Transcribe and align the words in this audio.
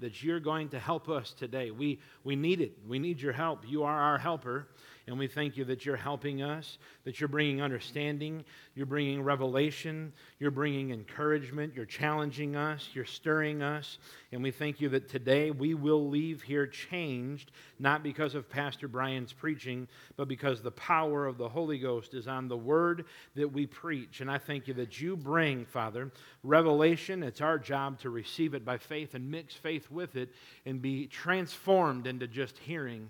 that 0.00 0.22
you're 0.22 0.40
going 0.40 0.68
to 0.70 0.78
help 0.78 1.08
us 1.08 1.32
today. 1.32 1.70
We, 1.70 2.00
we 2.24 2.36
need 2.36 2.60
it. 2.60 2.72
We 2.86 2.98
need 2.98 3.20
your 3.20 3.32
help. 3.32 3.64
You 3.66 3.84
are 3.84 4.00
our 4.00 4.18
helper. 4.18 4.68
And 5.08 5.18
we 5.18 5.26
thank 5.26 5.56
you 5.56 5.64
that 5.64 5.86
you're 5.86 5.96
helping 5.96 6.42
us, 6.42 6.76
that 7.04 7.18
you're 7.18 7.28
bringing 7.28 7.62
understanding, 7.62 8.44
you're 8.74 8.84
bringing 8.84 9.22
revelation, 9.22 10.12
you're 10.38 10.50
bringing 10.50 10.90
encouragement, 10.90 11.72
you're 11.74 11.86
challenging 11.86 12.56
us, 12.56 12.90
you're 12.92 13.06
stirring 13.06 13.62
us. 13.62 13.96
And 14.32 14.42
we 14.42 14.50
thank 14.50 14.82
you 14.82 14.90
that 14.90 15.08
today 15.08 15.50
we 15.50 15.72
will 15.72 16.10
leave 16.10 16.42
here 16.42 16.66
changed, 16.66 17.52
not 17.78 18.02
because 18.02 18.34
of 18.34 18.50
Pastor 18.50 18.86
Brian's 18.86 19.32
preaching, 19.32 19.88
but 20.18 20.28
because 20.28 20.60
the 20.60 20.72
power 20.72 21.26
of 21.26 21.38
the 21.38 21.48
Holy 21.48 21.78
Ghost 21.78 22.12
is 22.12 22.28
on 22.28 22.46
the 22.46 22.58
word 22.58 23.06
that 23.34 23.50
we 23.50 23.66
preach. 23.66 24.20
And 24.20 24.30
I 24.30 24.36
thank 24.36 24.68
you 24.68 24.74
that 24.74 25.00
you 25.00 25.16
bring, 25.16 25.64
Father, 25.64 26.12
revelation. 26.42 27.22
It's 27.22 27.40
our 27.40 27.58
job 27.58 27.98
to 28.00 28.10
receive 28.10 28.52
it 28.52 28.62
by 28.62 28.76
faith 28.76 29.14
and 29.14 29.30
mix 29.30 29.54
faith 29.54 29.90
with 29.90 30.16
it 30.16 30.28
and 30.66 30.82
be 30.82 31.06
transformed 31.06 32.06
into 32.06 32.26
just 32.26 32.58
hearing 32.58 33.08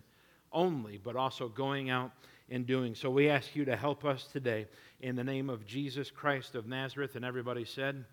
only, 0.53 0.99
but 0.99 1.17
also 1.17 1.49
going 1.49 1.91
out 1.91 2.13
and 2.51 2.67
doing. 2.67 2.95
So 2.95 3.11
we 3.11 3.29
ask 3.29 3.55
you 3.55 3.65
to 3.67 3.77
help 3.77 4.05
us 4.05 4.25
today 4.33 4.67
in 5.01 5.17
the 5.17 5.25
name 5.25 5.51
of 5.51 5.67
Jesus 5.67 6.11
Christ 6.11 6.55
of 6.55 6.67
Nazareth. 6.67 7.15
And 7.17 7.25
everybody 7.25 7.65
said, 7.65 8.05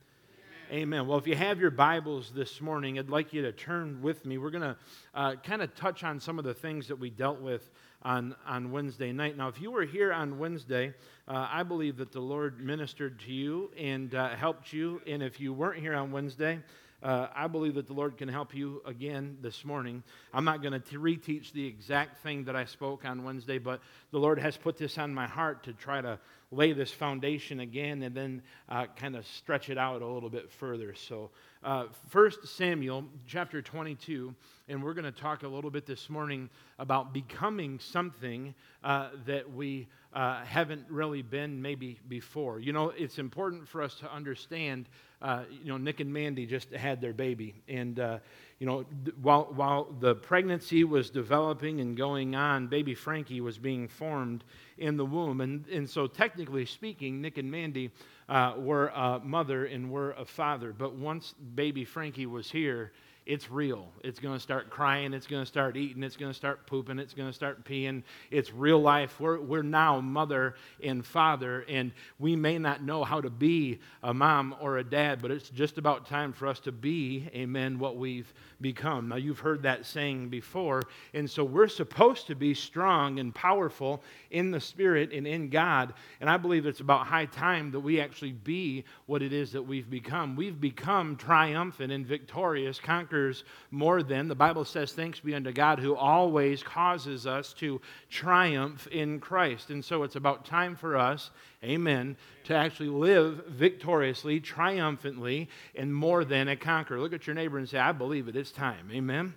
Amen. 0.72 0.84
Amen. 0.84 1.08
Well, 1.08 1.18
if 1.18 1.28
you 1.28 1.36
have 1.36 1.60
your 1.60 1.72
Bibles 1.72 2.32
this 2.36 2.60
morning, 2.60 3.00
I'd 3.00 3.10
like 3.10 3.34
you 3.34 3.42
to 3.44 3.52
turn 3.52 4.02
with 4.02 4.26
me. 4.26 4.38
We're 4.38 4.52
going 4.52 4.62
to 4.62 4.78
uh, 5.14 5.36
kind 5.44 5.62
of 5.62 5.74
touch 5.76 6.04
on 6.04 6.20
some 6.20 6.38
of 6.38 6.46
the 6.46 6.54
things 6.54 6.88
that 6.88 6.98
we 6.98 7.10
dealt 7.10 7.40
with 7.40 7.70
on, 8.02 8.36
on 8.46 8.72
Wednesday 8.72 9.12
night. 9.12 9.38
Now, 9.38 9.48
if 9.48 9.60
you 9.60 9.72
were 9.72 9.84
here 9.84 10.14
on 10.14 10.38
Wednesday, 10.38 10.94
uh, 11.28 11.48
I 11.50 11.64
believe 11.64 11.98
that 11.98 12.12
the 12.12 12.20
Lord 12.20 12.60
ministered 12.60 13.20
to 13.22 13.32
you 13.32 13.72
and 13.78 14.14
uh, 14.14 14.30
helped 14.36 14.74
you. 14.74 15.02
And 15.08 15.24
if 15.24 15.40
you 15.40 15.54
weren't 15.54 15.80
here 15.80 15.96
on 15.96 16.12
Wednesday, 16.12 16.60
uh, 17.06 17.28
I 17.36 17.46
believe 17.46 17.76
that 17.76 17.86
the 17.86 17.94
Lord 17.94 18.18
can 18.18 18.28
help 18.28 18.56
you 18.56 18.82
again 18.84 19.38
this 19.40 19.64
morning. 19.64 20.02
I'm 20.34 20.44
not 20.44 20.64
going 20.64 20.74
to 20.74 21.00
reteach 21.00 21.52
the 21.52 21.64
exact 21.68 22.18
thing 22.24 22.46
that 22.46 22.56
I 22.56 22.66
spoke 22.66 23.06
on 23.06 23.24
Wednesday, 23.24 23.60
but 23.60 23.80
the 24.10 24.18
Lord 24.18 24.40
has 24.40 24.58
put 24.58 24.76
this 24.76 24.98
on 24.98 25.14
my 25.14 25.28
heart 25.28 25.64
to 25.66 25.74
try 25.74 26.02
to 26.02 26.18
lay 26.56 26.74
this 26.74 26.92
foundation 26.92 27.60
again 27.60 28.04
and 28.04 28.16
then 28.16 28.42
uh, 28.70 28.86
kind 28.96 29.16
of 29.16 29.26
stretch 29.28 29.70
it 29.70 29.78
out 29.78 30.02
a 30.02 30.08
little 30.08 30.30
bit 30.30 30.50
further. 30.52 30.94
So, 30.96 31.30
uh, 31.64 31.86
1 32.12 32.32
Samuel 32.46 33.06
chapter 33.28 33.62
22, 33.62 34.34
and 34.68 34.84
we're 34.84 34.94
going 34.94 35.12
to 35.12 35.20
talk 35.20 35.44
a 35.44 35.48
little 35.48 35.72
bit 35.72 35.86
this 35.86 36.10
morning 36.10 36.50
about 36.80 37.14
becoming 37.14 37.80
something 37.80 38.54
uh, 38.84 39.10
that 39.26 39.52
we 39.52 39.88
uh, 40.14 40.44
haven't 40.46 40.86
really 40.90 41.22
been 41.22 41.62
maybe 41.62 42.00
before. 42.08 42.60
You 42.60 42.72
know, 42.72 42.90
it's 42.90 43.20
important 43.20 43.68
for 43.68 43.82
us 43.82 43.96
to 43.96 44.12
understand 44.12 44.88
uh, 45.22 45.44
you 45.50 45.70
know, 45.70 45.78
Nick 45.78 46.02
and 46.02 46.14
Mandy 46.14 46.46
just 46.46 46.72
had 46.72 47.02
their 47.02 47.14
baby. 47.14 47.56
And, 47.68 48.00
uh, 48.00 48.20
you 48.60 48.66
know, 48.66 48.86
while, 49.22 49.52
while 49.54 49.94
the 50.00 50.16
pregnancy 50.16 50.86
was 50.86 51.10
developing 51.10 51.82
and 51.82 51.98
going 51.98 52.36
on, 52.36 52.68
baby 52.68 52.96
Frankie 52.96 53.42
was 53.42 53.58
being 53.58 53.88
formed 53.88 54.46
in 54.78 54.96
the 54.96 55.06
womb. 55.06 55.42
And, 55.42 55.68
and 55.68 55.90
so, 55.90 56.08
technically 56.08 56.66
speaking, 56.66 57.22
Nick 57.22 57.38
and 57.38 57.52
Mandy 57.52 57.92
uh, 58.30 58.54
were 58.58 58.88
a 58.88 59.20
mother 59.20 59.66
and 59.66 59.92
were 59.92 60.12
a 60.12 60.26
father. 60.26 60.72
But 60.72 60.96
once 60.96 61.34
baby 61.56 61.84
Frankie 61.84 62.28
was 62.28 62.50
here, 62.50 62.94
it's 63.26 63.50
real. 63.50 63.88
It's 64.04 64.20
going 64.20 64.36
to 64.36 64.40
start 64.40 64.70
crying. 64.70 65.12
It's 65.14 65.26
going 65.26 65.42
to 65.42 65.48
start 65.48 65.76
eating. 65.78 66.04
It's 66.04 66.16
going 66.16 66.32
to 66.32 66.38
start 66.38 66.68
pooping. 66.68 67.00
It's 67.00 67.16
going 67.16 67.28
to 67.28 67.34
start 67.34 67.66
peeing. 67.66 68.04
It's 68.30 68.54
real 68.54 68.80
life. 68.80 69.20
We're, 69.20 69.40
we're 69.40 69.64
now 69.64 70.00
mother 70.00 70.56
and 70.84 71.04
father, 71.04 71.66
and 71.68 71.92
we 72.20 72.36
may 72.36 72.60
not 72.60 72.84
know 72.84 73.04
how 73.04 73.22
to 73.22 73.32
be 73.32 73.80
a 74.04 74.14
mom 74.14 74.56
or 74.62 74.78
a 74.78 74.84
dad, 74.84 75.24
but 75.24 75.32
it's 75.32 75.50
just 75.50 75.80
about 75.80 76.06
time 76.06 76.34
for 76.34 76.48
us 76.48 76.60
to 76.62 76.72
be, 76.72 77.28
amen, 77.34 77.80
what 77.80 77.98
we've 77.98 78.32
become. 78.62 79.10
Now, 79.10 79.16
you've 79.16 79.40
heard 79.40 79.64
that 79.64 79.88
saying 79.88 80.30
before, 80.30 80.84
and 81.16 81.28
so 81.30 81.44
we're 81.44 81.68
supposed 81.68 82.28
to 82.28 82.36
be 82.36 82.54
strong 82.54 83.20
and 83.20 83.34
powerful 83.34 84.04
in 84.30 84.52
the 84.52 84.60
Spirit 84.60 85.12
and 85.12 85.26
in 85.26 85.50
God, 85.50 85.96
and 86.22 86.30
I 86.30 86.38
believe 86.38 86.68
it's 86.68 86.80
about 86.80 87.08
high 87.08 87.26
time 87.26 87.72
that 87.72 87.80
we 87.80 88.00
actually 88.00 88.34
be 88.34 88.84
what 89.08 89.24
it 89.24 89.34
is 89.34 89.52
that 89.54 89.64
we've 89.64 89.90
become. 89.90 90.36
We've 90.36 90.60
become 90.62 91.16
triumphant 91.16 91.92
and 91.92 92.06
victorious, 92.06 92.80
conquerors 93.16 93.44
more 93.72 94.04
than. 94.04 94.28
The 94.28 94.36
Bible 94.36 94.66
says, 94.66 94.92
Thanks 94.92 95.20
be 95.20 95.36
unto 95.36 95.52
God 95.52 95.80
who 95.80 95.96
always 95.96 96.62
causes 96.62 97.26
us 97.26 97.54
to 97.54 97.82
triumph 98.10 98.88
in 98.88 99.20
Christ. 99.20 99.70
And 99.70 99.84
so 99.84 100.04
it's 100.04 100.16
about 100.16 100.46
time 100.46 100.76
for 100.76 100.98
us 100.98 101.32
amen, 101.64 102.16
to 102.44 102.54
actually 102.54 102.90
live 102.90 103.44
victoriously, 103.48 104.40
triumphantly, 104.40 105.50
and 105.74 105.96
more 105.96 106.24
than 106.24 106.48
a 106.48 106.56
conqueror. 106.56 107.00
Look 107.00 107.14
at 107.14 107.26
your 107.26 107.36
neighbor 107.36 107.58
and 107.58 107.68
say, 107.68 107.80
I 107.80 107.92
believe 107.92 108.28
it. 108.28 108.36
It's 108.36 108.52
time. 108.52 108.92
Amen. 108.94 109.34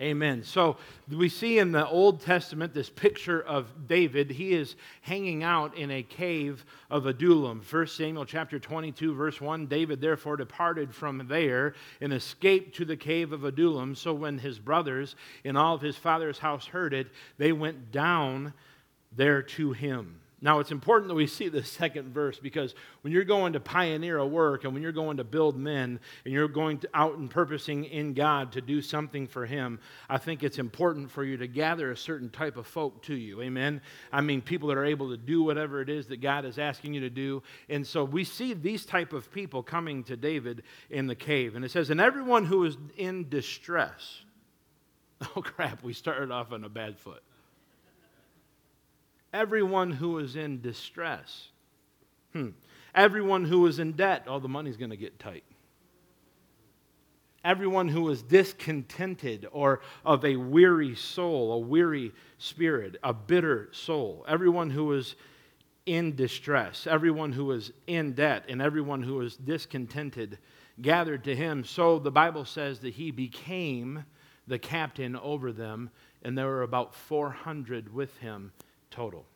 Amen. 0.00 0.42
So 0.42 0.76
we 1.08 1.28
see 1.28 1.60
in 1.60 1.70
the 1.70 1.86
Old 1.86 2.20
Testament 2.20 2.74
this 2.74 2.90
picture 2.90 3.40
of 3.40 3.86
David. 3.86 4.28
He 4.28 4.52
is 4.52 4.74
hanging 5.02 5.44
out 5.44 5.76
in 5.76 5.92
a 5.92 6.02
cave 6.02 6.64
of 6.90 7.06
Adullam. 7.06 7.62
1 7.70 7.86
Samuel 7.86 8.24
chapter 8.24 8.58
22, 8.58 9.14
verse 9.14 9.40
1 9.40 9.66
David 9.66 10.00
therefore 10.00 10.36
departed 10.36 10.92
from 10.92 11.24
there 11.28 11.74
and 12.00 12.12
escaped 12.12 12.74
to 12.76 12.84
the 12.84 12.96
cave 12.96 13.32
of 13.32 13.44
Adullam. 13.44 13.94
So 13.94 14.12
when 14.12 14.38
his 14.38 14.58
brothers 14.58 15.14
in 15.44 15.56
all 15.56 15.76
of 15.76 15.80
his 15.80 15.96
father's 15.96 16.40
house 16.40 16.66
heard 16.66 16.92
it, 16.92 17.06
they 17.38 17.52
went 17.52 17.92
down 17.92 18.52
there 19.12 19.42
to 19.42 19.70
him. 19.72 20.20
Now, 20.44 20.58
it's 20.58 20.72
important 20.72 21.08
that 21.08 21.14
we 21.14 21.26
see 21.26 21.48
the 21.48 21.64
second 21.64 22.12
verse 22.12 22.38
because 22.38 22.74
when 23.00 23.14
you're 23.14 23.24
going 23.24 23.54
to 23.54 23.60
pioneer 23.60 24.18
a 24.18 24.26
work 24.26 24.64
and 24.64 24.74
when 24.74 24.82
you're 24.82 24.92
going 24.92 25.16
to 25.16 25.24
build 25.24 25.56
men 25.56 25.98
and 26.22 26.34
you're 26.34 26.48
going 26.48 26.82
out 26.92 27.16
and 27.16 27.30
purposing 27.30 27.86
in 27.86 28.12
God 28.12 28.52
to 28.52 28.60
do 28.60 28.82
something 28.82 29.26
for 29.26 29.46
Him, 29.46 29.80
I 30.06 30.18
think 30.18 30.42
it's 30.42 30.58
important 30.58 31.10
for 31.10 31.24
you 31.24 31.38
to 31.38 31.46
gather 31.46 31.90
a 31.90 31.96
certain 31.96 32.28
type 32.28 32.58
of 32.58 32.66
folk 32.66 33.02
to 33.04 33.14
you. 33.14 33.40
Amen? 33.40 33.80
I 34.12 34.20
mean, 34.20 34.42
people 34.42 34.68
that 34.68 34.76
are 34.76 34.84
able 34.84 35.08
to 35.12 35.16
do 35.16 35.42
whatever 35.42 35.80
it 35.80 35.88
is 35.88 36.08
that 36.08 36.20
God 36.20 36.44
is 36.44 36.58
asking 36.58 36.92
you 36.92 37.00
to 37.00 37.10
do. 37.10 37.42
And 37.70 37.86
so 37.86 38.04
we 38.04 38.22
see 38.22 38.52
these 38.52 38.84
type 38.84 39.14
of 39.14 39.32
people 39.32 39.62
coming 39.62 40.04
to 40.04 40.16
David 40.16 40.62
in 40.90 41.06
the 41.06 41.14
cave. 41.14 41.56
And 41.56 41.64
it 41.64 41.70
says, 41.70 41.88
And 41.88 42.02
everyone 42.02 42.44
who 42.44 42.66
is 42.66 42.76
in 42.98 43.30
distress. 43.30 44.20
Oh, 45.36 45.40
crap, 45.40 45.82
we 45.82 45.94
started 45.94 46.30
off 46.30 46.52
on 46.52 46.64
a 46.64 46.68
bad 46.68 46.98
foot 46.98 47.22
everyone 49.34 49.90
who 49.90 50.18
is 50.20 50.36
in 50.36 50.60
distress. 50.62 51.48
Hmm. 52.32 52.50
Everyone 52.94 53.44
who 53.44 53.66
is 53.66 53.80
in 53.80 53.92
debt, 53.92 54.24
oh, 54.28 54.38
the 54.38 54.48
money's 54.48 54.76
going 54.76 54.90
to 54.90 54.96
get 54.96 55.18
tight. 55.18 55.42
Everyone 57.44 57.88
who 57.88 58.08
is 58.08 58.22
discontented 58.22 59.46
or 59.52 59.82
of 60.06 60.24
a 60.24 60.36
weary 60.36 60.94
soul, 60.94 61.52
a 61.52 61.58
weary 61.58 62.12
spirit, 62.38 62.96
a 63.02 63.12
bitter 63.12 63.68
soul. 63.72 64.24
Everyone 64.26 64.70
who 64.70 64.92
is 64.92 65.16
in 65.84 66.16
distress, 66.16 66.86
everyone 66.86 67.32
who 67.32 67.50
is 67.50 67.72
in 67.86 68.12
debt, 68.12 68.44
and 68.48 68.62
everyone 68.62 69.02
who 69.02 69.20
is 69.20 69.36
discontented 69.36 70.38
gathered 70.80 71.24
to 71.24 71.36
him. 71.36 71.64
So 71.64 71.98
the 71.98 72.10
Bible 72.10 72.46
says 72.46 72.78
that 72.80 72.94
he 72.94 73.10
became 73.10 74.04
the 74.46 74.58
captain 74.58 75.16
over 75.16 75.52
them, 75.52 75.90
and 76.22 76.38
there 76.38 76.46
were 76.46 76.62
about 76.62 76.94
400 76.94 77.92
with 77.92 78.16
him 78.18 78.52
total. 78.94 79.26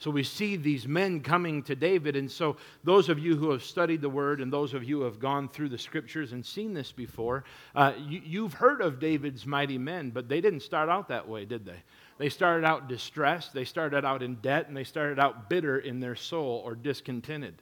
So 0.00 0.10
we 0.10 0.22
see 0.22 0.56
these 0.56 0.88
men 0.88 1.20
coming 1.20 1.62
to 1.64 1.76
David. 1.76 2.16
And 2.16 2.30
so, 2.30 2.56
those 2.82 3.10
of 3.10 3.18
you 3.18 3.36
who 3.36 3.50
have 3.50 3.62
studied 3.62 4.00
the 4.00 4.08
word 4.08 4.40
and 4.40 4.50
those 4.50 4.72
of 4.72 4.82
you 4.82 5.00
who 5.00 5.04
have 5.04 5.20
gone 5.20 5.46
through 5.46 5.68
the 5.68 5.78
scriptures 5.78 6.32
and 6.32 6.44
seen 6.44 6.72
this 6.72 6.90
before, 6.90 7.44
uh, 7.74 7.92
you, 8.08 8.44
have 8.44 8.54
heard 8.54 8.80
of 8.80 8.98
David's 8.98 9.44
mighty 9.44 9.76
men, 9.76 10.08
but 10.08 10.26
they 10.26 10.40
didn't 10.40 10.60
start 10.60 10.88
out 10.88 11.08
that 11.08 11.28
way, 11.28 11.44
did 11.44 11.66
they? 11.66 11.76
They 12.16 12.30
started 12.30 12.66
out 12.66 12.88
distressed, 12.88 13.52
they 13.52 13.66
started 13.66 14.06
out 14.06 14.22
in 14.22 14.36
debt, 14.36 14.68
and 14.68 14.76
they 14.76 14.84
started 14.84 15.18
out 15.18 15.50
bitter 15.50 15.78
in 15.78 16.00
their 16.00 16.16
soul 16.16 16.62
or 16.64 16.74
discontented. 16.74 17.60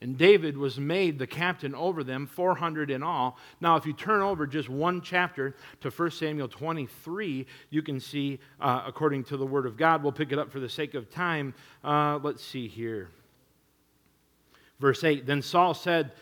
And 0.00 0.18
David 0.18 0.58
was 0.58 0.78
made 0.78 1.18
the 1.18 1.26
captain 1.26 1.74
over 1.74 2.04
them, 2.04 2.26
400 2.26 2.90
in 2.90 3.02
all. 3.02 3.38
Now, 3.60 3.76
if 3.76 3.86
you 3.86 3.94
turn 3.94 4.20
over 4.20 4.46
just 4.46 4.68
one 4.68 5.00
chapter 5.00 5.56
to 5.80 5.90
1 5.90 6.10
Samuel 6.10 6.48
23, 6.48 7.46
you 7.70 7.82
can 7.82 7.98
see, 7.98 8.38
uh, 8.60 8.82
according 8.86 9.24
to 9.24 9.38
the 9.38 9.46
Word 9.46 9.64
of 9.64 9.78
God, 9.78 10.02
we'll 10.02 10.12
pick 10.12 10.32
it 10.32 10.38
up 10.38 10.52
for 10.52 10.60
the 10.60 10.68
sake 10.68 10.94
of 10.94 11.10
time. 11.10 11.54
Uh, 11.82 12.18
let's 12.22 12.44
see 12.44 12.68
here. 12.68 13.08
Verse 14.78 15.02
8 15.02 15.24
Then 15.24 15.40
Saul 15.40 15.72
said, 15.72 16.12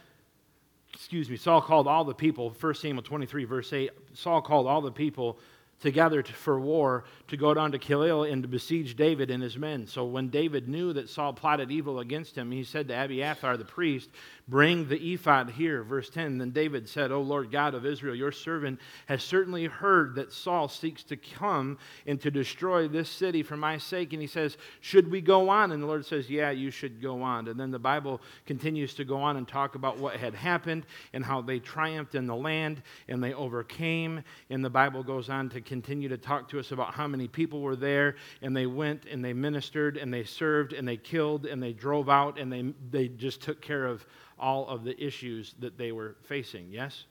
excuse 0.92 1.28
me, 1.28 1.36
Saul 1.36 1.60
called 1.60 1.88
all 1.88 2.04
the 2.04 2.14
people, 2.14 2.54
1 2.60 2.74
Samuel 2.74 3.02
23, 3.02 3.44
verse 3.44 3.72
8, 3.72 3.90
Saul 4.12 4.40
called 4.40 4.68
all 4.68 4.80
the 4.80 4.92
people 4.92 5.38
together 5.80 6.22
to, 6.22 6.32
for 6.32 6.58
war 6.58 7.04
to 7.28 7.36
go 7.36 7.54
down 7.54 7.72
to 7.72 7.78
Keilah 7.78 8.32
and 8.32 8.42
to 8.42 8.48
besiege 8.48 8.96
David 8.96 9.30
and 9.30 9.42
his 9.42 9.56
men. 9.56 9.86
So 9.86 10.04
when 10.04 10.28
David 10.28 10.68
knew 10.68 10.92
that 10.92 11.10
Saul 11.10 11.32
plotted 11.32 11.70
evil 11.70 12.00
against 12.00 12.36
him, 12.36 12.50
he 12.50 12.64
said 12.64 12.88
to 12.88 12.94
Abiathar 12.94 13.56
the 13.56 13.64
priest, 13.64 14.10
Bring 14.46 14.88
the 14.88 15.14
ephod 15.14 15.50
here. 15.50 15.82
Verse 15.82 16.10
10 16.10 16.36
Then 16.36 16.50
David 16.50 16.86
said, 16.86 17.10
O 17.10 17.22
Lord 17.22 17.50
God 17.50 17.74
of 17.74 17.86
Israel, 17.86 18.14
your 18.14 18.32
servant 18.32 18.78
has 19.06 19.22
certainly 19.22 19.64
heard 19.64 20.16
that 20.16 20.32
Saul 20.32 20.68
seeks 20.68 21.02
to 21.04 21.16
come 21.16 21.78
and 22.06 22.20
to 22.20 22.30
destroy 22.30 22.86
this 22.86 23.08
city 23.08 23.42
for 23.42 23.56
my 23.56 23.78
sake. 23.78 24.12
And 24.12 24.20
he 24.20 24.28
says, 24.28 24.58
Should 24.82 25.10
we 25.10 25.22
go 25.22 25.48
on? 25.48 25.72
And 25.72 25.82
the 25.82 25.86
Lord 25.86 26.04
says, 26.04 26.28
Yeah, 26.28 26.50
you 26.50 26.70
should 26.70 27.00
go 27.00 27.22
on. 27.22 27.48
And 27.48 27.58
then 27.58 27.70
the 27.70 27.78
Bible 27.78 28.20
continues 28.44 28.92
to 28.94 29.04
go 29.04 29.16
on 29.16 29.38
and 29.38 29.48
talk 29.48 29.76
about 29.76 29.98
what 29.98 30.16
had 30.16 30.34
happened 30.34 30.84
and 31.14 31.24
how 31.24 31.40
they 31.40 31.58
triumphed 31.58 32.14
in 32.14 32.26
the 32.26 32.36
land 32.36 32.82
and 33.08 33.24
they 33.24 33.32
overcame. 33.32 34.22
And 34.50 34.62
the 34.62 34.70
Bible 34.70 35.02
goes 35.02 35.30
on 35.30 35.48
to 35.50 35.60
continue 35.64 36.08
to 36.08 36.18
talk 36.18 36.48
to 36.50 36.58
us 36.58 36.72
about 36.72 36.94
how 36.94 37.06
many 37.06 37.28
people 37.28 37.60
were 37.60 37.76
there. 37.76 38.16
And 38.42 38.56
they 38.56 38.66
went 38.66 39.06
and 39.06 39.24
they 39.24 39.32
ministered 39.32 39.96
and 39.96 40.12
they 40.12 40.24
served 40.24 40.72
and 40.72 40.86
they 40.86 40.96
killed 40.96 41.46
and 41.46 41.62
they 41.62 41.72
drove 41.72 42.08
out 42.08 42.38
and 42.38 42.52
they, 42.52 42.72
they 42.90 43.08
just 43.08 43.42
took 43.42 43.60
care 43.60 43.86
of 43.86 44.04
all 44.38 44.68
of 44.68 44.84
the 44.84 45.02
issues 45.02 45.54
that 45.60 45.78
they 45.78 45.92
were 45.92 46.16
facing. 46.24 46.70
Yes? 46.70 47.04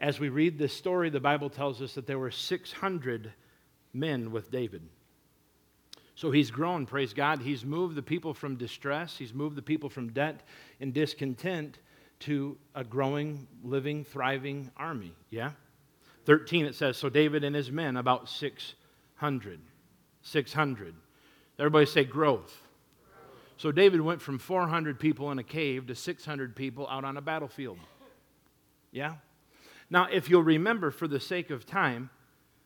As 0.00 0.20
we 0.20 0.28
read 0.28 0.58
this 0.58 0.72
story, 0.72 1.10
the 1.10 1.20
Bible 1.20 1.50
tells 1.50 1.80
us 1.80 1.94
that 1.94 2.06
there 2.06 2.18
were 2.18 2.30
600 2.30 3.32
men 3.92 4.32
with 4.32 4.50
David. 4.50 4.82
So 6.16 6.30
he's 6.30 6.50
grown, 6.50 6.86
praise 6.86 7.12
God. 7.12 7.42
He's 7.42 7.64
moved 7.64 7.96
the 7.96 8.02
people 8.02 8.34
from 8.34 8.56
distress, 8.56 9.16
he's 9.16 9.34
moved 9.34 9.56
the 9.56 9.62
people 9.62 9.88
from 9.88 10.12
debt 10.12 10.42
and 10.80 10.92
discontent 10.92 11.78
to 12.20 12.56
a 12.74 12.84
growing, 12.84 13.46
living, 13.62 14.04
thriving 14.04 14.70
army. 14.76 15.12
Yeah? 15.30 15.52
13 16.24 16.66
it 16.66 16.74
says, 16.74 16.96
So 16.96 17.08
David 17.08 17.44
and 17.44 17.54
his 17.54 17.70
men, 17.70 17.96
about 17.96 18.28
600. 18.28 19.60
600. 20.22 20.94
Everybody 21.58 21.86
say 21.86 22.04
growth. 22.04 22.60
So 23.56 23.70
David 23.70 24.00
went 24.00 24.20
from 24.20 24.38
400 24.38 24.98
people 24.98 25.30
in 25.30 25.38
a 25.38 25.44
cave 25.44 25.86
to 25.86 25.94
600 25.94 26.56
people 26.56 26.88
out 26.88 27.04
on 27.04 27.16
a 27.16 27.20
battlefield. 27.20 27.78
Yeah? 28.90 29.14
Now, 29.90 30.08
if 30.10 30.28
you'll 30.28 30.42
remember 30.42 30.90
for 30.90 31.06
the 31.06 31.20
sake 31.20 31.50
of 31.50 31.64
time, 31.64 32.10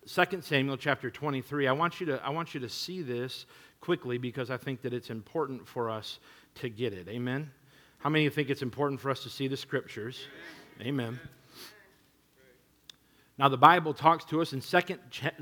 2 0.07 0.41
Samuel 0.41 0.79
chapter 0.79 1.11
23, 1.11 1.67
I 1.67 1.73
want 1.73 2.01
you 2.01 2.07
to, 2.07 2.25
I 2.25 2.31
want 2.31 2.55
you 2.55 2.61
to 2.61 2.69
see 2.69 3.03
this 3.03 3.45
quickly 3.81 4.17
because 4.17 4.51
I 4.51 4.57
think 4.57 4.83
that 4.83 4.95
it's 4.95 5.11
important 5.11 5.69
for 5.69 5.91
us 5.91 6.19
to 6.57 6.71
get 6.71 6.93
it. 6.93 7.09
Amen? 7.09 7.51
How 7.99 8.09
many 8.09 8.25
of 8.25 8.33
you 8.33 8.35
think 8.35 8.51
it's 8.51 8.63
important 8.63 9.01
for 9.01 9.11
us 9.11 9.23
to 9.25 9.31
see 9.31 9.49
the 9.49 9.57
scriptures? 9.57 10.27
Amen. 10.81 11.19
Now, 13.39 13.49
the 13.49 13.57
Bible 13.57 13.95
talks 13.95 14.25
to 14.27 14.43
us 14.43 14.53
in 14.53 14.61
2 14.61 14.81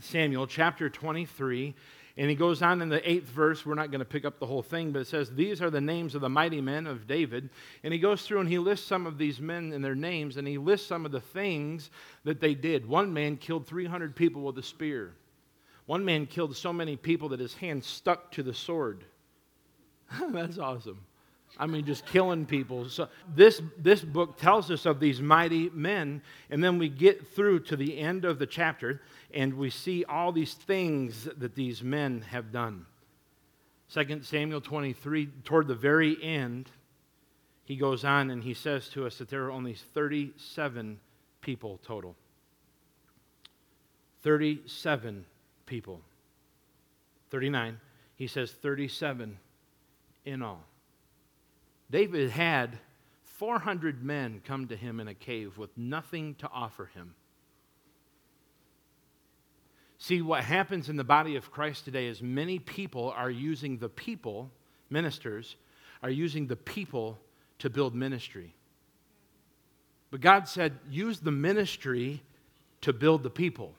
Samuel 0.00 0.46
chapter 0.46 0.90
23 0.90 1.74
and 2.18 2.30
he 2.30 2.36
goes 2.36 2.62
on 2.62 2.80
in 2.80 2.88
the 2.88 3.08
eighth 3.08 3.28
verse. 3.28 3.66
We're 3.66 3.74
not 3.74 3.90
going 3.90 3.98
to 3.98 4.06
pick 4.06 4.24
up 4.24 4.38
the 4.38 4.46
whole 4.46 4.62
thing, 4.62 4.90
but 4.90 5.00
it 5.00 5.06
says, 5.06 5.30
These 5.30 5.60
are 5.60 5.68
the 5.68 5.82
names 5.82 6.14
of 6.14 6.22
the 6.22 6.30
mighty 6.30 6.62
men 6.62 6.86
of 6.86 7.06
David. 7.06 7.50
And 7.82 7.92
he 7.92 7.98
goes 7.98 8.22
through 8.22 8.40
and 8.40 8.48
he 8.48 8.58
lists 8.58 8.86
some 8.86 9.06
of 9.06 9.18
these 9.18 9.38
men 9.38 9.72
and 9.72 9.84
their 9.84 9.94
names, 9.94 10.38
and 10.38 10.48
he 10.48 10.56
lists 10.56 10.86
some 10.86 11.04
of 11.04 11.12
the 11.12 11.20
things 11.20 11.90
that 12.24 12.40
they 12.40 12.54
did. 12.54 12.86
One 12.86 13.12
man 13.12 13.36
killed 13.36 13.66
300 13.66 14.16
people 14.16 14.42
with 14.42 14.56
a 14.56 14.62
spear, 14.62 15.14
one 15.84 16.04
man 16.04 16.26
killed 16.26 16.56
so 16.56 16.72
many 16.72 16.96
people 16.96 17.28
that 17.30 17.40
his 17.40 17.54
hand 17.54 17.84
stuck 17.84 18.32
to 18.32 18.42
the 18.42 18.54
sword. 18.54 19.04
That's 20.30 20.58
awesome. 20.58 21.00
I 21.58 21.66
mean, 21.66 21.84
just 21.86 22.04
killing 22.06 22.44
people. 22.44 22.88
So 22.88 23.08
this, 23.34 23.62
this 23.78 24.02
book 24.02 24.38
tells 24.38 24.70
us 24.70 24.84
of 24.84 25.00
these 25.00 25.20
mighty 25.22 25.70
men, 25.70 26.22
and 26.50 26.62
then 26.62 26.78
we 26.78 26.88
get 26.88 27.34
through 27.34 27.60
to 27.60 27.76
the 27.76 27.98
end 27.98 28.24
of 28.24 28.38
the 28.38 28.46
chapter, 28.46 29.00
and 29.32 29.54
we 29.54 29.70
see 29.70 30.04
all 30.04 30.32
these 30.32 30.54
things 30.54 31.28
that 31.38 31.54
these 31.54 31.82
men 31.82 32.22
have 32.30 32.52
done. 32.52 32.84
2 33.92 34.22
Samuel 34.22 34.60
23, 34.60 35.28
toward 35.44 35.66
the 35.66 35.74
very 35.74 36.22
end, 36.22 36.70
he 37.64 37.76
goes 37.76 38.04
on 38.04 38.30
and 38.30 38.42
he 38.42 38.54
says 38.54 38.88
to 38.90 39.06
us 39.06 39.18
that 39.18 39.28
there 39.28 39.44
are 39.44 39.50
only 39.50 39.74
37 39.74 41.00
people 41.40 41.80
total. 41.84 42.14
37 44.22 45.24
people. 45.66 46.00
39. 47.30 47.80
He 48.16 48.26
says 48.26 48.52
37 48.52 49.38
in 50.24 50.42
all. 50.42 50.64
David 51.90 52.30
had 52.30 52.78
400 53.22 54.02
men 54.02 54.40
come 54.44 54.68
to 54.68 54.76
him 54.76 54.98
in 54.98 55.08
a 55.08 55.14
cave 55.14 55.58
with 55.58 55.76
nothing 55.76 56.34
to 56.36 56.48
offer 56.52 56.86
him. 56.86 57.14
See, 59.98 60.20
what 60.22 60.44
happens 60.44 60.88
in 60.88 60.96
the 60.96 61.04
body 61.04 61.36
of 61.36 61.50
Christ 61.50 61.84
today 61.84 62.06
is 62.06 62.22
many 62.22 62.58
people 62.58 63.12
are 63.16 63.30
using 63.30 63.78
the 63.78 63.88
people, 63.88 64.50
ministers, 64.90 65.56
are 66.02 66.10
using 66.10 66.46
the 66.46 66.56
people 66.56 67.18
to 67.60 67.70
build 67.70 67.94
ministry. 67.94 68.54
But 70.10 70.20
God 70.20 70.48
said, 70.48 70.78
use 70.90 71.20
the 71.20 71.32
ministry 71.32 72.22
to 72.82 72.92
build 72.92 73.22
the 73.22 73.30
people. 73.30 73.74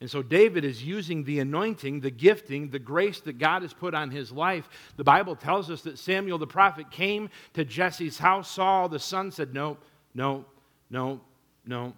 And 0.00 0.08
so 0.08 0.22
David 0.22 0.64
is 0.64 0.82
using 0.82 1.24
the 1.24 1.40
anointing, 1.40 2.00
the 2.00 2.10
gifting, 2.10 2.70
the 2.70 2.78
grace 2.78 3.20
that 3.22 3.38
God 3.38 3.62
has 3.62 3.72
put 3.72 3.94
on 3.94 4.10
his 4.10 4.30
life. 4.30 4.68
The 4.96 5.04
Bible 5.04 5.34
tells 5.34 5.70
us 5.70 5.82
that 5.82 5.98
Samuel 5.98 6.38
the 6.38 6.46
prophet 6.46 6.90
came 6.90 7.30
to 7.54 7.64
Jesse's 7.64 8.16
house, 8.16 8.48
saw 8.50 8.86
the 8.86 9.00
son, 9.00 9.32
said, 9.32 9.52
No, 9.52 9.76
no, 10.14 10.44
no, 10.88 11.20
no, 11.66 11.94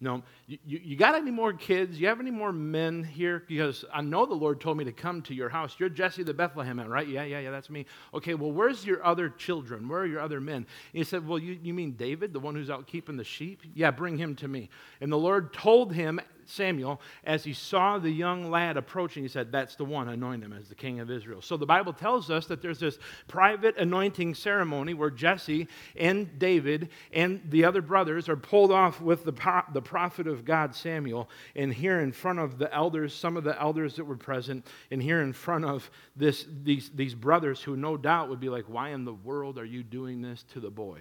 no. 0.00 0.22
You, 0.46 0.58
you, 0.64 0.80
you, 0.82 0.96
got 0.96 1.14
any 1.14 1.30
more 1.30 1.52
kids? 1.52 2.00
You 2.00 2.08
have 2.08 2.20
any 2.20 2.30
more 2.30 2.52
men 2.52 3.04
here? 3.04 3.44
Because 3.46 3.84
I 3.92 4.00
know 4.00 4.24
the 4.24 4.34
Lord 4.34 4.58
told 4.58 4.78
me 4.78 4.84
to 4.84 4.92
come 4.92 5.20
to 5.22 5.34
your 5.34 5.50
house. 5.50 5.76
You're 5.78 5.90
Jesse 5.90 6.22
the 6.22 6.32
Bethlehem 6.34 6.80
right? 6.80 7.06
Yeah, 7.06 7.24
yeah, 7.24 7.38
yeah, 7.38 7.50
that's 7.50 7.68
me. 7.68 7.84
Okay, 8.14 8.32
well, 8.32 8.50
where's 8.50 8.84
your 8.84 9.04
other 9.04 9.28
children? 9.28 9.88
Where 9.88 10.00
are 10.00 10.06
your 10.06 10.20
other 10.20 10.40
men? 10.40 10.56
And 10.56 10.66
he 10.92 11.04
said, 11.04 11.28
Well, 11.28 11.38
you, 11.38 11.58
you 11.62 11.74
mean 11.74 11.92
David, 11.92 12.32
the 12.32 12.40
one 12.40 12.54
who's 12.54 12.70
out 12.70 12.86
keeping 12.86 13.18
the 13.18 13.24
sheep? 13.24 13.60
Yeah, 13.74 13.90
bring 13.90 14.16
him 14.16 14.34
to 14.36 14.48
me. 14.48 14.70
And 15.02 15.12
the 15.12 15.18
Lord 15.18 15.52
told 15.52 15.92
him 15.92 16.18
Samuel, 16.52 17.00
as 17.24 17.44
he 17.44 17.52
saw 17.52 17.98
the 17.98 18.10
young 18.10 18.50
lad 18.50 18.76
approaching, 18.76 19.22
he 19.22 19.28
said, 19.28 19.50
That's 19.50 19.74
the 19.74 19.84
one, 19.84 20.08
anoint 20.08 20.42
him 20.42 20.52
as 20.52 20.68
the 20.68 20.74
king 20.74 21.00
of 21.00 21.10
Israel. 21.10 21.40
So 21.40 21.56
the 21.56 21.66
Bible 21.66 21.92
tells 21.92 22.30
us 22.30 22.46
that 22.46 22.62
there's 22.62 22.78
this 22.78 22.98
private 23.26 23.76
anointing 23.78 24.34
ceremony 24.34 24.94
where 24.94 25.10
Jesse 25.10 25.68
and 25.96 26.38
David 26.38 26.90
and 27.12 27.40
the 27.48 27.64
other 27.64 27.82
brothers 27.82 28.28
are 28.28 28.36
pulled 28.36 28.70
off 28.70 29.00
with 29.00 29.24
the, 29.24 29.62
the 29.72 29.82
prophet 29.82 30.26
of 30.26 30.44
God, 30.44 30.74
Samuel, 30.74 31.28
and 31.56 31.72
here 31.72 32.00
in 32.00 32.12
front 32.12 32.38
of 32.38 32.58
the 32.58 32.72
elders, 32.72 33.14
some 33.14 33.36
of 33.36 33.44
the 33.44 33.60
elders 33.60 33.96
that 33.96 34.04
were 34.04 34.16
present, 34.16 34.66
and 34.90 35.02
here 35.02 35.22
in 35.22 35.32
front 35.32 35.64
of 35.64 35.90
this, 36.14 36.46
these, 36.62 36.90
these 36.94 37.14
brothers 37.14 37.62
who 37.62 37.76
no 37.76 37.96
doubt 37.96 38.28
would 38.28 38.40
be 38.40 38.48
like, 38.48 38.66
Why 38.66 38.90
in 38.90 39.04
the 39.04 39.14
world 39.14 39.58
are 39.58 39.64
you 39.64 39.82
doing 39.82 40.22
this 40.22 40.44
to 40.52 40.60
the 40.60 40.70
boy? 40.70 41.00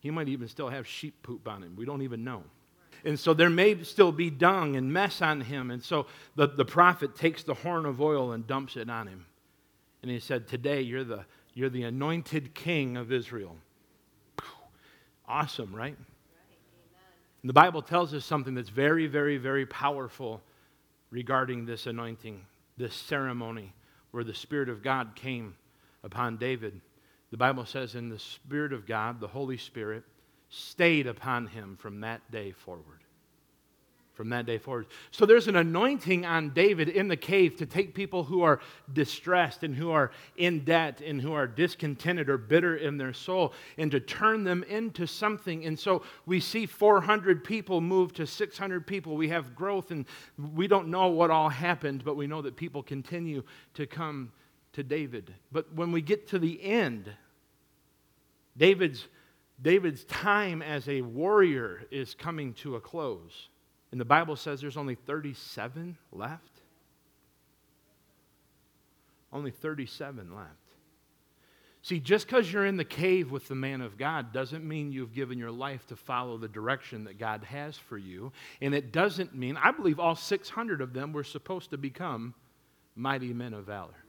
He 0.00 0.12
might 0.12 0.28
even 0.28 0.46
still 0.46 0.68
have 0.68 0.86
sheep 0.86 1.22
poop 1.24 1.48
on 1.48 1.64
him. 1.64 1.74
We 1.74 1.84
don't 1.84 2.02
even 2.02 2.22
know. 2.22 2.44
And 3.06 3.18
so 3.18 3.34
there 3.34 3.48
may 3.48 3.82
still 3.84 4.10
be 4.10 4.30
dung 4.30 4.74
and 4.74 4.92
mess 4.92 5.22
on 5.22 5.40
him. 5.40 5.70
And 5.70 5.82
so 5.82 6.06
the, 6.34 6.48
the 6.48 6.64
prophet 6.64 7.14
takes 7.14 7.44
the 7.44 7.54
horn 7.54 7.86
of 7.86 8.00
oil 8.00 8.32
and 8.32 8.44
dumps 8.46 8.76
it 8.76 8.90
on 8.90 9.06
him. 9.06 9.26
And 10.02 10.10
he 10.10 10.18
said, 10.18 10.48
Today 10.48 10.80
you're 10.80 11.04
the, 11.04 11.24
you're 11.54 11.70
the 11.70 11.84
anointed 11.84 12.52
king 12.52 12.96
of 12.96 13.12
Israel. 13.12 13.56
Awesome, 15.28 15.74
right? 15.74 15.96
And 17.42 17.48
the 17.48 17.54
Bible 17.54 17.80
tells 17.80 18.12
us 18.12 18.24
something 18.24 18.54
that's 18.54 18.70
very, 18.70 19.06
very, 19.06 19.36
very 19.36 19.66
powerful 19.66 20.42
regarding 21.10 21.64
this 21.64 21.86
anointing, 21.86 22.44
this 22.76 22.94
ceremony 22.94 23.72
where 24.10 24.24
the 24.24 24.34
Spirit 24.34 24.68
of 24.68 24.82
God 24.82 25.14
came 25.14 25.54
upon 26.02 26.38
David. 26.38 26.80
The 27.30 27.36
Bible 27.36 27.66
says, 27.66 27.94
in 27.94 28.08
the 28.08 28.18
Spirit 28.18 28.72
of 28.72 28.84
God, 28.84 29.20
the 29.20 29.28
Holy 29.28 29.58
Spirit, 29.58 30.02
stayed 30.48 31.06
upon 31.06 31.48
him 31.48 31.76
from 31.76 32.00
that 32.00 32.30
day 32.30 32.52
forward. 32.52 33.00
From 34.14 34.30
that 34.30 34.46
day 34.46 34.56
forward. 34.56 34.86
So 35.10 35.26
there's 35.26 35.46
an 35.46 35.56
anointing 35.56 36.24
on 36.24 36.54
David 36.54 36.88
in 36.88 37.08
the 37.08 37.18
cave 37.18 37.56
to 37.56 37.66
take 37.66 37.94
people 37.94 38.24
who 38.24 38.40
are 38.40 38.60
distressed 38.90 39.62
and 39.62 39.74
who 39.74 39.90
are 39.90 40.10
in 40.38 40.64
debt 40.64 41.02
and 41.02 41.20
who 41.20 41.34
are 41.34 41.46
discontented 41.46 42.30
or 42.30 42.38
bitter 42.38 42.76
in 42.76 42.96
their 42.96 43.12
soul 43.12 43.52
and 43.76 43.90
to 43.90 44.00
turn 44.00 44.42
them 44.42 44.62
into 44.70 45.06
something. 45.06 45.66
And 45.66 45.78
so 45.78 46.02
we 46.24 46.40
see 46.40 46.64
400 46.64 47.44
people 47.44 47.82
move 47.82 48.14
to 48.14 48.26
600 48.26 48.86
people. 48.86 49.16
We 49.16 49.28
have 49.28 49.54
growth 49.54 49.90
and 49.90 50.06
we 50.54 50.66
don't 50.66 50.88
know 50.88 51.08
what 51.08 51.30
all 51.30 51.50
happened, 51.50 52.02
but 52.02 52.16
we 52.16 52.26
know 52.26 52.40
that 52.40 52.56
people 52.56 52.82
continue 52.82 53.42
to 53.74 53.86
come 53.86 54.32
to 54.72 54.82
David. 54.82 55.34
But 55.52 55.74
when 55.74 55.92
we 55.92 56.00
get 56.00 56.28
to 56.28 56.38
the 56.38 56.62
end, 56.62 57.12
David's 58.56 59.06
David's 59.60 60.04
time 60.04 60.62
as 60.62 60.88
a 60.88 61.00
warrior 61.00 61.84
is 61.90 62.14
coming 62.14 62.52
to 62.54 62.76
a 62.76 62.80
close. 62.80 63.48
And 63.90 64.00
the 64.00 64.04
Bible 64.04 64.36
says 64.36 64.60
there's 64.60 64.76
only 64.76 64.94
37 64.94 65.96
left. 66.12 66.60
Only 69.32 69.50
37 69.50 70.34
left. 70.34 70.50
See, 71.82 72.00
just 72.00 72.26
because 72.26 72.52
you're 72.52 72.66
in 72.66 72.76
the 72.76 72.84
cave 72.84 73.30
with 73.30 73.46
the 73.46 73.54
man 73.54 73.80
of 73.80 73.96
God 73.96 74.32
doesn't 74.32 74.66
mean 74.66 74.90
you've 74.90 75.14
given 75.14 75.38
your 75.38 75.52
life 75.52 75.86
to 75.86 75.96
follow 75.96 76.36
the 76.36 76.48
direction 76.48 77.04
that 77.04 77.16
God 77.16 77.44
has 77.44 77.76
for 77.76 77.96
you. 77.96 78.32
And 78.60 78.74
it 78.74 78.92
doesn't 78.92 79.36
mean, 79.36 79.56
I 79.56 79.70
believe 79.70 80.00
all 80.00 80.16
600 80.16 80.80
of 80.80 80.92
them 80.92 81.12
were 81.12 81.22
supposed 81.22 81.70
to 81.70 81.78
become 81.78 82.34
mighty 82.96 83.32
men 83.32 83.54
of 83.54 83.66
valor. 83.66 84.05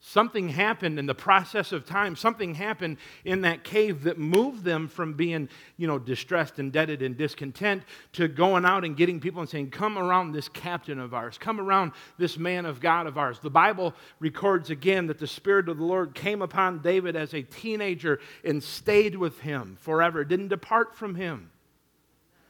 Something 0.00 0.50
happened 0.50 0.96
in 1.00 1.06
the 1.06 1.14
process 1.14 1.72
of 1.72 1.84
time. 1.84 2.14
Something 2.14 2.54
happened 2.54 2.98
in 3.24 3.40
that 3.40 3.64
cave 3.64 4.04
that 4.04 4.16
moved 4.16 4.62
them 4.62 4.86
from 4.86 5.14
being, 5.14 5.48
you 5.76 5.88
know, 5.88 5.98
distressed, 5.98 6.60
indebted, 6.60 7.02
and 7.02 7.16
discontent 7.16 7.82
to 8.12 8.28
going 8.28 8.64
out 8.64 8.84
and 8.84 8.96
getting 8.96 9.18
people 9.18 9.40
and 9.40 9.50
saying, 9.50 9.70
Come 9.70 9.98
around 9.98 10.30
this 10.30 10.48
captain 10.48 11.00
of 11.00 11.14
ours. 11.14 11.36
Come 11.36 11.60
around 11.60 11.92
this 12.16 12.38
man 12.38 12.64
of 12.64 12.78
God 12.78 13.08
of 13.08 13.18
ours. 13.18 13.40
The 13.40 13.50
Bible 13.50 13.92
records 14.20 14.70
again 14.70 15.08
that 15.08 15.18
the 15.18 15.26
Spirit 15.26 15.68
of 15.68 15.78
the 15.78 15.84
Lord 15.84 16.14
came 16.14 16.42
upon 16.42 16.78
David 16.78 17.16
as 17.16 17.34
a 17.34 17.42
teenager 17.42 18.20
and 18.44 18.62
stayed 18.62 19.16
with 19.16 19.40
him 19.40 19.76
forever, 19.80 20.24
didn't 20.24 20.48
depart 20.48 20.94
from 20.94 21.16
him. 21.16 21.50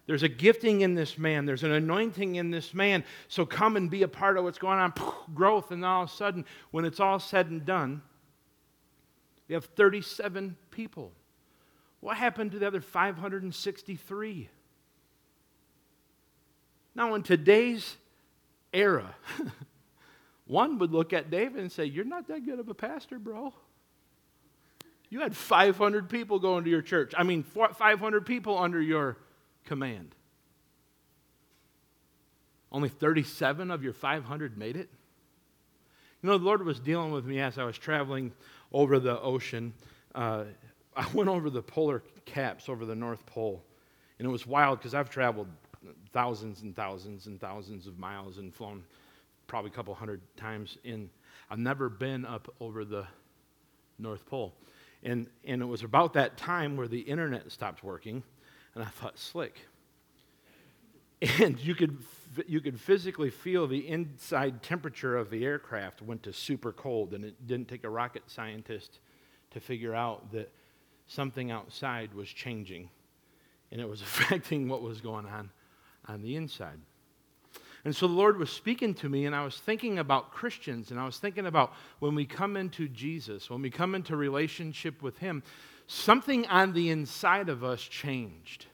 There's 0.08 0.22
a 0.22 0.28
gifting 0.28 0.80
in 0.80 0.94
this 0.94 1.18
man. 1.18 1.44
There's 1.44 1.64
an 1.64 1.70
anointing 1.70 2.36
in 2.36 2.50
this 2.50 2.72
man. 2.72 3.04
So 3.28 3.44
come 3.44 3.76
and 3.76 3.90
be 3.90 4.04
a 4.04 4.08
part 4.08 4.38
of 4.38 4.44
what's 4.44 4.56
going 4.56 4.78
on. 4.78 4.94
Growth. 5.34 5.70
And 5.70 5.84
all 5.84 6.04
of 6.04 6.08
a 6.08 6.12
sudden, 6.12 6.46
when 6.70 6.86
it's 6.86 6.98
all 6.98 7.18
said 7.18 7.50
and 7.50 7.62
done, 7.66 8.00
we 9.46 9.54
have 9.54 9.66
37 9.66 10.56
people. 10.70 11.12
What 12.00 12.16
happened 12.16 12.52
to 12.52 12.58
the 12.58 12.66
other 12.66 12.80
563? 12.80 14.48
Now, 16.94 17.12
in 17.12 17.22
today's 17.22 17.98
era, 18.72 19.14
one 20.46 20.78
would 20.78 20.90
look 20.90 21.12
at 21.12 21.30
David 21.30 21.60
and 21.60 21.70
say, 21.70 21.84
You're 21.84 22.06
not 22.06 22.28
that 22.28 22.46
good 22.46 22.58
of 22.58 22.70
a 22.70 22.74
pastor, 22.74 23.18
bro. 23.18 23.52
You 25.10 25.20
had 25.20 25.36
500 25.36 26.08
people 26.08 26.38
going 26.38 26.64
to 26.64 26.70
your 26.70 26.82
church. 26.82 27.12
I 27.14 27.24
mean, 27.24 27.42
500 27.42 28.24
people 28.24 28.58
under 28.58 28.80
your 28.80 29.18
command. 29.68 30.14
Only 32.72 32.88
37 32.88 33.70
of 33.70 33.84
your 33.84 33.92
500 33.92 34.58
made 34.58 34.76
it? 34.76 34.88
You 36.22 36.28
know, 36.28 36.38
the 36.38 36.44
Lord 36.44 36.64
was 36.64 36.80
dealing 36.80 37.12
with 37.12 37.25
me 37.25 37.38
as 37.40 37.58
I 37.58 37.64
was 37.64 37.78
traveling 37.78 38.32
over 38.72 38.98
the 38.98 39.20
ocean. 39.20 39.72
Uh, 40.14 40.44
I 40.96 41.06
went 41.12 41.28
over 41.28 41.48
the 41.48 41.62
polar 41.62 42.02
caps 42.25 42.68
over 42.68 42.84
the 42.84 42.96
North 42.96 43.25
Pole, 43.25 43.62
and 44.18 44.26
it 44.26 44.30
was 44.30 44.46
wild 44.46 44.78
because 44.78 44.94
I've 44.94 45.10
traveled 45.10 45.46
thousands 46.12 46.62
and 46.62 46.75
thousands 46.75 47.26
and 47.26 47.40
thousands 47.40 47.87
of 47.87 47.98
miles 47.98 48.38
and 48.38 48.52
flown 48.52 48.82
probably 49.46 49.70
a 49.70 49.75
couple 49.75 49.94
hundred 49.94 50.20
times 50.37 50.76
in. 50.82 51.08
I've 51.50 51.58
never 51.58 51.88
been 51.88 52.26
up 52.26 52.52
over 52.60 52.84
the 52.84 53.06
North 53.98 54.26
Pole. 54.26 54.54
And, 55.04 55.28
and 55.44 55.62
it 55.62 55.64
was 55.64 55.84
about 55.84 56.14
that 56.14 56.37
time 56.37 56.76
where 56.76 56.88
the 56.88 56.98
internet 57.00 57.50
stopped 57.52 57.84
working 57.84 58.25
and 58.75 58.84
I 58.84 58.87
thought, 58.87 59.18
slick. 59.18 59.66
And 61.40 61.58
you 61.58 61.75
could, 61.75 61.98
you 62.46 62.60
could 62.60 62.80
physically 62.80 63.30
feel 63.30 63.66
the 63.66 63.88
inside 63.88 64.62
temperature 64.62 65.16
of 65.16 65.30
the 65.30 65.44
aircraft 65.44 66.00
went 66.00 66.22
to 66.25 66.32
super 66.32 66.72
cold, 66.72 67.12
and 67.12 67.25
it 67.25 67.46
didn't 67.46 67.68
take 67.68 67.84
a 67.84 67.90
rocket 67.90 68.22
scientist 68.26 69.00
to 69.50 69.60
figure 69.60 69.94
out 69.94 70.30
that 70.32 70.52
something 71.08 71.50
outside 71.50 72.14
was 72.14 72.28
changing, 72.28 72.88
and 73.72 73.80
it 73.80 73.88
was 73.88 74.00
affecting 74.02 74.68
what 74.68 74.82
was 74.82 75.00
going 75.00 75.26
on 75.26 75.50
on 76.06 76.22
the 76.22 76.37
inside. 76.37 76.78
And 77.84 77.94
so 77.94 78.06
the 78.06 78.14
Lord 78.14 78.38
was 78.38 78.50
speaking 78.50 78.94
to 78.94 79.08
me, 79.08 79.26
and 79.26 79.34
I 79.34 79.44
was 79.44 79.56
thinking 79.56 79.98
about 79.98 80.32
Christians, 80.32 80.90
and 80.90 80.98
I 80.98 81.06
was 81.06 81.18
thinking 81.18 81.46
about 81.46 81.72
when 82.00 82.14
we 82.14 82.26
come 82.26 82.56
into 82.56 82.88
Jesus, 82.88 83.48
when 83.48 83.62
we 83.62 83.70
come 83.70 83.94
into 83.94 84.16
relationship 84.16 85.02
with 85.02 85.18
Him, 85.18 85.42
something 85.88 86.47
on 86.47 86.73
the 86.73 86.90
inside 86.90 87.49
of 87.49 87.64
us 87.64 87.80
changed. 87.83 88.66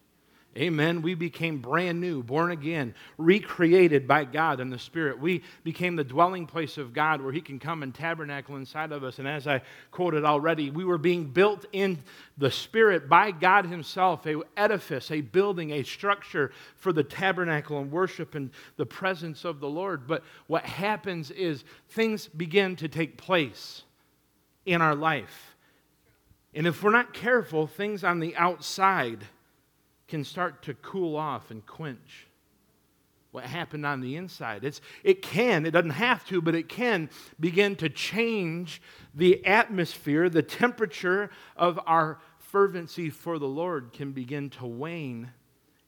Amen. 0.56 1.02
We 1.02 1.14
became 1.14 1.59
brand 1.59 2.00
new, 2.00 2.23
born 2.23 2.52
again, 2.52 2.94
recreated 3.18 4.06
by 4.06 4.25
God 4.25 4.61
in 4.61 4.71
the 4.71 4.78
Spirit. 4.78 5.18
We 5.18 5.42
became 5.64 5.97
the 5.97 6.04
dwelling 6.04 6.47
place 6.47 6.78
of 6.78 6.92
God 6.92 7.21
where 7.21 7.33
He 7.33 7.40
can 7.40 7.59
come 7.59 7.83
and 7.83 7.92
tabernacle 7.92 8.54
inside 8.54 8.92
of 8.92 9.02
us. 9.02 9.18
And 9.18 9.26
as 9.26 9.49
I 9.49 9.62
quoted 9.90 10.25
already, 10.25 10.71
we 10.71 10.85
were 10.85 10.99
being 10.99 11.25
built 11.25 11.66
in 11.73 11.99
the 12.38 12.52
Spirit 12.52 13.09
by 13.09 13.33
God 13.33 13.66
Himself, 13.66 14.26
a 14.26 14.40
edifice, 14.56 15.11
a 15.11 15.23
building, 15.23 15.73
a 15.73 15.83
structure 15.83 16.52
for 16.76 16.92
the 16.92 17.02
tabernacle 17.02 17.80
and 17.80 17.90
worship 17.90 18.37
and 18.37 18.50
the 18.76 18.87
presence 18.87 19.44
of 19.44 19.59
the 19.59 19.68
Lord. 19.68 20.06
But 20.06 20.23
what 20.47 20.64
happens 20.64 21.33
is 21.33 21.64
things 21.88 22.28
begin 22.28 22.76
to 22.76 22.87
take 22.87 23.16
place 23.16 23.83
in 24.66 24.80
our 24.80 24.94
life 24.94 25.53
and 26.54 26.66
if 26.66 26.82
we're 26.82 26.90
not 26.90 27.12
careful, 27.12 27.66
things 27.66 28.04
on 28.04 28.20
the 28.20 28.37
outside 28.37 29.25
can 30.06 30.25
start 30.25 30.62
to 30.62 30.75
cool 30.75 31.16
off 31.16 31.50
and 31.50 31.64
quench 31.66 32.28
what 33.32 33.44
happened 33.44 33.84
on 33.84 34.00
the 34.00 34.14
inside. 34.14 34.62
It's, 34.62 34.80
it 35.02 35.20
can, 35.20 35.66
it 35.66 35.73
doesn't 35.73 35.90
have 35.90 36.25
to, 36.26 36.40
but 36.40 36.54
it 36.54 36.68
can 36.68 37.11
begin 37.40 37.75
to 37.76 37.88
change 37.88 38.80
the 39.12 39.44
atmosphere, 39.44 40.28
the 40.28 40.42
temperature 40.42 41.30
of 41.56 41.80
our 41.84 42.20
fervency 42.38 43.11
for 43.11 43.40
the 43.40 43.49
Lord 43.49 43.92
can 43.92 44.12
begin 44.12 44.50
to 44.50 44.66
wane 44.66 45.32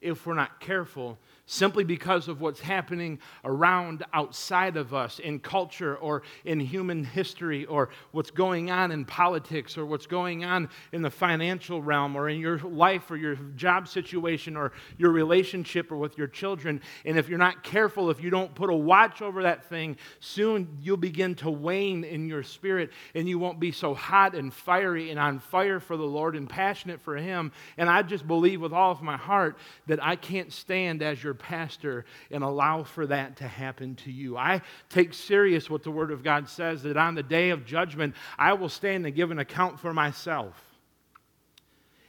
if 0.01 0.27
we're 0.27 0.35
not 0.35 0.59
careful 0.59 1.19
simply 1.47 1.85
because 1.85 2.27
of 2.27 2.41
what's 2.41 2.61
happening 2.61 3.19
around 3.45 4.05
outside 4.13 4.77
of 4.77 4.93
us 4.93 5.21
in 5.21 5.39
culture 5.39 5.97
or 5.97 6.23
in 6.45 6.59
human 6.59 7.05
history 7.05 7.65
or 7.67 7.89
what's 8.11 8.33
going 8.33 8.71
on 8.71 8.91
in 8.91 9.05
politics 9.05 9.79
or 9.79 9.87
what's 9.87 10.07
going 10.07 10.45
on 10.45 10.69
in 10.93 11.03
the 11.03 11.11
financial 11.11 11.81
realm 11.81 12.17
or 12.17 12.29
in 12.29 12.41
your 12.41 12.59
life 12.59 13.11
or 13.11 13.17
your 13.17 13.37
job 13.55 13.87
situation 13.87 14.57
or 14.57 14.73
your 14.99 15.13
relationship 15.13 15.93
or 15.93 15.97
with 15.97 16.19
your 16.19 16.27
children. 16.27 16.81
And 17.05 17.17
if 17.17 17.29
you're 17.29 17.39
not 17.39 17.63
careful, 17.63 18.11
if 18.11 18.21
you 18.21 18.29
don't 18.29 18.53
put 18.55 18.69
a 18.69 18.75
watch 18.75 19.23
over 19.23 19.45
that 19.45 19.69
thing, 19.69 19.97
soon 20.19 20.77
you'll 20.83 20.97
begin 20.97 21.37
to 21.37 21.51
wane 21.51 22.03
in 22.03 22.29
your 22.29 22.43
spirit 22.43 22.91
and 23.15 23.29
you 23.29 23.39
won't 23.39 23.61
be 23.61 23.71
so 23.71 23.95
hot 23.95 24.35
and 24.35 24.53
fiery 24.53 25.11
and 25.11 25.21
on 25.21 25.39
fire 25.39 25.79
for 25.79 25.97
the 25.97 26.03
Lord 26.03 26.35
and 26.35 26.51
passionate 26.51 27.01
for 27.01 27.17
Him. 27.17 27.53
And 27.79 27.89
I 27.89 28.03
just 28.03 28.27
believe 28.27 28.61
with 28.61 28.73
all 28.73 28.91
of 28.91 29.01
my 29.01 29.17
heart 29.17 29.59
that 29.87 30.03
I 30.03 30.17
can't 30.17 30.53
stand 30.53 31.03
as 31.03 31.23
your 31.23 31.36
pastor 31.37 32.05
and 32.31 32.43
allow 32.43 32.83
for 32.83 33.07
that 33.07 33.37
to 33.37 33.49
happen 33.49 33.95
to 33.97 34.11
you. 34.11 34.37
I 34.37 34.63
take 34.89 35.15
serious 35.15 35.71
what 35.71 35.83
the 35.83 35.91
Word 35.91 36.11
of 36.11 36.23
God 36.23 36.49
says 36.49 36.83
that 36.83 36.97
on 36.97 37.15
the 37.15 37.23
day 37.23 37.51
of 37.51 37.65
judgment, 37.65 38.15
I 38.39 38.55
will 38.55 38.69
stand 38.69 39.07
and 39.07 39.15
give 39.15 39.31
an 39.31 39.39
account 39.39 39.79
for 39.79 39.93
myself. 39.95 40.55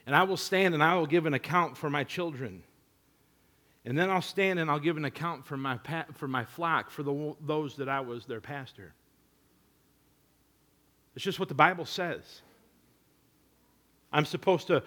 And 0.06 0.16
I 0.16 0.22
will 0.22 0.36
stand 0.36 0.74
and 0.74 0.82
I 0.82 0.96
will 0.96 1.06
give 1.06 1.26
an 1.26 1.34
account 1.34 1.76
for 1.76 1.90
my 1.90 2.02
children. 2.02 2.62
And 3.84 3.96
then 3.96 4.10
I'll 4.10 4.22
stand 4.22 4.58
and 4.58 4.70
I'll 4.70 4.80
give 4.80 4.96
an 4.96 5.04
account 5.04 5.46
for 5.46 5.56
my, 5.56 5.78
for 6.14 6.28
my 6.28 6.44
flock, 6.44 6.90
for 6.90 7.02
the, 7.02 7.34
those 7.40 7.76
that 7.76 7.88
I 7.88 8.00
was 8.00 8.26
their 8.26 8.40
pastor. 8.40 8.94
It's 11.14 11.24
just 11.24 11.38
what 11.38 11.48
the 11.48 11.54
Bible 11.54 11.84
says. 11.84 12.42
I'm 14.12 14.24
supposed 14.24 14.68
to 14.68 14.82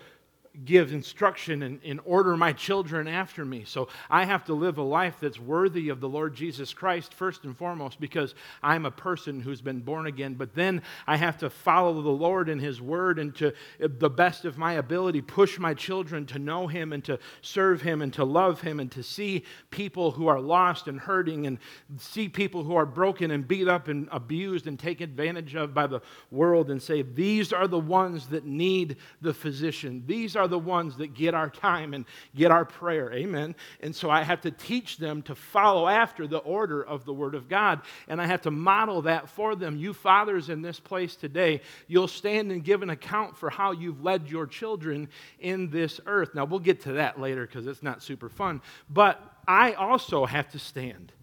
give 0.66 0.92
instruction 0.92 1.64
and, 1.64 1.80
and, 1.84 2.02
order 2.04 2.36
my 2.36 2.52
children 2.52 3.08
after 3.08 3.46
me. 3.46 3.64
So 3.66 3.88
I 4.10 4.26
have 4.26 4.44
to 4.46 4.54
live 4.54 4.78
a 4.78 4.84
life 4.84 5.16
that's 5.22 5.40
worthy 5.40 5.90
of 5.90 6.02
the 6.02 6.10
Lord 6.10 6.36
Jesus 6.36 6.74
Christ, 6.74 7.14
first 7.14 7.46
and 7.46 7.56
foremost, 7.56 8.02
because 8.02 8.36
I'm 8.62 8.86
a 8.86 8.92
person 8.92 9.40
who's 9.40 9.62
been 9.62 9.80
born 9.80 10.08
again. 10.08 10.34
But 10.34 10.54
then 10.54 10.82
I 11.08 11.16
have 11.16 11.38
to 11.38 11.50
follow 11.50 12.02
the 12.02 12.10
Lord 12.10 12.50
and 12.50 12.60
His 12.60 12.82
Word 12.82 13.18
and 13.18 13.34
to 13.38 13.50
uh, 13.50 13.88
the 13.98 14.10
best 14.10 14.44
of 14.44 14.58
my 14.58 14.74
ability 14.74 15.22
push 15.22 15.58
my 15.58 15.74
children 15.74 16.26
to 16.28 16.40
know 16.40 16.68
Him 16.68 16.92
and 16.92 17.04
to 17.06 17.18
serve 17.42 17.82
Him 17.82 18.02
and 18.02 18.12
to 18.14 18.26
love 18.26 18.60
Him 18.60 18.82
and 18.82 18.92
to 18.92 19.04
see 19.04 19.46
people 19.70 20.12
who 20.12 20.28
are 20.28 20.42
lost 20.42 20.88
and 20.88 21.00
hurting 21.00 21.48
and 21.48 21.60
see 21.98 22.28
people 22.28 22.64
who 22.64 22.76
are 22.76 22.86
broken 22.86 23.32
and 23.32 23.48
beat 23.48 23.70
up 23.70 23.88
and 23.88 24.10
abused 24.12 24.68
and 24.68 24.78
taken 24.78 25.10
advantage 25.10 25.56
of 25.56 25.74
by 25.74 25.88
the 25.88 26.02
world 26.30 26.70
and 26.70 26.82
say, 26.82 27.02
These 27.02 27.54
are 27.54 27.68
the 27.68 27.80
ones 27.80 28.28
that 28.28 28.46
need 28.46 28.98
the 29.22 29.34
physician. 29.34 30.04
These 30.06 30.36
are 30.36 30.41
are 30.42 30.48
the 30.48 30.60
ones 30.60 30.98
that 30.98 31.14
get 31.14 31.34
our 31.34 31.50
time 31.50 31.94
and 31.94 32.06
get 32.36 32.52
our 32.52 32.66
prayer. 32.66 33.14
Amen. 33.14 33.56
And 33.80 33.96
so 33.96 34.10
I 34.10 34.24
have 34.24 34.42
to 34.42 34.52
teach 34.52 34.98
them 34.98 35.22
to 35.24 35.36
follow 35.36 35.88
after 35.88 36.28
the 36.28 36.40
order 36.40 36.84
of 36.84 37.06
the 37.06 37.14
Word 37.14 37.36
of 37.36 37.48
God. 37.48 37.82
And 38.08 38.20
I 38.20 38.26
have 38.26 38.42
to 38.42 38.52
model 38.52 39.04
that 39.04 39.30
for 39.30 39.56
them. 39.56 39.78
You 39.78 39.94
fathers 39.94 40.50
in 40.50 40.62
this 40.62 40.80
place 40.80 41.16
today, 41.16 41.62
you'll 41.88 42.08
stand 42.08 42.52
and 42.52 42.64
give 42.64 42.82
an 42.82 42.90
account 42.90 43.38
for 43.38 43.50
how 43.50 43.72
you've 43.72 44.04
led 44.04 44.28
your 44.28 44.48
children 44.48 45.08
in 45.40 45.70
this 45.70 46.02
earth. 46.06 46.36
Now, 46.36 46.46
we'll 46.46 46.60
get 46.60 46.82
to 46.82 46.94
that 46.94 47.20
later 47.20 47.46
because 47.46 47.68
it's 47.68 47.84
not 47.84 48.02
super 48.04 48.30
fun. 48.30 48.62
But 48.90 49.22
I 49.48 49.74
also 49.74 50.26
have 50.26 50.52
to 50.52 50.60
stand 50.60 51.14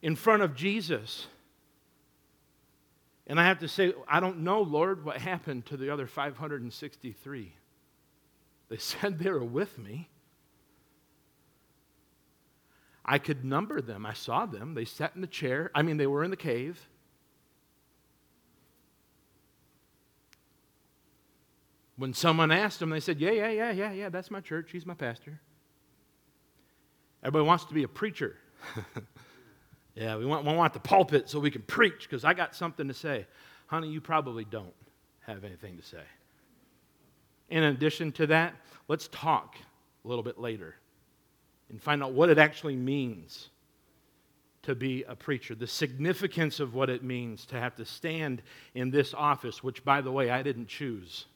in 0.00 0.14
front 0.14 0.42
of 0.42 0.54
Jesus 0.54 1.26
and 3.28 3.38
I 3.38 3.44
have 3.44 3.58
to 3.58 3.68
say, 3.68 3.92
I 4.08 4.20
don't 4.20 4.38
know, 4.38 4.62
Lord, 4.62 5.04
what 5.04 5.18
happened 5.18 5.66
to 5.66 5.76
the 5.76 5.90
other 5.90 6.06
563. 6.06 7.52
They 8.70 8.76
said 8.78 9.18
they 9.18 9.30
were 9.30 9.44
with 9.44 9.78
me. 9.78 10.08
I 13.04 13.18
could 13.18 13.44
number 13.44 13.80
them. 13.80 14.04
I 14.04 14.12
saw 14.12 14.46
them. 14.46 14.74
They 14.74 14.84
sat 14.84 15.12
in 15.14 15.20
the 15.20 15.26
chair. 15.26 15.70
I 15.74 15.82
mean, 15.82 15.96
they 15.96 16.06
were 16.06 16.24
in 16.24 16.30
the 16.30 16.36
cave. 16.36 16.78
When 21.96 22.12
someone 22.14 22.52
asked 22.52 22.80
them, 22.80 22.90
they 22.90 23.00
said, 23.00 23.18
Yeah, 23.18 23.30
yeah, 23.30 23.48
yeah, 23.48 23.72
yeah, 23.72 23.92
yeah, 23.92 24.08
that's 24.08 24.30
my 24.30 24.40
church. 24.40 24.70
He's 24.72 24.86
my 24.86 24.94
pastor. 24.94 25.40
Everybody 27.22 27.46
wants 27.46 27.64
to 27.64 27.74
be 27.74 27.82
a 27.82 27.88
preacher. 27.88 28.36
yeah, 29.98 30.16
we 30.16 30.24
want, 30.24 30.46
we 30.46 30.54
want 30.54 30.72
the 30.72 30.80
pulpit 30.80 31.28
so 31.28 31.40
we 31.40 31.50
can 31.50 31.62
preach 31.62 32.02
because 32.08 32.24
I 32.24 32.32
got 32.32 32.54
something 32.54 32.86
to 32.86 32.94
say. 32.94 33.26
Honey, 33.66 33.88
you 33.88 34.00
probably 34.00 34.44
don't 34.44 34.74
have 35.26 35.42
anything 35.42 35.76
to 35.76 35.82
say. 35.82 36.02
In 37.48 37.64
addition 37.64 38.12
to 38.12 38.28
that, 38.28 38.54
let's 38.86 39.08
talk 39.08 39.56
a 40.04 40.08
little 40.08 40.22
bit 40.22 40.38
later 40.38 40.76
and 41.68 41.82
find 41.82 42.02
out 42.02 42.12
what 42.12 42.28
it 42.28 42.38
actually 42.38 42.76
means 42.76 43.50
to 44.62 44.76
be 44.76 45.02
a 45.08 45.16
preacher, 45.16 45.54
the 45.54 45.66
significance 45.66 46.60
of 46.60 46.74
what 46.74 46.90
it 46.90 47.02
means 47.02 47.44
to 47.46 47.58
have 47.58 47.74
to 47.74 47.84
stand 47.84 48.42
in 48.74 48.90
this 48.90 49.14
office, 49.14 49.64
which, 49.64 49.84
by 49.84 50.00
the 50.00 50.12
way, 50.12 50.30
I 50.30 50.42
didn't 50.42 50.68
choose. 50.68 51.26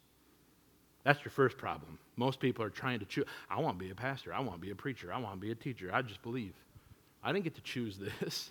That's 1.02 1.24
your 1.24 1.32
first 1.32 1.58
problem. 1.58 1.98
Most 2.14 2.38
people 2.38 2.64
are 2.64 2.70
trying 2.70 3.00
to 3.00 3.06
choose. 3.06 3.24
I 3.50 3.60
want 3.60 3.78
to 3.78 3.84
be 3.84 3.90
a 3.90 3.94
pastor. 3.94 4.32
I 4.32 4.40
want 4.40 4.60
to 4.60 4.64
be 4.64 4.70
a 4.70 4.76
preacher. 4.76 5.12
I 5.12 5.18
want 5.18 5.34
to 5.34 5.40
be 5.40 5.50
a 5.50 5.56
teacher. 5.56 5.90
I 5.92 6.02
just 6.02 6.22
believe. 6.22 6.54
I 7.22 7.32
didn't 7.32 7.44
get 7.44 7.54
to 7.54 7.62
choose 7.62 7.98
this. 7.98 8.50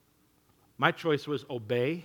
My 0.78 0.92
choice 0.92 1.26
was 1.26 1.44
obey 1.48 2.04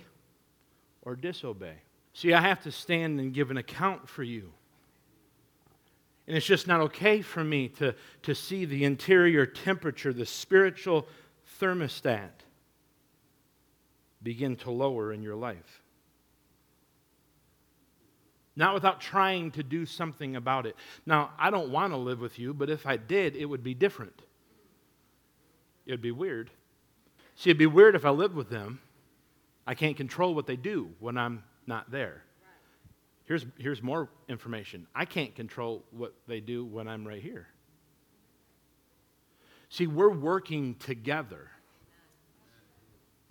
or 1.02 1.16
disobey. 1.16 1.74
See, 2.14 2.32
I 2.32 2.40
have 2.40 2.62
to 2.62 2.72
stand 2.72 3.20
and 3.20 3.34
give 3.34 3.50
an 3.50 3.56
account 3.56 4.08
for 4.08 4.22
you. 4.22 4.52
And 6.26 6.36
it's 6.36 6.46
just 6.46 6.66
not 6.66 6.80
okay 6.82 7.20
for 7.20 7.42
me 7.42 7.68
to, 7.68 7.94
to 8.22 8.34
see 8.34 8.64
the 8.64 8.84
interior 8.84 9.44
temperature, 9.44 10.12
the 10.12 10.26
spiritual 10.26 11.06
thermostat 11.60 12.30
begin 14.22 14.56
to 14.56 14.70
lower 14.70 15.12
in 15.12 15.22
your 15.22 15.34
life. 15.34 15.82
Not 18.54 18.74
without 18.74 19.00
trying 19.00 19.50
to 19.52 19.62
do 19.62 19.86
something 19.86 20.36
about 20.36 20.66
it. 20.66 20.76
Now, 21.06 21.30
I 21.38 21.50
don't 21.50 21.70
want 21.70 21.92
to 21.92 21.96
live 21.96 22.20
with 22.20 22.38
you, 22.38 22.52
but 22.54 22.70
if 22.70 22.86
I 22.86 22.98
did, 22.98 23.34
it 23.34 23.46
would 23.46 23.64
be 23.64 23.74
different. 23.74 24.22
It 25.86 25.92
would 25.92 26.02
be 26.02 26.12
weird. 26.12 26.50
See, 27.34 27.50
it'd 27.50 27.58
be 27.58 27.66
weird 27.66 27.94
if 27.94 28.04
I 28.04 28.10
lived 28.10 28.34
with 28.34 28.50
them. 28.50 28.80
I 29.66 29.74
can't 29.74 29.96
control 29.96 30.34
what 30.34 30.46
they 30.46 30.56
do 30.56 30.90
when 30.98 31.16
I'm 31.16 31.44
not 31.66 31.90
there. 31.90 32.24
Here's, 33.24 33.46
here's 33.58 33.82
more 33.82 34.08
information 34.28 34.86
I 34.94 35.04
can't 35.04 35.34
control 35.34 35.84
what 35.90 36.14
they 36.26 36.40
do 36.40 36.64
when 36.64 36.88
I'm 36.88 37.06
right 37.06 37.22
here. 37.22 37.46
See, 39.68 39.86
we're 39.86 40.10
working 40.10 40.74
together. 40.74 41.50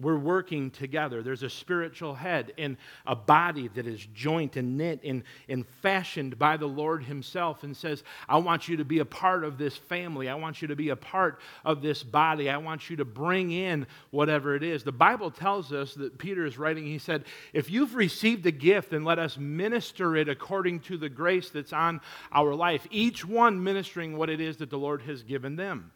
We're 0.02 0.18
working 0.18 0.72
together. 0.72 1.22
There's 1.22 1.44
a 1.44 1.50
spiritual 1.50 2.16
head 2.16 2.54
and 2.58 2.78
a 3.06 3.16
body 3.16 3.68
that 3.70 3.86
is 3.86 4.06
joint 4.14 4.58
and 4.58 4.78
knit 4.78 5.02
and, 5.04 5.24
and 5.48 5.66
fashioned 5.82 6.40
by 6.40 6.58
the 6.58 6.68
Lord 6.68 7.04
Himself 7.04 7.64
and 7.64 7.76
says, 7.76 8.04
I 8.28 8.38
want 8.38 8.68
you 8.68 8.78
to 8.78 8.86
be 8.86 9.00
a 9.00 9.06
part 9.06 9.44
of 9.44 9.58
this 9.58 9.78
family. 9.78 10.28
I 10.28 10.36
want 10.36 10.62
you 10.62 10.68
to 10.70 10.76
be 10.76 10.90
a 10.90 10.96
part 10.96 11.40
of 11.64 11.82
this 11.82 12.04
body. 12.04 12.50
I 12.50 12.58
want 12.58 12.90
you 12.90 12.96
to 12.98 13.06
bring 13.06 13.52
in 13.52 13.86
whatever 14.10 14.56
it 14.56 14.64
is. 14.64 14.84
The 14.84 14.92
Bible 14.92 15.30
tells 15.30 15.72
us 15.72 15.94
that 15.96 16.18
Peter 16.18 16.46
is 16.46 16.58
writing, 16.58 16.86
he 16.86 16.98
said, 16.98 17.26
If 17.54 17.70
you've 17.70 17.96
received 17.96 18.46
a 18.46 18.52
gift, 18.52 18.92
then 18.92 19.04
let 19.04 19.20
us 19.20 19.38
minister 19.38 20.16
it 20.16 20.28
according 20.28 20.80
to 20.82 20.98
the 20.98 21.10
grace 21.10 21.50
that's 21.50 21.74
on 21.74 22.02
our 22.32 22.56
life, 22.56 22.88
each 22.90 23.24
one 23.26 23.64
ministering 23.64 24.18
what 24.18 24.30
it 24.30 24.42
is 24.42 24.58
that 24.58 24.70
the 24.70 24.80
Lord 24.80 25.04
has 25.04 25.24
given 25.24 25.56
them. 25.56 25.92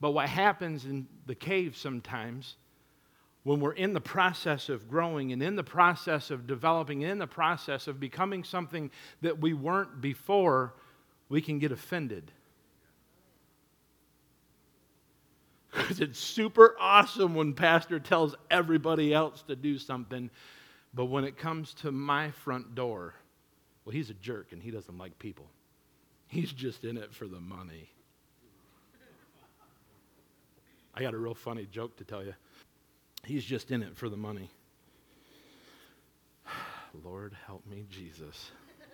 But 0.00 0.10
what 0.10 0.28
happens 0.28 0.84
in 0.84 1.06
the 1.26 1.34
cave 1.34 1.76
sometimes 1.76 2.56
when 3.44 3.60
we're 3.60 3.72
in 3.72 3.92
the 3.92 4.00
process 4.00 4.68
of 4.68 4.88
growing 4.88 5.32
and 5.32 5.42
in 5.42 5.56
the 5.56 5.64
process 5.64 6.30
of 6.30 6.46
developing, 6.46 7.02
and 7.02 7.12
in 7.12 7.18
the 7.18 7.26
process 7.26 7.88
of 7.88 7.98
becoming 7.98 8.44
something 8.44 8.90
that 9.20 9.40
we 9.40 9.52
weren't 9.52 10.00
before, 10.00 10.74
we 11.28 11.40
can 11.40 11.58
get 11.58 11.72
offended. 11.72 12.30
Because 15.72 16.00
it's 16.00 16.18
super 16.18 16.76
awesome 16.78 17.34
when 17.34 17.54
pastor 17.54 17.98
tells 17.98 18.34
everybody 18.50 19.14
else 19.14 19.42
to 19.48 19.56
do 19.56 19.78
something, 19.78 20.28
but 20.92 21.06
when 21.06 21.24
it 21.24 21.38
comes 21.38 21.72
to 21.74 21.90
my 21.90 22.30
front 22.30 22.74
door, 22.74 23.14
well, 23.84 23.94
he's 23.94 24.10
a 24.10 24.14
jerk 24.14 24.52
and 24.52 24.62
he 24.62 24.70
doesn't 24.70 24.98
like 24.98 25.18
people. 25.18 25.46
He's 26.28 26.52
just 26.52 26.84
in 26.84 26.98
it 26.98 27.14
for 27.14 27.26
the 27.26 27.40
money. 27.40 27.88
I 30.94 31.00
got 31.00 31.14
a 31.14 31.18
real 31.18 31.34
funny 31.34 31.66
joke 31.70 31.96
to 31.96 32.04
tell 32.04 32.22
you. 32.22 32.34
He's 33.24 33.44
just 33.44 33.70
in 33.70 33.82
it 33.82 33.96
for 33.96 34.08
the 34.08 34.16
money. 34.16 34.50
Lord, 37.04 37.36
help 37.46 37.64
me, 37.66 37.84
Jesus. 37.88 38.50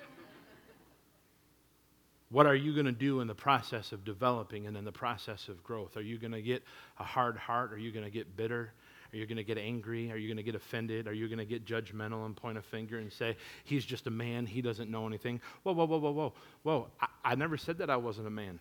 what 2.30 2.46
are 2.46 2.54
you 2.54 2.74
going 2.74 2.86
to 2.86 2.92
do 2.92 3.20
in 3.20 3.26
the 3.26 3.34
process 3.34 3.92
of 3.92 4.04
developing 4.04 4.66
and 4.66 4.76
in 4.76 4.84
the 4.84 4.92
process 4.92 5.48
of 5.48 5.64
growth? 5.64 5.96
Are 5.96 6.02
you 6.02 6.18
going 6.18 6.32
to 6.32 6.42
get 6.42 6.62
a 6.98 7.04
hard 7.04 7.38
heart? 7.38 7.72
Are 7.72 7.78
you 7.78 7.90
going 7.90 8.04
to 8.04 8.10
get 8.10 8.36
bitter? 8.36 8.72
Are 9.12 9.16
you 9.16 9.26
going 9.26 9.38
to 9.38 9.44
get 9.44 9.56
angry? 9.56 10.12
Are 10.12 10.16
you 10.16 10.28
going 10.28 10.36
to 10.36 10.42
get 10.42 10.54
offended? 10.54 11.08
Are 11.08 11.14
you 11.14 11.28
going 11.28 11.38
to 11.38 11.46
get 11.46 11.64
judgmental 11.64 12.26
and 12.26 12.36
point 12.36 12.58
a 12.58 12.62
finger 12.62 12.98
and 12.98 13.10
say, 13.10 13.36
he's 13.64 13.86
just 13.86 14.06
a 14.06 14.10
man, 14.10 14.44
he 14.44 14.60
doesn't 14.60 14.90
know 14.90 15.06
anything? 15.06 15.40
Whoa, 15.62 15.72
whoa, 15.72 15.86
whoa, 15.86 15.98
whoa, 15.98 16.10
whoa. 16.10 16.32
Whoa, 16.64 16.88
I, 17.00 17.06
I 17.24 17.34
never 17.34 17.56
said 17.56 17.78
that 17.78 17.88
I 17.88 17.96
wasn't 17.96 18.26
a 18.26 18.30
man. 18.30 18.60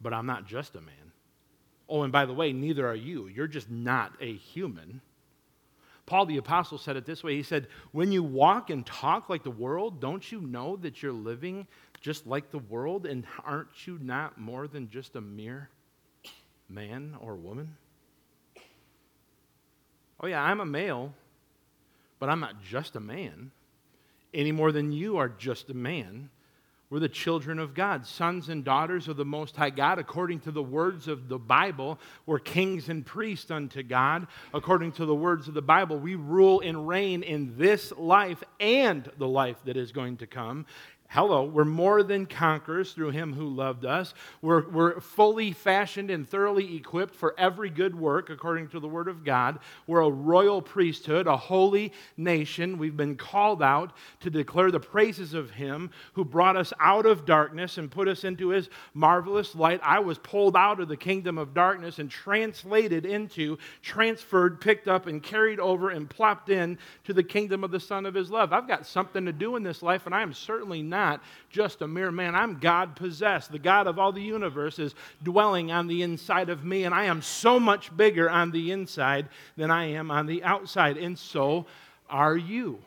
But 0.00 0.14
I'm 0.14 0.26
not 0.26 0.46
just 0.46 0.76
a 0.76 0.80
man. 0.80 1.12
Oh, 1.88 2.02
and 2.02 2.12
by 2.12 2.26
the 2.26 2.34
way, 2.34 2.52
neither 2.52 2.86
are 2.86 2.94
you. 2.94 3.28
You're 3.28 3.46
just 3.46 3.70
not 3.70 4.12
a 4.20 4.34
human. 4.34 5.00
Paul 6.06 6.26
the 6.26 6.36
Apostle 6.38 6.78
said 6.78 6.96
it 6.96 7.04
this 7.04 7.22
way 7.22 7.36
He 7.36 7.42
said, 7.42 7.68
When 7.92 8.12
you 8.12 8.22
walk 8.22 8.70
and 8.70 8.84
talk 8.84 9.28
like 9.28 9.42
the 9.42 9.50
world, 9.50 10.00
don't 10.00 10.30
you 10.30 10.40
know 10.40 10.76
that 10.76 11.02
you're 11.02 11.12
living 11.12 11.66
just 12.00 12.26
like 12.26 12.50
the 12.50 12.58
world? 12.58 13.06
And 13.06 13.24
aren't 13.44 13.86
you 13.86 13.98
not 14.00 14.38
more 14.38 14.66
than 14.66 14.90
just 14.90 15.16
a 15.16 15.20
mere 15.20 15.68
man 16.68 17.16
or 17.20 17.34
woman? 17.34 17.76
Oh, 20.20 20.26
yeah, 20.26 20.42
I'm 20.42 20.60
a 20.60 20.66
male, 20.66 21.14
but 22.18 22.28
I'm 22.28 22.40
not 22.40 22.62
just 22.62 22.96
a 22.96 23.00
man 23.00 23.52
any 24.34 24.52
more 24.52 24.72
than 24.72 24.92
you 24.92 25.16
are 25.16 25.28
just 25.28 25.70
a 25.70 25.74
man. 25.74 26.30
We're 26.90 27.00
the 27.00 27.08
children 27.10 27.58
of 27.58 27.74
God, 27.74 28.06
sons 28.06 28.48
and 28.48 28.64
daughters 28.64 29.08
of 29.08 29.18
the 29.18 29.24
Most 29.24 29.56
High 29.56 29.68
God, 29.68 29.98
according 29.98 30.40
to 30.40 30.50
the 30.50 30.62
words 30.62 31.06
of 31.06 31.28
the 31.28 31.38
Bible. 31.38 31.98
We're 32.24 32.38
kings 32.38 32.88
and 32.88 33.04
priests 33.04 33.50
unto 33.50 33.82
God, 33.82 34.26
according 34.54 34.92
to 34.92 35.04
the 35.04 35.14
words 35.14 35.48
of 35.48 35.54
the 35.54 35.60
Bible. 35.60 35.98
We 35.98 36.14
rule 36.14 36.60
and 36.60 36.88
reign 36.88 37.22
in 37.22 37.58
this 37.58 37.92
life 37.98 38.42
and 38.58 39.10
the 39.18 39.28
life 39.28 39.58
that 39.66 39.76
is 39.76 39.92
going 39.92 40.16
to 40.18 40.26
come. 40.26 40.64
Hello, 41.10 41.42
we're 41.42 41.64
more 41.64 42.02
than 42.02 42.26
conquerors 42.26 42.92
through 42.92 43.12
him 43.12 43.32
who 43.32 43.48
loved 43.48 43.86
us. 43.86 44.12
We're, 44.42 44.68
we're 44.68 45.00
fully 45.00 45.52
fashioned 45.52 46.10
and 46.10 46.28
thoroughly 46.28 46.76
equipped 46.76 47.14
for 47.14 47.34
every 47.38 47.70
good 47.70 47.98
work 47.98 48.28
according 48.28 48.68
to 48.68 48.80
the 48.80 48.88
word 48.88 49.08
of 49.08 49.24
God. 49.24 49.58
We're 49.86 50.02
a 50.02 50.10
royal 50.10 50.60
priesthood, 50.60 51.26
a 51.26 51.34
holy 51.34 51.94
nation. 52.18 52.76
We've 52.76 52.96
been 52.96 53.16
called 53.16 53.62
out 53.62 53.94
to 54.20 54.28
declare 54.28 54.70
the 54.70 54.80
praises 54.80 55.32
of 55.32 55.50
him 55.52 55.92
who 56.12 56.26
brought 56.26 56.58
us 56.58 56.74
out 56.78 57.06
of 57.06 57.24
darkness 57.24 57.78
and 57.78 57.90
put 57.90 58.06
us 58.06 58.22
into 58.22 58.50
his 58.50 58.68
marvelous 58.92 59.54
light. 59.54 59.80
I 59.82 60.00
was 60.00 60.18
pulled 60.18 60.56
out 60.56 60.78
of 60.78 60.88
the 60.88 60.96
kingdom 60.98 61.38
of 61.38 61.54
darkness 61.54 61.98
and 61.98 62.10
translated 62.10 63.06
into, 63.06 63.56
transferred, 63.80 64.60
picked 64.60 64.88
up, 64.88 65.06
and 65.06 65.22
carried 65.22 65.58
over 65.58 65.88
and 65.88 66.08
plopped 66.08 66.50
in 66.50 66.76
to 67.04 67.14
the 67.14 67.24
kingdom 67.24 67.64
of 67.64 67.70
the 67.70 67.80
Son 67.80 68.04
of 68.04 68.12
his 68.12 68.30
love. 68.30 68.52
I've 68.52 68.68
got 68.68 68.86
something 68.86 69.24
to 69.24 69.32
do 69.32 69.56
in 69.56 69.62
this 69.62 69.82
life, 69.82 70.04
and 70.04 70.14
I 70.14 70.20
am 70.20 70.34
certainly 70.34 70.82
not 70.82 70.97
not 70.98 71.22
just 71.48 71.80
a 71.80 71.86
mere 71.86 72.10
man. 72.10 72.34
I'm 72.34 72.58
God 72.58 72.96
possessed. 72.96 73.52
The 73.52 73.58
God 73.58 73.86
of 73.86 73.98
all 73.98 74.10
the 74.10 74.20
universe 74.20 74.80
is 74.80 74.96
dwelling 75.22 75.70
on 75.70 75.86
the 75.86 76.02
inside 76.02 76.48
of 76.48 76.64
me, 76.64 76.84
and 76.84 76.94
I 76.94 77.04
am 77.04 77.22
so 77.22 77.60
much 77.60 77.96
bigger 77.96 78.28
on 78.28 78.50
the 78.50 78.72
inside 78.72 79.28
than 79.56 79.70
I 79.70 79.84
am 79.92 80.10
on 80.10 80.26
the 80.26 80.42
outside. 80.42 80.96
And 80.96 81.16
so 81.16 81.66
are 82.10 82.36
you. 82.36 82.80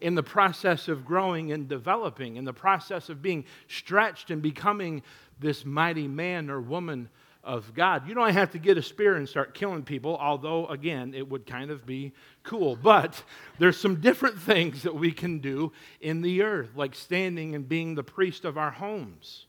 In 0.00 0.16
the 0.16 0.24
process 0.24 0.88
of 0.88 1.04
growing 1.04 1.52
and 1.52 1.68
developing, 1.68 2.36
in 2.36 2.44
the 2.44 2.52
process 2.52 3.08
of 3.08 3.22
being 3.22 3.44
stretched 3.68 4.30
and 4.30 4.42
becoming 4.42 5.02
this 5.38 5.64
mighty 5.64 6.08
man 6.08 6.50
or 6.50 6.60
woman 6.60 7.08
of 7.44 7.74
God. 7.74 8.08
You 8.08 8.14
don't 8.14 8.32
have 8.32 8.52
to 8.52 8.58
get 8.58 8.78
a 8.78 8.82
spear 8.82 9.16
and 9.16 9.28
start 9.28 9.54
killing 9.54 9.82
people, 9.82 10.16
although, 10.16 10.66
again, 10.66 11.14
it 11.14 11.28
would 11.28 11.46
kind 11.46 11.70
of 11.70 11.86
be 11.86 12.12
cool. 12.42 12.76
But 12.76 13.22
there's 13.58 13.76
some 13.76 14.00
different 14.00 14.40
things 14.40 14.82
that 14.82 14.94
we 14.94 15.12
can 15.12 15.38
do 15.38 15.72
in 16.00 16.22
the 16.22 16.42
earth, 16.42 16.70
like 16.74 16.94
standing 16.94 17.54
and 17.54 17.68
being 17.68 17.94
the 17.94 18.02
priest 18.02 18.44
of 18.44 18.56
our 18.56 18.70
homes. 18.70 19.46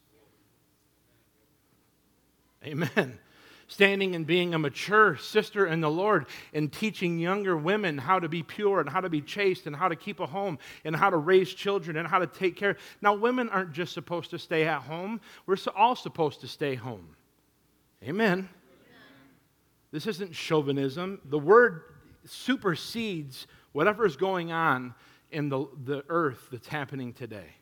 Amen. 2.64 3.20
Standing 3.68 4.14
and 4.16 4.28
being 4.28 4.54
a 4.54 4.60
mature 4.60 5.18
sister 5.18 5.66
in 5.66 5.82
the 5.82 5.90
Lord 5.90 6.28
and 6.54 6.72
teaching 6.72 7.18
younger 7.18 7.58
women 7.58 7.98
how 7.98 8.20
to 8.20 8.30
be 8.30 8.44
pure 8.44 8.80
and 8.80 8.88
how 8.88 9.02
to 9.02 9.10
be 9.10 9.22
chaste 9.22 9.66
and 9.66 9.76
how 9.76 9.88
to 9.88 9.96
keep 9.96 10.20
a 10.20 10.28
home 10.28 10.60
and 10.84 10.96
how 10.96 11.10
to 11.10 11.18
raise 11.18 11.52
children 11.52 11.98
and 11.98 12.08
how 12.08 12.20
to 12.20 12.28
take 12.28 12.56
care. 12.56 12.78
Now, 13.02 13.16
women 13.16 13.50
aren't 13.50 13.72
just 13.72 13.94
supposed 13.94 14.30
to 14.32 14.40
stay 14.40 14.66
at 14.66 14.82
home, 14.82 15.20
we're 15.48 15.58
all 15.76 15.96
supposed 15.96 16.42
to 16.42 16.48
stay 16.48 16.76
home. 16.76 17.16
Amen. 18.04 18.50
This 19.92 20.08
isn't 20.08 20.36
chauvinism. 20.36 21.22
The 21.26 21.40
word 21.40 21.84
supersedes 22.26 23.48
whatever 23.72 24.06
is 24.06 24.18
going 24.18 24.52
on 24.52 24.94
in 25.32 25.50
the, 25.50 25.68
the 25.84 26.04
earth 26.10 26.48
that's 26.52 26.68
happening 26.68 27.14
today. 27.14 27.56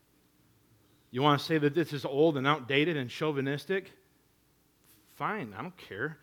You 1.12 1.22
want 1.22 1.40
to 1.40 1.46
say 1.46 1.58
that 1.60 1.76
this 1.76 1.94
is 1.94 2.06
old 2.06 2.38
and 2.38 2.48
outdated 2.48 2.98
and 2.98 3.10
chauvinistic? 3.10 3.92
Fine, 5.16 5.54
I 5.58 5.62
don't 5.62 5.78
care. 5.78 6.18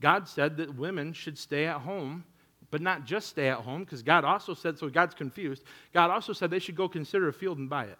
God 0.00 0.28
said 0.28 0.56
that 0.56 0.74
women 0.74 1.12
should 1.12 1.38
stay 1.38 1.66
at 1.66 1.80
home, 1.80 2.24
but 2.70 2.80
not 2.80 3.04
just 3.04 3.28
stay 3.28 3.48
at 3.48 3.58
home, 3.58 3.84
because 3.84 4.02
God 4.02 4.24
also 4.24 4.54
said, 4.54 4.76
so 4.76 4.88
God's 4.88 5.14
confused. 5.14 5.62
God 5.92 6.10
also 6.10 6.32
said 6.32 6.50
they 6.50 6.58
should 6.58 6.74
go 6.74 6.88
consider 6.88 7.28
a 7.28 7.32
field 7.32 7.58
and 7.58 7.70
buy 7.70 7.84
it. 7.84 7.98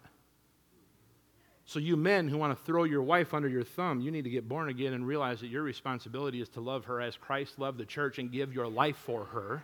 So, 1.67 1.79
you 1.79 1.97
men 1.97 2.27
who 2.27 2.37
want 2.37 2.55
to 2.55 2.63
throw 2.63 2.83
your 2.83 3.01
wife 3.01 3.33
under 3.33 3.49
your 3.49 3.63
thumb, 3.63 3.99
you 3.99 4.11
need 4.11 4.23
to 4.23 4.29
get 4.29 4.47
born 4.47 4.69
again 4.69 4.93
and 4.93 5.05
realize 5.05 5.39
that 5.39 5.47
your 5.47 5.63
responsibility 5.63 6.39
is 6.39 6.47
to 6.49 6.61
love 6.61 6.85
her 6.85 7.01
as 7.01 7.17
Christ 7.17 7.57
loved 7.57 7.79
the 7.79 7.85
church 7.85 8.19
and 8.19 8.31
give 8.31 8.53
your 8.53 8.67
life 8.67 8.97
for 8.97 9.25
her. 9.25 9.63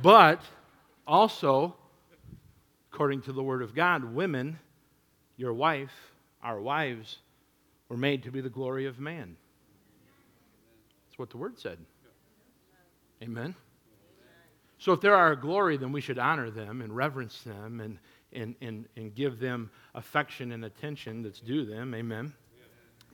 But 0.00 0.40
also, 1.06 1.76
according 2.90 3.20
to 3.22 3.32
the 3.32 3.42
Word 3.42 3.60
of 3.60 3.74
God, 3.74 4.04
women, 4.04 4.58
your 5.36 5.52
wife, 5.52 5.92
our 6.42 6.58
wives, 6.58 7.18
were 7.90 7.98
made 7.98 8.22
to 8.22 8.30
be 8.30 8.40
the 8.40 8.48
glory 8.48 8.86
of 8.86 8.98
man. 8.98 9.36
That's 11.06 11.18
what 11.18 11.28
the 11.28 11.36
Word 11.36 11.58
said. 11.58 11.76
Amen. 13.22 13.54
So, 14.78 14.92
if 14.92 15.02
they're 15.02 15.14
our 15.14 15.36
glory, 15.36 15.76
then 15.76 15.92
we 15.92 16.00
should 16.00 16.18
honor 16.18 16.50
them 16.50 16.80
and 16.80 16.96
reverence 16.96 17.42
them 17.42 17.80
and 17.80 17.98
and, 18.34 18.54
and, 18.60 18.86
and 18.96 19.14
give 19.14 19.38
them 19.38 19.70
affection 19.94 20.52
and 20.52 20.64
attention 20.64 21.22
that's 21.22 21.40
due 21.40 21.64
them. 21.64 21.94
Amen. 21.94 22.32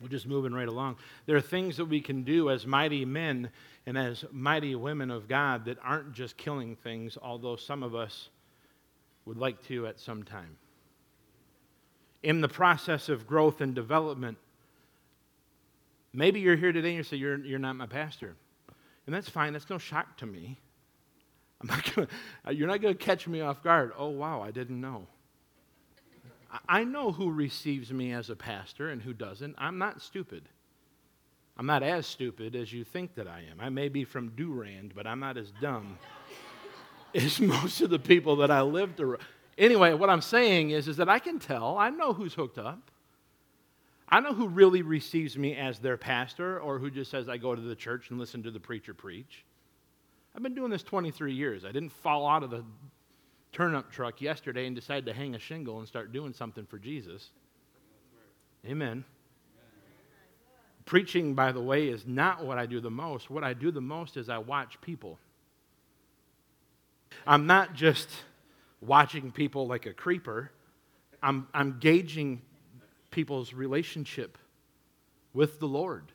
We're 0.00 0.08
just 0.08 0.26
moving 0.26 0.52
right 0.52 0.68
along. 0.68 0.96
There 1.26 1.36
are 1.36 1.40
things 1.40 1.76
that 1.76 1.86
we 1.86 2.00
can 2.00 2.22
do 2.22 2.50
as 2.50 2.66
mighty 2.66 3.04
men 3.04 3.50
and 3.86 3.98
as 3.98 4.24
mighty 4.30 4.74
women 4.74 5.10
of 5.10 5.28
God 5.28 5.64
that 5.64 5.78
aren't 5.82 6.12
just 6.12 6.36
killing 6.36 6.76
things, 6.76 7.18
although 7.20 7.56
some 7.56 7.82
of 7.82 7.94
us 7.94 8.28
would 9.24 9.36
like 9.36 9.62
to 9.66 9.86
at 9.86 9.98
some 9.98 10.22
time. 10.22 10.56
In 12.22 12.40
the 12.40 12.48
process 12.48 13.08
of 13.08 13.26
growth 13.26 13.60
and 13.60 13.74
development, 13.74 14.38
maybe 16.12 16.40
you're 16.40 16.56
here 16.56 16.72
today 16.72 16.90
and 16.90 16.96
you 16.98 17.02
say, 17.02 17.16
You're, 17.16 17.38
you're 17.38 17.58
not 17.58 17.76
my 17.76 17.86
pastor. 17.86 18.36
And 19.06 19.14
that's 19.14 19.28
fine, 19.28 19.52
that's 19.52 19.70
no 19.70 19.78
shock 19.78 20.16
to 20.18 20.26
me. 20.26 20.58
I'm 21.60 21.66
not 21.68 21.94
gonna, 21.94 22.08
uh, 22.46 22.50
you're 22.50 22.68
not 22.68 22.80
going 22.80 22.96
to 22.96 23.04
catch 23.04 23.26
me 23.26 23.40
off 23.40 23.62
guard. 23.62 23.92
Oh, 23.98 24.08
wow, 24.08 24.42
I 24.42 24.50
didn't 24.50 24.80
know. 24.80 25.06
I 26.68 26.84
know 26.84 27.12
who 27.12 27.30
receives 27.30 27.92
me 27.92 28.12
as 28.12 28.30
a 28.30 28.36
pastor 28.36 28.88
and 28.88 29.02
who 29.02 29.12
doesn't. 29.12 29.54
I'm 29.58 29.78
not 29.78 30.00
stupid. 30.00 30.44
I'm 31.58 31.66
not 31.66 31.82
as 31.82 32.06
stupid 32.06 32.54
as 32.54 32.72
you 32.72 32.84
think 32.84 33.16
that 33.16 33.26
I 33.26 33.44
am. 33.50 33.60
I 33.60 33.68
may 33.68 33.88
be 33.88 34.04
from 34.04 34.30
Durand, 34.30 34.94
but 34.94 35.06
I'm 35.06 35.20
not 35.20 35.36
as 35.36 35.50
dumb 35.60 35.98
as 37.14 37.40
most 37.40 37.80
of 37.80 37.90
the 37.90 37.98
people 37.98 38.36
that 38.36 38.50
I 38.50 38.62
live 38.62 38.98
around. 39.00 39.22
Anyway, 39.58 39.92
what 39.92 40.08
I'm 40.08 40.22
saying 40.22 40.70
is, 40.70 40.86
is 40.86 40.96
that 40.98 41.08
I 41.08 41.18
can 41.18 41.40
tell. 41.40 41.76
I 41.76 41.90
know 41.90 42.12
who's 42.12 42.32
hooked 42.32 42.58
up. 42.58 42.90
I 44.08 44.20
know 44.20 44.32
who 44.32 44.48
really 44.48 44.82
receives 44.82 45.36
me 45.36 45.56
as 45.56 45.80
their 45.80 45.96
pastor 45.96 46.60
or 46.60 46.78
who 46.78 46.90
just 46.90 47.10
says 47.10 47.28
I 47.28 47.36
go 47.36 47.54
to 47.54 47.60
the 47.60 47.74
church 47.74 48.10
and 48.10 48.18
listen 48.18 48.42
to 48.44 48.50
the 48.50 48.60
preacher 48.60 48.94
preach. 48.94 49.44
I've 50.38 50.42
been 50.44 50.54
doing 50.54 50.70
this 50.70 50.84
23 50.84 51.34
years. 51.34 51.64
I 51.64 51.72
didn't 51.72 51.90
fall 51.90 52.24
out 52.24 52.44
of 52.44 52.50
the 52.50 52.64
turnip 53.50 53.90
truck 53.90 54.20
yesterday 54.20 54.68
and 54.68 54.76
decide 54.76 55.06
to 55.06 55.12
hang 55.12 55.34
a 55.34 55.38
shingle 55.40 55.80
and 55.80 55.88
start 55.88 56.12
doing 56.12 56.32
something 56.32 56.64
for 56.64 56.78
Jesus. 56.78 57.30
Amen. 58.64 59.04
Preaching, 60.84 61.34
by 61.34 61.50
the 61.50 61.60
way, 61.60 61.88
is 61.88 62.06
not 62.06 62.44
what 62.44 62.56
I 62.56 62.66
do 62.66 62.78
the 62.78 62.88
most. 62.88 63.28
What 63.28 63.42
I 63.42 63.52
do 63.52 63.72
the 63.72 63.80
most 63.80 64.16
is 64.16 64.28
I 64.28 64.38
watch 64.38 64.80
people. 64.80 65.18
I'm 67.26 67.48
not 67.48 67.74
just 67.74 68.08
watching 68.80 69.32
people 69.32 69.66
like 69.66 69.86
a 69.86 69.92
creeper, 69.92 70.52
I'm, 71.20 71.48
I'm 71.52 71.80
gauging 71.80 72.42
people's 73.10 73.52
relationship 73.52 74.38
with 75.34 75.58
the 75.58 75.66
Lord 75.66 76.12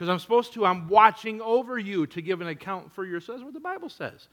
because 0.00 0.08
I'm 0.08 0.18
supposed 0.18 0.54
to. 0.54 0.64
I'm 0.64 0.88
watching 0.88 1.42
over 1.42 1.78
you 1.78 2.06
to 2.06 2.22
give 2.22 2.40
an 2.40 2.46
account 2.46 2.90
for 2.90 3.04
yourself. 3.04 3.36
That's 3.36 3.44
what 3.44 3.52
the 3.52 3.60
Bible 3.60 3.90
says. 3.90 4.28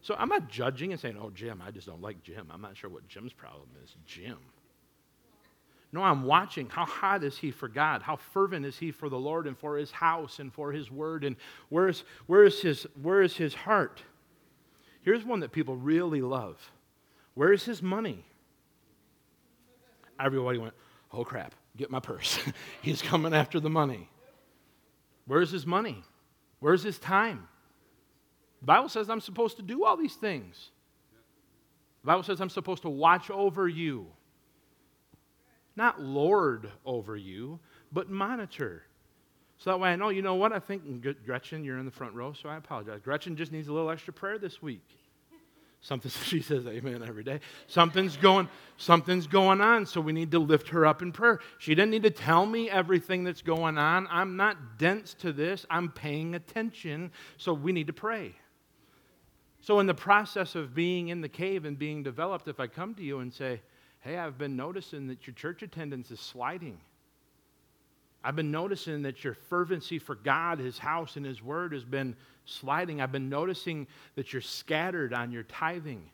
So 0.00 0.16
I'm 0.18 0.28
not 0.28 0.48
judging 0.48 0.90
and 0.90 1.00
saying, 1.00 1.16
oh, 1.22 1.30
Jim, 1.30 1.62
I 1.64 1.70
just 1.70 1.86
don't 1.86 2.02
like 2.02 2.20
Jim. 2.24 2.48
I'm 2.52 2.60
not 2.60 2.76
sure 2.76 2.90
what 2.90 3.06
Jim's 3.06 3.32
problem 3.32 3.68
is. 3.84 3.94
Jim. 4.04 4.38
No, 5.92 6.02
I'm 6.02 6.24
watching. 6.24 6.68
How 6.68 6.84
hot 6.84 7.22
is 7.22 7.38
he 7.38 7.52
for 7.52 7.68
God? 7.68 8.02
How 8.02 8.16
fervent 8.16 8.66
is 8.66 8.76
he 8.76 8.90
for 8.90 9.08
the 9.08 9.16
Lord 9.16 9.46
and 9.46 9.56
for 9.56 9.76
his 9.76 9.92
house 9.92 10.40
and 10.40 10.52
for 10.52 10.72
his 10.72 10.90
word? 10.90 11.22
And 11.22 11.36
where 11.68 11.86
is, 11.86 12.02
where 12.26 12.42
is, 12.42 12.60
his, 12.60 12.84
where 13.00 13.22
is 13.22 13.36
his 13.36 13.54
heart? 13.54 14.02
Here's 15.02 15.24
one 15.24 15.38
that 15.40 15.52
people 15.52 15.76
really 15.76 16.22
love. 16.22 16.72
Where 17.34 17.52
is 17.52 17.64
his 17.64 17.80
money? 17.80 18.24
Everybody 20.18 20.58
went, 20.58 20.74
oh 21.12 21.22
crap, 21.22 21.54
get 21.76 21.88
my 21.88 22.00
purse. 22.00 22.40
He's 22.82 23.00
coming 23.00 23.32
after 23.32 23.60
the 23.60 23.70
money. 23.70 24.08
Where's 25.28 25.50
his 25.50 25.66
money? 25.66 26.02
Where's 26.58 26.82
his 26.82 26.98
time? 26.98 27.46
The 28.60 28.66
Bible 28.66 28.88
says 28.88 29.08
I'm 29.08 29.20
supposed 29.20 29.56
to 29.58 29.62
do 29.62 29.84
all 29.84 29.96
these 29.96 30.14
things. 30.14 30.70
The 32.02 32.06
Bible 32.06 32.22
says 32.24 32.40
I'm 32.40 32.50
supposed 32.50 32.82
to 32.82 32.90
watch 32.90 33.30
over 33.30 33.68
you. 33.68 34.06
Not 35.76 36.00
lord 36.00 36.72
over 36.84 37.14
you, 37.14 37.60
but 37.92 38.10
monitor. 38.10 38.82
So 39.58 39.70
that 39.70 39.78
way 39.78 39.90
I 39.90 39.96
know, 39.96 40.08
you 40.08 40.22
know 40.22 40.34
what? 40.34 40.52
I 40.52 40.58
think, 40.58 41.04
Gretchen, 41.24 41.62
you're 41.62 41.78
in 41.78 41.84
the 41.84 41.92
front 41.92 42.14
row, 42.14 42.32
so 42.32 42.48
I 42.48 42.56
apologize. 42.56 43.00
Gretchen 43.04 43.36
just 43.36 43.52
needs 43.52 43.68
a 43.68 43.72
little 43.72 43.90
extra 43.90 44.12
prayer 44.12 44.38
this 44.38 44.62
week. 44.62 44.86
Something 45.80 46.10
she 46.24 46.40
says 46.40 46.66
amen 46.66 47.02
every 47.06 47.24
day. 47.24 47.40
Something's 47.66 48.16
going 48.16 48.48
something's 48.76 49.26
going 49.26 49.60
on, 49.60 49.86
so 49.86 50.00
we 50.00 50.12
need 50.12 50.30
to 50.32 50.38
lift 50.38 50.68
her 50.68 50.86
up 50.86 51.02
in 51.02 51.12
prayer. 51.12 51.40
She 51.58 51.74
didn't 51.74 51.90
need 51.90 52.04
to 52.04 52.10
tell 52.10 52.46
me 52.46 52.70
everything 52.70 53.24
that's 53.24 53.42
going 53.42 53.78
on. 53.78 54.06
I'm 54.10 54.36
not 54.36 54.78
dense 54.78 55.14
to 55.14 55.32
this. 55.32 55.66
I'm 55.70 55.90
paying 55.90 56.34
attention, 56.34 57.12
so 57.36 57.52
we 57.52 57.72
need 57.72 57.86
to 57.88 57.92
pray. 57.92 58.34
So 59.60 59.80
in 59.80 59.86
the 59.86 59.94
process 59.94 60.54
of 60.54 60.74
being 60.74 61.08
in 61.08 61.20
the 61.20 61.28
cave 61.28 61.64
and 61.64 61.78
being 61.78 62.02
developed, 62.02 62.48
if 62.48 62.60
I 62.60 62.68
come 62.68 62.94
to 62.94 63.02
you 63.02 63.20
and 63.20 63.32
say, 63.32 63.60
"Hey, 64.00 64.16
I've 64.16 64.38
been 64.38 64.56
noticing 64.56 65.08
that 65.08 65.26
your 65.26 65.34
church 65.34 65.62
attendance 65.62 66.10
is 66.10 66.20
sliding." 66.20 66.80
I've 68.24 68.36
been 68.36 68.50
noticing 68.50 69.02
that 69.02 69.22
your 69.22 69.34
fervency 69.34 69.98
for 69.98 70.16
God, 70.16 70.58
His 70.58 70.78
house, 70.78 71.16
and 71.16 71.24
His 71.24 71.42
word 71.42 71.72
has 71.72 71.84
been 71.84 72.16
sliding. 72.44 73.00
I've 73.00 73.12
been 73.12 73.28
noticing 73.28 73.86
that 74.16 74.32
you're 74.32 74.42
scattered 74.42 75.14
on 75.14 75.30
your 75.30 75.44
tithing 75.44 76.10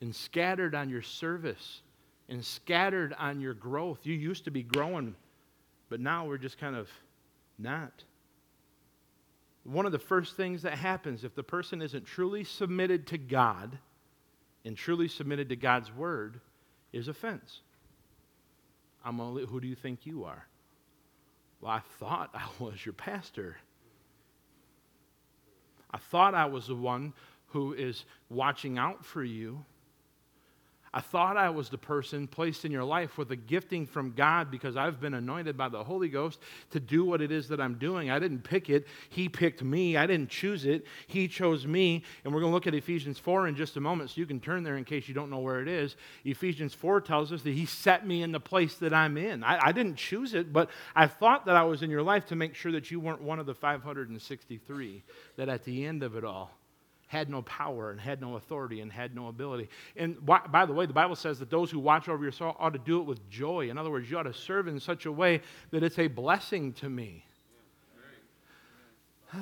and 0.00 0.14
scattered 0.14 0.74
on 0.74 0.88
your 0.88 1.02
service 1.02 1.82
and 2.28 2.44
scattered 2.44 3.14
on 3.18 3.40
your 3.40 3.54
growth. 3.54 4.00
You 4.04 4.14
used 4.14 4.44
to 4.44 4.50
be 4.50 4.62
growing, 4.62 5.14
but 5.90 6.00
now 6.00 6.26
we're 6.26 6.38
just 6.38 6.58
kind 6.58 6.74
of 6.74 6.88
not. 7.58 8.04
One 9.64 9.86
of 9.86 9.92
the 9.92 9.98
first 9.98 10.36
things 10.36 10.62
that 10.62 10.78
happens 10.78 11.22
if 11.22 11.34
the 11.34 11.42
person 11.42 11.82
isn't 11.82 12.06
truly 12.06 12.44
submitted 12.44 13.06
to 13.08 13.18
God 13.18 13.78
and 14.64 14.76
truly 14.76 15.08
submitted 15.08 15.50
to 15.50 15.56
God's 15.56 15.92
word 15.92 16.40
is 16.92 17.08
offense. 17.08 17.60
I'm 19.04 19.20
only, 19.20 19.44
who 19.46 19.60
do 19.60 19.68
you 19.68 19.74
think 19.74 20.04
you 20.04 20.24
are? 20.24 20.46
Well, 21.62 21.72
I 21.72 21.80
thought 21.98 22.30
I 22.34 22.46
was 22.58 22.84
your 22.84 22.92
pastor. 22.92 23.56
I 25.90 25.98
thought 25.98 26.34
I 26.34 26.46
was 26.46 26.66
the 26.66 26.74
one 26.74 27.14
who 27.48 27.72
is 27.72 28.04
watching 28.28 28.78
out 28.78 29.04
for 29.04 29.24
you. 29.24 29.64
I 30.94 31.00
thought 31.00 31.38
I 31.38 31.48
was 31.48 31.70
the 31.70 31.78
person 31.78 32.26
placed 32.26 32.66
in 32.66 32.72
your 32.72 32.84
life 32.84 33.16
with 33.16 33.30
a 33.30 33.36
gifting 33.36 33.86
from 33.86 34.12
God 34.12 34.50
because 34.50 34.76
I've 34.76 35.00
been 35.00 35.14
anointed 35.14 35.56
by 35.56 35.70
the 35.70 35.82
Holy 35.82 36.10
Ghost 36.10 36.38
to 36.70 36.80
do 36.80 37.02
what 37.06 37.22
it 37.22 37.32
is 37.32 37.48
that 37.48 37.62
I'm 37.62 37.78
doing. 37.78 38.10
I 38.10 38.18
didn't 38.18 38.44
pick 38.44 38.68
it, 38.68 38.86
He 39.08 39.26
picked 39.26 39.62
me. 39.62 39.96
I 39.96 40.06
didn't 40.06 40.28
choose 40.28 40.66
it, 40.66 40.84
He 41.06 41.28
chose 41.28 41.66
me. 41.66 42.04
And 42.24 42.34
we're 42.34 42.40
going 42.40 42.50
to 42.50 42.54
look 42.54 42.66
at 42.66 42.74
Ephesians 42.74 43.18
4 43.18 43.48
in 43.48 43.56
just 43.56 43.78
a 43.78 43.80
moment, 43.80 44.10
so 44.10 44.20
you 44.20 44.26
can 44.26 44.38
turn 44.38 44.64
there 44.64 44.76
in 44.76 44.84
case 44.84 45.08
you 45.08 45.14
don't 45.14 45.30
know 45.30 45.38
where 45.38 45.62
it 45.62 45.68
is. 45.68 45.96
Ephesians 46.26 46.74
4 46.74 47.00
tells 47.00 47.32
us 47.32 47.40
that 47.42 47.54
He 47.54 47.64
set 47.64 48.06
me 48.06 48.22
in 48.22 48.30
the 48.30 48.40
place 48.40 48.74
that 48.76 48.92
I'm 48.92 49.16
in. 49.16 49.42
I, 49.42 49.68
I 49.68 49.72
didn't 49.72 49.96
choose 49.96 50.34
it, 50.34 50.52
but 50.52 50.68
I 50.94 51.06
thought 51.06 51.46
that 51.46 51.56
I 51.56 51.62
was 51.62 51.82
in 51.82 51.88
your 51.88 52.02
life 52.02 52.26
to 52.26 52.36
make 52.36 52.54
sure 52.54 52.72
that 52.72 52.90
you 52.90 53.00
weren't 53.00 53.22
one 53.22 53.38
of 53.38 53.46
the 53.46 53.54
563, 53.54 55.04
that 55.36 55.48
at 55.48 55.64
the 55.64 55.86
end 55.86 56.02
of 56.02 56.16
it 56.16 56.24
all, 56.24 56.50
had 57.12 57.28
no 57.28 57.42
power 57.42 57.90
and 57.90 58.00
had 58.00 58.22
no 58.22 58.36
authority 58.36 58.80
and 58.80 58.90
had 58.90 59.14
no 59.14 59.28
ability. 59.28 59.68
And 59.96 60.16
by 60.24 60.64
the 60.64 60.72
way, 60.72 60.86
the 60.86 60.94
Bible 60.94 61.14
says 61.14 61.38
that 61.40 61.50
those 61.50 61.70
who 61.70 61.78
watch 61.78 62.08
over 62.08 62.22
your 62.22 62.32
soul 62.32 62.56
ought 62.58 62.72
to 62.72 62.78
do 62.78 63.00
it 63.00 63.02
with 63.02 63.28
joy. 63.28 63.68
In 63.68 63.76
other 63.76 63.90
words, 63.90 64.10
you 64.10 64.16
ought 64.16 64.22
to 64.22 64.32
serve 64.32 64.66
in 64.66 64.80
such 64.80 65.04
a 65.04 65.12
way 65.12 65.42
that 65.72 65.82
it's 65.82 65.98
a 65.98 66.06
blessing 66.06 66.72
to 66.74 66.88
me. 66.88 67.26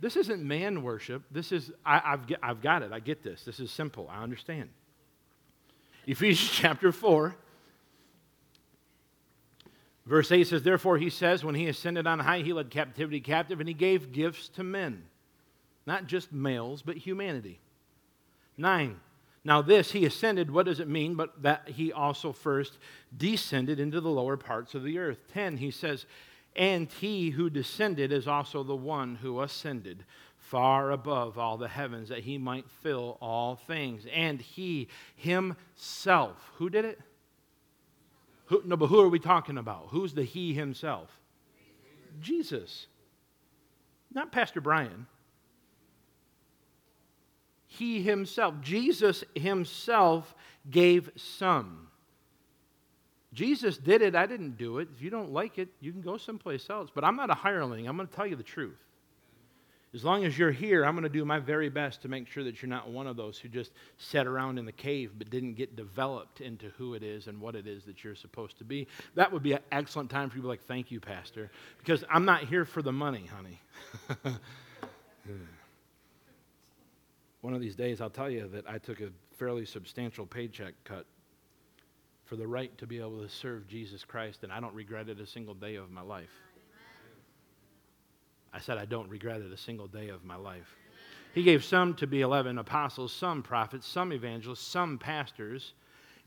this 0.00 0.16
isn't 0.16 0.46
man 0.46 0.82
worship. 0.82 1.22
This 1.30 1.52
is, 1.52 1.72
I, 1.86 2.00
have 2.00 2.30
I've 2.42 2.60
got 2.60 2.82
it. 2.82 2.92
I 2.92 3.00
get 3.00 3.22
this. 3.22 3.42
This 3.42 3.58
is 3.58 3.70
simple. 3.70 4.10
I 4.12 4.22
understand. 4.22 4.68
Ephesians 6.06 6.50
chapter 6.52 6.92
4. 6.92 7.34
Verse 10.04 10.30
8 10.30 10.48
says, 10.48 10.62
Therefore, 10.62 10.98
he 10.98 11.08
says, 11.08 11.42
when 11.42 11.54
he 11.54 11.66
ascended 11.68 12.06
on 12.06 12.18
high, 12.18 12.40
he 12.40 12.52
led 12.52 12.68
captivity 12.68 13.20
captive, 13.20 13.58
and 13.58 13.68
he 13.68 13.74
gave 13.74 14.12
gifts 14.12 14.50
to 14.50 14.62
men 14.62 15.04
not 15.86 16.06
just 16.06 16.32
males, 16.32 16.82
but 16.82 16.96
humanity. 16.96 17.60
9. 18.56 19.00
Now, 19.44 19.60
this, 19.60 19.90
he 19.90 20.04
ascended, 20.04 20.50
what 20.50 20.66
does 20.66 20.78
it 20.78 20.88
mean? 20.88 21.14
But 21.14 21.42
that 21.42 21.68
he 21.68 21.92
also 21.92 22.32
first 22.32 22.78
descended 23.16 23.80
into 23.80 24.00
the 24.00 24.10
lower 24.10 24.36
parts 24.36 24.74
of 24.74 24.84
the 24.84 24.98
earth. 24.98 25.18
10, 25.32 25.56
he 25.56 25.70
says, 25.70 26.06
And 26.54 26.90
he 26.90 27.30
who 27.30 27.50
descended 27.50 28.12
is 28.12 28.28
also 28.28 28.62
the 28.62 28.76
one 28.76 29.16
who 29.16 29.40
ascended 29.40 30.04
far 30.36 30.90
above 30.90 31.38
all 31.38 31.56
the 31.56 31.68
heavens, 31.68 32.10
that 32.10 32.20
he 32.20 32.38
might 32.38 32.70
fill 32.82 33.16
all 33.20 33.56
things. 33.56 34.06
And 34.12 34.40
he 34.40 34.88
himself, 35.16 36.52
who 36.56 36.68
did 36.70 36.84
it? 36.84 37.00
Who, 38.46 38.62
no, 38.64 38.76
but 38.76 38.88
who 38.88 39.00
are 39.00 39.08
we 39.08 39.18
talking 39.18 39.56
about? 39.56 39.88
Who's 39.90 40.12
the 40.12 40.24
he 40.24 40.52
himself? 40.52 41.08
Jesus. 42.20 42.86
Not 44.12 44.30
Pastor 44.30 44.60
Brian 44.60 45.06
he 47.78 48.02
himself, 48.02 48.54
Jesus 48.60 49.24
himself 49.34 50.34
gave 50.70 51.10
some. 51.16 51.88
Jesus 53.32 53.78
did 53.78 54.02
it. 54.02 54.14
I 54.14 54.26
didn't 54.26 54.58
do 54.58 54.78
it. 54.78 54.88
If 54.94 55.00
you 55.00 55.08
don't 55.08 55.32
like 55.32 55.58
it, 55.58 55.68
you 55.80 55.90
can 55.90 56.02
go 56.02 56.18
someplace 56.18 56.68
else. 56.68 56.90
But 56.94 57.02
I'm 57.02 57.16
not 57.16 57.30
a 57.30 57.34
hireling. 57.34 57.88
I'm 57.88 57.96
going 57.96 58.08
to 58.08 58.14
tell 58.14 58.26
you 58.26 58.36
the 58.36 58.42
truth. 58.42 58.76
As 59.94 60.04
long 60.04 60.24
as 60.24 60.38
you're 60.38 60.52
here, 60.52 60.84
I'm 60.84 60.94
going 60.94 61.02
to 61.04 61.08
do 61.08 61.24
my 61.24 61.38
very 61.38 61.70
best 61.70 62.02
to 62.02 62.08
make 62.08 62.26
sure 62.26 62.44
that 62.44 62.60
you're 62.60 62.68
not 62.68 62.90
one 62.90 63.06
of 63.06 63.16
those 63.16 63.38
who 63.38 63.48
just 63.48 63.72
sat 63.96 64.26
around 64.26 64.58
in 64.58 64.66
the 64.66 64.72
cave 64.72 65.12
but 65.16 65.30
didn't 65.30 65.54
get 65.54 65.76
developed 65.76 66.40
into 66.40 66.70
who 66.76 66.94
it 66.94 67.02
is 67.02 67.26
and 67.26 67.40
what 67.40 67.54
it 67.54 67.66
is 67.66 67.84
that 67.84 68.04
you're 68.04 68.14
supposed 68.14 68.58
to 68.58 68.64
be. 68.64 68.86
That 69.14 69.32
would 69.32 69.42
be 69.42 69.52
an 69.52 69.60
excellent 69.70 70.10
time 70.10 70.28
for 70.28 70.36
you 70.36 70.42
to 70.42 70.46
be 70.46 70.48
like, 70.48 70.66
thank 70.66 70.90
you, 70.90 71.00
Pastor, 71.00 71.50
because 71.78 72.04
I'm 72.10 72.24
not 72.24 72.44
here 72.44 72.64
for 72.64 72.82
the 72.82 72.92
money, 72.92 73.26
honey. 73.26 73.60
One 77.42 77.54
of 77.54 77.60
these 77.60 77.74
days, 77.74 78.00
I'll 78.00 78.08
tell 78.08 78.30
you 78.30 78.48
that 78.52 78.70
I 78.70 78.78
took 78.78 79.00
a 79.00 79.08
fairly 79.36 79.66
substantial 79.66 80.24
paycheck 80.24 80.74
cut 80.84 81.06
for 82.24 82.36
the 82.36 82.46
right 82.46 82.76
to 82.78 82.86
be 82.86 82.98
able 82.98 83.20
to 83.20 83.28
serve 83.28 83.66
Jesus 83.66 84.04
Christ, 84.04 84.44
and 84.44 84.52
I 84.52 84.60
don't 84.60 84.74
regret 84.74 85.08
it 85.08 85.20
a 85.20 85.26
single 85.26 85.54
day 85.54 85.74
of 85.74 85.90
my 85.90 86.02
life. 86.02 86.30
I 88.52 88.60
said, 88.60 88.78
I 88.78 88.84
don't 88.84 89.08
regret 89.08 89.40
it 89.40 89.52
a 89.52 89.56
single 89.56 89.88
day 89.88 90.08
of 90.08 90.24
my 90.24 90.36
life. 90.36 90.76
He 91.34 91.42
gave 91.42 91.64
some 91.64 91.94
to 91.94 92.06
be 92.06 92.20
11 92.20 92.58
apostles, 92.58 93.12
some 93.12 93.42
prophets, 93.42 93.88
some 93.88 94.12
evangelists, 94.12 94.64
some 94.64 94.96
pastors, 94.96 95.72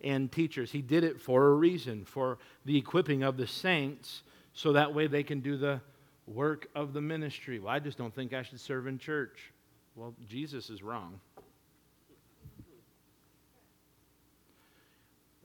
and 0.01 0.29
teachers. 0.29 0.69
He 0.69 0.81
did 0.81 1.05
it 1.05 1.21
for 1.21 1.47
a 1.47 1.53
reason, 1.53 2.03
for 2.03 2.39
the 2.65 2.77
equipping 2.77 3.23
of 3.23 3.37
the 3.37 3.47
saints, 3.47 4.23
so 4.53 4.73
that 4.73 4.93
way 4.93 5.07
they 5.07 5.23
can 5.23 5.39
do 5.39 5.55
the 5.55 5.79
work 6.27 6.67
of 6.75 6.91
the 6.91 7.01
ministry. 7.01 7.59
Well, 7.59 7.73
I 7.73 7.79
just 7.79 7.97
don't 7.97 8.13
think 8.13 8.33
I 8.33 8.41
should 8.41 8.59
serve 8.59 8.87
in 8.87 8.97
church. 8.97 9.53
Well, 9.95 10.13
Jesus 10.27 10.69
is 10.69 10.83
wrong. 10.83 11.19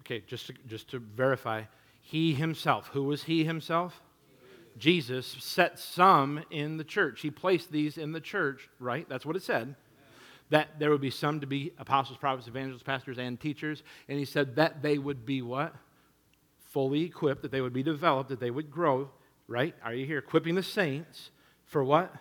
Okay, 0.00 0.24
just 0.26 0.48
to, 0.48 0.54
just 0.66 0.90
to 0.90 0.98
verify, 0.98 1.62
he 2.02 2.34
himself, 2.34 2.88
who 2.92 3.04
was 3.04 3.22
he 3.24 3.44
himself? 3.44 4.02
Jesus 4.76 5.36
set 5.38 5.78
some 5.78 6.42
in 6.50 6.78
the 6.78 6.84
church. 6.84 7.20
He 7.20 7.30
placed 7.30 7.70
these 7.70 7.96
in 7.96 8.12
the 8.12 8.20
church, 8.20 8.68
right? 8.80 9.08
That's 9.08 9.24
what 9.24 9.36
it 9.36 9.42
said. 9.42 9.76
That 10.48 10.80
there 10.80 10.90
would 10.90 11.00
be 11.00 11.10
some 11.10 11.40
to 11.40 11.46
be 11.46 11.72
apostles, 11.78 12.18
prophets, 12.18 12.48
evangelists, 12.48 12.82
pastors, 12.82 13.18
and 13.18 13.38
teachers. 13.38 13.84
And 14.08 14.18
he 14.18 14.24
said 14.24 14.56
that 14.56 14.82
they 14.82 14.98
would 14.98 15.24
be 15.24 15.42
what? 15.42 15.74
Fully 16.70 17.02
equipped, 17.02 17.42
that 17.42 17.52
they 17.52 17.60
would 17.60 17.72
be 17.72 17.84
developed, 17.84 18.30
that 18.30 18.40
they 18.40 18.50
would 18.50 18.70
grow, 18.70 19.10
right? 19.46 19.74
Are 19.84 19.94
you 19.94 20.06
here? 20.06 20.18
Equipping 20.18 20.56
the 20.56 20.62
saints 20.62 21.30
for 21.66 21.84
what? 21.84 22.12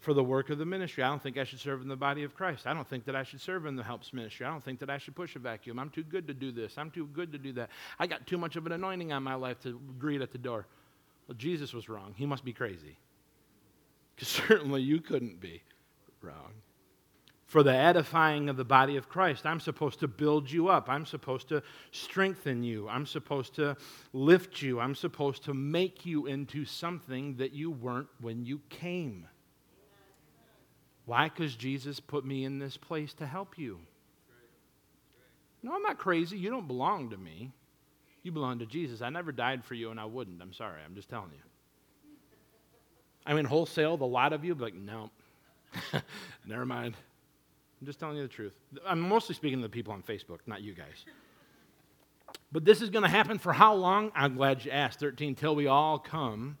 For 0.00 0.14
the 0.14 0.22
work 0.22 0.50
of 0.50 0.58
the 0.58 0.64
ministry. 0.64 1.02
I 1.02 1.08
don't 1.08 1.22
think 1.22 1.38
I 1.38 1.44
should 1.44 1.60
serve 1.60 1.82
in 1.82 1.88
the 1.88 1.96
body 1.96 2.22
of 2.24 2.34
Christ. 2.34 2.66
I 2.66 2.74
don't 2.74 2.86
think 2.86 3.04
that 3.06 3.16
I 3.16 3.22
should 3.22 3.40
serve 3.40 3.66
in 3.66 3.76
the 3.76 3.82
helps 3.82 4.12
ministry. 4.12 4.46
I 4.46 4.50
don't 4.50 4.64
think 4.64 4.78
that 4.80 4.90
I 4.90 4.98
should 4.98 5.14
push 5.14 5.36
a 5.36 5.38
vacuum. 5.38 5.78
I'm 5.78 5.90
too 5.90 6.04
good 6.04 6.26
to 6.28 6.34
do 6.34 6.52
this. 6.52 6.78
I'm 6.78 6.90
too 6.90 7.06
good 7.06 7.32
to 7.32 7.38
do 7.38 7.52
that. 7.54 7.70
I 7.98 8.06
got 8.06 8.26
too 8.26 8.38
much 8.38 8.56
of 8.56 8.66
an 8.66 8.72
anointing 8.72 9.12
on 9.12 9.22
my 9.22 9.34
life 9.34 9.60
to 9.62 9.80
greet 9.98 10.20
at 10.20 10.32
the 10.32 10.38
door. 10.38 10.66
Well, 11.26 11.36
Jesus 11.36 11.72
was 11.72 11.88
wrong. 11.88 12.14
He 12.16 12.26
must 12.26 12.44
be 12.44 12.52
crazy. 12.52 12.96
Because 14.14 14.28
certainly 14.48 14.82
you 14.82 15.00
couldn't 15.00 15.40
be 15.40 15.62
wrong. 16.22 16.52
For 17.46 17.62
the 17.62 17.74
edifying 17.74 18.50
of 18.50 18.58
the 18.58 18.64
body 18.64 18.96
of 18.96 19.08
Christ, 19.08 19.46
I'm 19.46 19.58
supposed 19.58 20.00
to 20.00 20.08
build 20.08 20.50
you 20.50 20.68
up. 20.68 20.90
I'm 20.90 21.06
supposed 21.06 21.48
to 21.48 21.62
strengthen 21.92 22.62
you. 22.62 22.86
I'm 22.90 23.06
supposed 23.06 23.54
to 23.54 23.74
lift 24.12 24.60
you. 24.60 24.80
I'm 24.80 24.94
supposed 24.94 25.44
to 25.44 25.54
make 25.54 26.04
you 26.04 26.26
into 26.26 26.66
something 26.66 27.36
that 27.36 27.54
you 27.54 27.70
weren't 27.70 28.08
when 28.20 28.44
you 28.44 28.60
came. 28.68 29.26
Why? 31.08 31.30
Because 31.30 31.56
Jesus 31.56 32.00
put 32.00 32.26
me 32.26 32.44
in 32.44 32.58
this 32.58 32.76
place 32.76 33.14
to 33.14 33.26
help 33.26 33.56
you. 33.56 33.78
No, 35.62 35.74
I'm 35.74 35.80
not 35.80 35.96
crazy. 35.96 36.36
You 36.36 36.50
don't 36.50 36.68
belong 36.68 37.08
to 37.10 37.16
me. 37.16 37.50
You 38.22 38.30
belong 38.30 38.58
to 38.58 38.66
Jesus. 38.66 39.00
I 39.00 39.08
never 39.08 39.32
died 39.32 39.64
for 39.64 39.72
you, 39.72 39.90
and 39.90 39.98
I 39.98 40.04
wouldn't. 40.04 40.42
I'm 40.42 40.52
sorry. 40.52 40.80
I'm 40.84 40.94
just 40.94 41.08
telling 41.08 41.30
you. 41.30 42.10
I 43.24 43.32
mean, 43.32 43.46
wholesale, 43.46 43.96
the 43.96 44.04
lot 44.04 44.34
of 44.34 44.44
you, 44.44 44.54
be 44.54 44.64
like, 44.64 44.74
no, 44.74 45.08
never 46.46 46.66
mind. 46.66 46.94
I'm 47.80 47.86
just 47.86 47.98
telling 47.98 48.18
you 48.18 48.22
the 48.22 48.28
truth. 48.28 48.52
I'm 48.86 49.00
mostly 49.00 49.34
speaking 49.34 49.60
to 49.60 49.62
the 49.62 49.72
people 49.72 49.94
on 49.94 50.02
Facebook, 50.02 50.40
not 50.46 50.60
you 50.60 50.74
guys. 50.74 51.06
But 52.52 52.66
this 52.66 52.82
is 52.82 52.90
going 52.90 53.04
to 53.04 53.08
happen 53.08 53.38
for 53.38 53.54
how 53.54 53.72
long? 53.72 54.12
I'm 54.14 54.36
glad 54.36 54.62
you 54.62 54.72
asked. 54.72 55.00
13, 55.00 55.36
till 55.36 55.56
we 55.56 55.68
all 55.68 55.98
come 55.98 56.58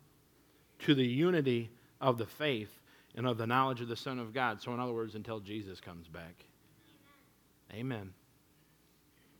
to 0.80 0.94
the 0.94 1.06
unity 1.06 1.68
of 2.00 2.16
the 2.16 2.26
faith 2.26 2.77
and 3.18 3.26
of 3.26 3.36
the 3.36 3.48
knowledge 3.48 3.80
of 3.80 3.88
the 3.88 3.96
Son 3.96 4.20
of 4.20 4.32
God. 4.32 4.62
So, 4.62 4.72
in 4.72 4.78
other 4.78 4.92
words, 4.92 5.16
until 5.16 5.40
Jesus 5.40 5.80
comes 5.80 6.06
back. 6.06 6.44
Amen. 7.74 8.14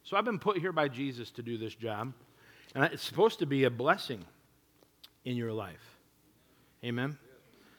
So, 0.02 0.16
I've 0.16 0.24
been 0.24 0.40
put 0.40 0.58
here 0.58 0.72
by 0.72 0.88
Jesus 0.88 1.30
to 1.30 1.42
do 1.44 1.56
this 1.56 1.76
job, 1.76 2.12
and 2.74 2.82
it's 2.84 3.04
supposed 3.04 3.38
to 3.38 3.46
be 3.46 3.62
a 3.64 3.70
blessing 3.70 4.24
in 5.24 5.36
your 5.36 5.52
life. 5.52 5.96
Amen. 6.84 7.16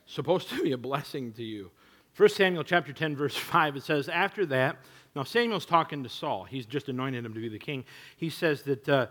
Supposed 0.05 0.47
to 0.49 0.63
be 0.63 0.71
a 0.71 0.77
blessing 0.77 1.33
to 1.33 1.43
you. 1.43 1.69
1 2.15 2.29
Samuel 2.29 2.63
chapter 2.63 2.93
10, 2.93 3.17
verse 3.17 3.35
5, 3.35 3.75
it 3.75 3.83
says, 3.83 4.07
After 4.07 4.45
that, 4.45 4.77
now 5.17 5.23
Samuel's 5.23 5.65
talking 5.65 6.03
to 6.03 6.09
Saul. 6.09 6.45
He's 6.45 6.65
just 6.65 6.87
anointed 6.87 7.25
him 7.25 7.33
to 7.33 7.41
be 7.41 7.49
the 7.49 7.59
king. 7.59 7.83
He 8.15 8.29
says 8.29 8.63
that 8.63 8.87
uh, 8.87 9.07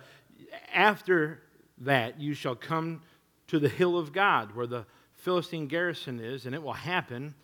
after 0.73 1.43
that, 1.83 2.19
you 2.19 2.33
shall 2.33 2.55
come 2.57 3.03
to 3.49 3.59
the 3.59 3.69
hill 3.69 3.99
of 3.99 4.15
God, 4.15 4.57
where 4.57 4.67
the 4.67 4.87
Philistine 5.19 5.67
garrison 5.67 6.21
is, 6.21 6.47
and 6.47 6.55
it 6.55 6.63
will 6.63 6.73
happen 6.73 7.35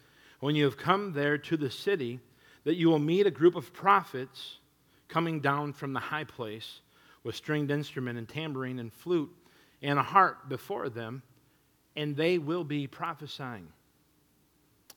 when 0.41 0.55
you 0.55 0.65
have 0.65 0.77
come 0.77 1.13
there 1.13 1.37
to 1.39 1.57
the 1.57 1.71
city 1.71 2.21
that 2.65 2.77
you 2.77 2.89
will 2.89 2.99
meet 2.99 3.27
a 3.27 3.31
group 3.31 3.57
of 3.57 3.73
prophets 3.73 4.59
coming 5.09 5.41
down 5.41 5.73
from 5.73 5.93
the 5.93 6.01
high 6.01 6.25
place 6.25 6.81
with 7.25 7.35
stringed 7.35 7.71
instrument 7.71 8.19
and 8.19 8.29
tambourine 8.29 8.79
and 8.79 8.93
flute 8.93 9.31
and 9.83 9.99
a 9.99 10.03
harp 10.03 10.49
before 10.49 10.89
them, 10.89 11.23
and 11.97 12.17
they 12.17 12.39
will 12.39 12.65
be 12.65 12.87
prophesying. 12.87 13.69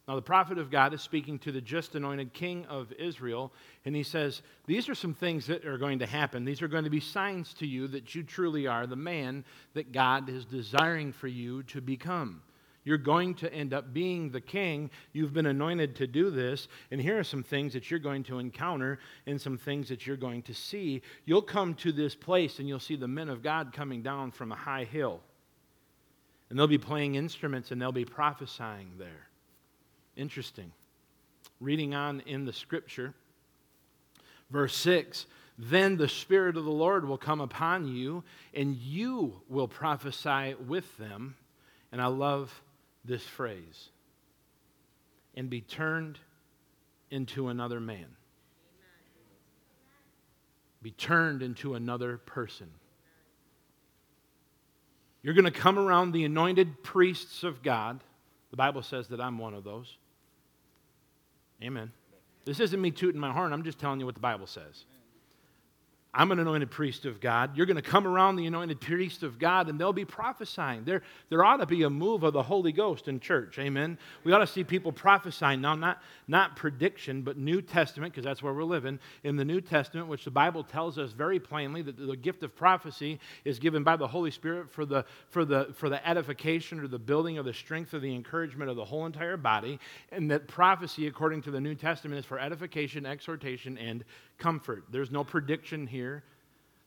Now, 0.08 0.16
the 0.16 0.22
prophet 0.22 0.58
of 0.58 0.72
God 0.72 0.94
is 0.94 1.02
speaking 1.02 1.38
to 1.40 1.52
the 1.52 1.60
just 1.60 1.96
anointed 1.96 2.32
king 2.32 2.66
of 2.68 2.94
Israel, 2.94 3.52
and 3.84 3.94
he 3.94 4.04
says, 4.04 4.42
These 4.66 4.88
are 4.88 4.96
some 4.96 5.14
things 5.14 5.48
that 5.48 5.66
are 5.66 5.78
going 5.78 6.00
to 6.00 6.06
happen. 6.06 6.46
These 6.46 6.62
are 6.62 6.70
going 6.70 6.86
to 6.86 6.90
be 6.90 7.02
signs 7.02 7.54
to 7.56 7.68
you 7.68 7.88
that 7.90 8.16
you 8.16 8.24
truly 8.24 8.68
are 8.68 8.88
the 8.88 8.96
man 8.96 9.44
that 9.74 9.92
God 9.92 10.30
is 10.30 10.46
desiring 10.46 11.12
for 11.12 11.28
you 11.28 11.64
to 11.64 11.82
become. 11.82 12.42
You're 12.88 12.98
going 12.98 13.34
to 13.36 13.54
end 13.54 13.74
up 13.74 13.94
being 13.94 14.30
the 14.30 14.40
king. 14.40 14.90
You've 15.12 15.34
been 15.34 15.46
anointed 15.46 15.98
to 15.98 16.08
do 16.08 16.30
this. 16.30 16.70
And 16.90 17.02
here 17.02 17.20
are 17.20 17.24
some 17.26 17.44
things 17.44 17.74
that 17.74 17.92
you're 17.92 18.00
going 18.00 18.24
to 18.24 18.40
encounter 18.40 19.00
and 19.26 19.42
some 19.42 19.58
things 19.58 19.90
that 19.90 20.08
you're 20.08 20.16
going 20.16 20.42
to 20.44 20.54
see. 20.54 21.02
You'll 21.26 21.42
come 21.42 21.74
to 21.76 21.92
this 21.92 22.16
place 22.16 22.60
and 22.60 22.68
you'll 22.70 22.80
see 22.80 22.96
the 22.96 23.06
men 23.06 23.28
of 23.28 23.44
God 23.44 23.74
coming 23.74 24.04
down 24.04 24.32
from 24.32 24.54
a 24.54 24.56
high 24.56 24.86
hill. 24.86 25.20
And 26.50 26.58
they'll 26.58 26.66
be 26.66 26.78
playing 26.78 27.16
instruments 27.16 27.72
and 27.72 27.82
they'll 27.82 27.92
be 27.92 28.06
prophesying 28.06 28.92
there. 28.98 29.28
Interesting. 30.16 30.72
Reading 31.60 31.94
on 31.94 32.22
in 32.22 32.46
the 32.46 32.54
scripture, 32.54 33.14
verse 34.50 34.78
6 34.78 35.26
Then 35.58 35.98
the 35.98 36.08
Spirit 36.08 36.56
of 36.56 36.64
the 36.64 36.72
Lord 36.72 37.06
will 37.06 37.18
come 37.18 37.42
upon 37.42 37.86
you, 37.88 38.24
and 38.54 38.78
you 38.78 39.42
will 39.50 39.68
prophesy 39.68 40.56
with 40.66 40.98
them. 40.98 41.36
And 41.92 42.02
I 42.02 42.08
love 42.08 42.62
this 43.08 43.24
phrase 43.24 43.90
and 45.36 45.50
be 45.50 45.62
turned 45.62 46.20
into 47.10 47.48
another 47.48 47.80
man. 47.80 48.08
Be 50.82 50.92
turned 50.92 51.42
into 51.42 51.74
another 51.74 52.18
person. 52.18 52.70
You're 55.22 55.34
going 55.34 55.46
to 55.46 55.52
come 55.52 55.80
around 55.80 56.12
the 56.12 56.24
anointed 56.24 56.84
priests 56.84 57.44
of 57.44 57.64
God. 57.64 58.00
The 58.52 58.58
Bible 58.58 58.82
says 58.82 59.08
that 59.10 59.20
I'm 59.20 59.38
one 59.38 59.54
of 59.54 59.64
those. 59.64 59.98
Amen. 61.62 61.92
This 62.46 62.60
isn't 62.60 62.80
me 62.80 62.92
tooting 62.92 63.20
my 63.20 63.32
horn, 63.32 63.52
I'm 63.52 63.64
just 63.64 63.80
telling 63.80 64.00
you 64.00 64.06
what 64.06 64.16
the 64.16 64.22
Bible 64.22 64.48
says. 64.48 64.86
I'm 66.18 66.32
an 66.32 66.40
anointed 66.40 66.72
priest 66.72 67.06
of 67.06 67.22
God. 67.22 67.56
You're 67.56 67.68
going 67.68 67.76
to 67.76 67.82
come 67.84 68.08
around 68.08 68.38
the 68.38 68.48
anointed 68.48 68.82
priest 68.82 69.22
of 69.22 69.38
God 69.38 69.70
and 69.70 69.80
they'll 69.80 69.94
be 69.94 70.04
prophesying. 70.04 70.84
There, 70.84 71.04
there 71.30 71.46
ought 71.46 71.58
to 71.58 71.68
be 71.68 71.84
a 71.84 71.92
move 71.92 72.24
of 72.24 72.34
the 72.34 72.42
Holy 72.42 72.72
Ghost 72.72 73.08
in 73.08 73.20
church. 73.20 73.60
Amen. 73.60 74.00
We 74.24 74.34
ought 74.34 74.40
to 74.40 74.48
see 74.48 74.64
people 74.64 74.92
prophesying. 74.92 75.62
Now, 75.62 75.76
not, 75.76 76.02
not 76.28 76.56
prediction, 76.56 77.22
but 77.22 77.38
New 77.38 77.62
Testament, 77.62 78.14
because 78.14 78.26
that's 78.26 78.42
where 78.42 78.52
we're 78.52 78.64
living. 78.64 78.98
In 79.24 79.36
the 79.36 79.46
New 79.46 79.62
Testament, 79.62 80.08
which 80.08 80.26
the 80.26 80.32
Bible 80.32 80.64
tells 80.64 80.98
us 80.98 81.12
very 81.12 81.40
plainly 81.40 81.84
that 81.84 81.98
the 81.98 82.18
gift 82.18 82.42
of 82.42 82.56
prophecy 82.56 83.20
is 83.46 83.60
given 83.60 83.84
by 83.84 83.96
the 83.96 84.08
Holy 84.08 84.32
Spirit 84.32 84.72
for 84.72 84.86
the, 84.86 85.06
for 85.30 85.46
the, 85.46 85.72
for 85.76 85.88
the 85.88 86.06
edification 86.10 86.80
or 86.80 86.88
the 86.88 86.98
building 86.98 87.38
of 87.38 87.46
the 87.46 87.54
strength 87.54 87.94
or 87.94 88.00
the 88.00 88.16
encouragement 88.16 88.72
of 88.72 88.76
the 88.76 88.86
whole 88.86 89.06
entire 89.06 89.38
body. 89.38 89.78
And 90.12 90.32
that 90.32 90.48
prophecy, 90.48 91.06
according 91.06 91.44
to 91.44 91.52
the 91.52 91.62
New 91.62 91.76
Testament, 91.76 92.18
is 92.18 92.26
for 92.26 92.40
edification, 92.40 93.06
exhortation, 93.06 93.78
and 93.78 94.04
comfort. 94.40 94.84
There's 94.92 95.12
no 95.12 95.24
prediction 95.24 95.86
here 95.86 96.07
here 96.08 96.24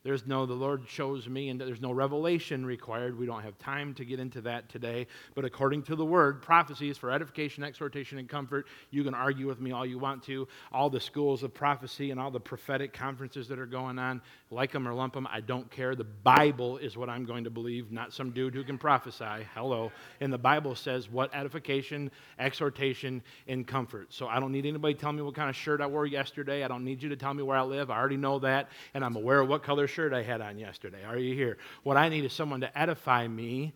there's 0.02 0.26
no, 0.26 0.46
the 0.46 0.54
Lord 0.54 0.84
shows 0.88 1.28
me, 1.28 1.50
and 1.50 1.60
there's 1.60 1.80
no 1.82 1.92
revelation 1.92 2.64
required. 2.64 3.18
We 3.18 3.26
don't 3.26 3.42
have 3.42 3.58
time 3.58 3.92
to 3.94 4.04
get 4.04 4.18
into 4.18 4.40
that 4.42 4.70
today. 4.70 5.06
But 5.34 5.44
according 5.44 5.82
to 5.84 5.96
the 5.96 6.06
word, 6.06 6.40
prophecy 6.40 6.88
is 6.88 6.96
for 6.96 7.10
edification, 7.10 7.62
exhortation, 7.62 8.16
and 8.16 8.26
comfort. 8.26 8.66
You 8.90 9.04
can 9.04 9.12
argue 9.12 9.46
with 9.46 9.60
me 9.60 9.72
all 9.72 9.84
you 9.84 9.98
want 9.98 10.22
to. 10.24 10.48
All 10.72 10.88
the 10.88 11.00
schools 11.00 11.42
of 11.42 11.52
prophecy 11.52 12.12
and 12.12 12.18
all 12.18 12.30
the 12.30 12.40
prophetic 12.40 12.94
conferences 12.94 13.46
that 13.48 13.58
are 13.58 13.66
going 13.66 13.98
on, 13.98 14.22
like 14.50 14.72
them 14.72 14.88
or 14.88 14.94
lump 14.94 15.12
them, 15.12 15.28
I 15.30 15.40
don't 15.40 15.70
care. 15.70 15.94
The 15.94 16.04
Bible 16.04 16.78
is 16.78 16.96
what 16.96 17.10
I'm 17.10 17.26
going 17.26 17.44
to 17.44 17.50
believe, 17.50 17.92
not 17.92 18.14
some 18.14 18.30
dude 18.30 18.54
who 18.54 18.64
can 18.64 18.78
prophesy. 18.78 19.46
Hello. 19.54 19.92
And 20.20 20.32
the 20.32 20.38
Bible 20.38 20.74
says 20.74 21.10
what 21.10 21.34
edification, 21.34 22.10
exhortation, 22.38 23.22
and 23.48 23.66
comfort. 23.66 24.14
So 24.14 24.28
I 24.28 24.40
don't 24.40 24.52
need 24.52 24.64
anybody 24.64 24.94
to 24.94 25.00
tell 25.00 25.12
me 25.12 25.20
what 25.20 25.34
kind 25.34 25.50
of 25.50 25.56
shirt 25.56 25.82
I 25.82 25.86
wore 25.86 26.06
yesterday. 26.06 26.64
I 26.64 26.68
don't 26.68 26.84
need 26.84 27.02
you 27.02 27.10
to 27.10 27.16
tell 27.16 27.34
me 27.34 27.42
where 27.42 27.58
I 27.58 27.62
live. 27.62 27.90
I 27.90 27.98
already 27.98 28.16
know 28.16 28.38
that, 28.38 28.70
and 28.94 29.04
I'm 29.04 29.16
aware 29.16 29.40
of 29.40 29.48
what 29.48 29.62
color 29.62 29.88
shirt 29.90 30.12
I 30.12 30.22
had 30.22 30.40
on 30.40 30.58
yesterday. 30.58 31.04
Are 31.04 31.18
you 31.18 31.34
here? 31.34 31.58
What 31.82 31.96
I 31.96 32.08
need 32.08 32.24
is 32.24 32.32
someone 32.32 32.60
to 32.60 32.78
edify 32.78 33.26
me, 33.26 33.72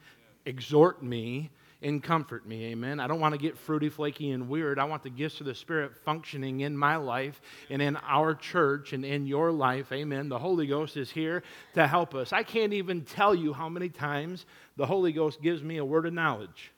exhort 0.46 1.02
me, 1.02 1.50
and 1.84 2.02
comfort 2.02 2.46
me. 2.46 2.66
Amen. 2.66 2.98
I 2.98 3.06
don't 3.06 3.20
want 3.20 3.34
to 3.34 3.38
get 3.38 3.58
fruity, 3.58 3.90
flaky, 3.90 4.30
and 4.30 4.48
weird. 4.48 4.78
I 4.78 4.84
want 4.84 5.02
the 5.02 5.10
gifts 5.10 5.40
of 5.40 5.46
the 5.46 5.54
Spirit 5.54 5.94
functioning 6.04 6.60
in 6.60 6.76
my 6.76 6.96
life 6.96 7.40
and 7.68 7.82
in 7.82 7.96
our 7.96 8.34
church 8.34 8.94
and 8.94 9.04
in 9.04 9.26
your 9.26 9.52
life. 9.52 9.92
Amen. 9.92 10.30
The 10.30 10.38
Holy 10.38 10.66
Ghost 10.66 10.96
is 10.96 11.10
here 11.10 11.42
to 11.74 11.86
help 11.86 12.14
us. 12.14 12.32
I 12.32 12.42
can't 12.42 12.72
even 12.72 13.02
tell 13.02 13.34
you 13.34 13.52
how 13.52 13.68
many 13.68 13.90
times 13.90 14.46
the 14.76 14.86
Holy 14.86 15.12
Ghost 15.12 15.42
gives 15.42 15.62
me 15.62 15.76
a 15.76 15.84
word 15.84 16.06
of 16.06 16.14
knowledge. 16.14 16.72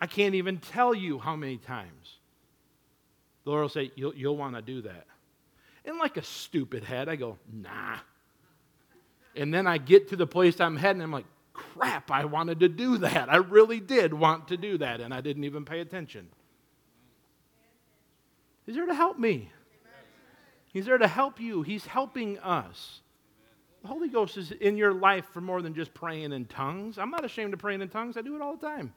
I 0.00 0.06
can't 0.06 0.34
even 0.34 0.58
tell 0.58 0.94
you 0.94 1.18
how 1.18 1.36
many 1.36 1.58
times. 1.58 2.18
The 3.44 3.50
Lord 3.50 3.62
will 3.62 3.68
say, 3.68 3.92
You'll, 3.94 4.14
you'll 4.14 4.36
want 4.36 4.54
to 4.54 4.62
do 4.62 4.82
that. 4.82 5.06
And 5.88 5.98
like 5.98 6.18
a 6.18 6.22
stupid 6.22 6.84
head, 6.84 7.08
I 7.08 7.16
go, 7.16 7.38
nah. 7.50 7.96
And 9.34 9.52
then 9.54 9.66
I 9.66 9.78
get 9.78 10.08
to 10.08 10.16
the 10.16 10.26
place 10.26 10.60
I'm 10.60 10.76
heading, 10.76 11.00
I'm 11.00 11.10
like, 11.10 11.24
crap, 11.54 12.10
I 12.10 12.26
wanted 12.26 12.60
to 12.60 12.68
do 12.68 12.98
that. 12.98 13.32
I 13.32 13.36
really 13.36 13.80
did 13.80 14.12
want 14.12 14.48
to 14.48 14.58
do 14.58 14.76
that, 14.78 15.00
and 15.00 15.14
I 15.14 15.22
didn't 15.22 15.44
even 15.44 15.64
pay 15.64 15.80
attention. 15.80 16.28
He's 18.66 18.74
there 18.74 18.84
to 18.84 18.94
help 18.94 19.18
me. 19.18 19.50
He's 20.74 20.84
there 20.84 20.98
to 20.98 21.08
help 21.08 21.40
you. 21.40 21.62
He's 21.62 21.86
helping 21.86 22.38
us. 22.40 23.00
The 23.80 23.88
Holy 23.88 24.08
Ghost 24.08 24.36
is 24.36 24.52
in 24.52 24.76
your 24.76 24.92
life 24.92 25.24
for 25.32 25.40
more 25.40 25.62
than 25.62 25.72
just 25.72 25.94
praying 25.94 26.32
in 26.32 26.44
tongues. 26.44 26.98
I'm 26.98 27.10
not 27.10 27.24
ashamed 27.24 27.54
of 27.54 27.60
praying 27.60 27.80
in 27.80 27.88
tongues, 27.88 28.18
I 28.18 28.20
do 28.20 28.36
it 28.36 28.42
all 28.42 28.56
the 28.56 28.66
time. 28.66 28.92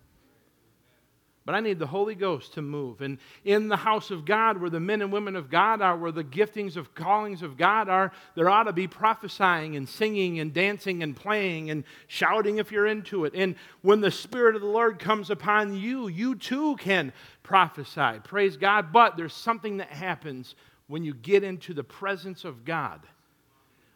But 1.43 1.55
I 1.55 1.59
need 1.59 1.79
the 1.79 1.87
Holy 1.87 2.13
Ghost 2.13 2.53
to 2.53 2.61
move. 2.61 3.01
And 3.01 3.17
in 3.43 3.67
the 3.67 3.77
house 3.77 4.11
of 4.11 4.25
God, 4.25 4.61
where 4.61 4.69
the 4.69 4.79
men 4.79 5.01
and 5.01 5.11
women 5.11 5.35
of 5.35 5.49
God 5.49 5.81
are, 5.81 5.97
where 5.97 6.11
the 6.11 6.23
giftings 6.23 6.75
of 6.75 6.93
callings 6.93 7.41
of 7.41 7.57
God 7.57 7.89
are, 7.89 8.11
there 8.35 8.47
ought 8.49 8.65
to 8.65 8.73
be 8.73 8.87
prophesying 8.87 9.75
and 9.75 9.89
singing 9.89 10.39
and 10.39 10.53
dancing 10.53 11.01
and 11.01 11.15
playing 11.15 11.71
and 11.71 11.83
shouting 12.07 12.59
if 12.59 12.71
you're 12.71 12.85
into 12.85 13.25
it. 13.25 13.33
And 13.33 13.55
when 13.81 14.01
the 14.01 14.11
Spirit 14.11 14.55
of 14.55 14.61
the 14.61 14.67
Lord 14.67 14.99
comes 14.99 15.31
upon 15.31 15.75
you, 15.75 16.07
you 16.07 16.35
too 16.35 16.75
can 16.75 17.11
prophesy. 17.41 18.19
Praise 18.23 18.55
God. 18.55 18.93
But 18.93 19.17
there's 19.17 19.33
something 19.33 19.77
that 19.77 19.89
happens 19.89 20.53
when 20.85 21.03
you 21.03 21.15
get 21.15 21.43
into 21.43 21.73
the 21.73 21.83
presence 21.83 22.45
of 22.45 22.65
God 22.65 23.01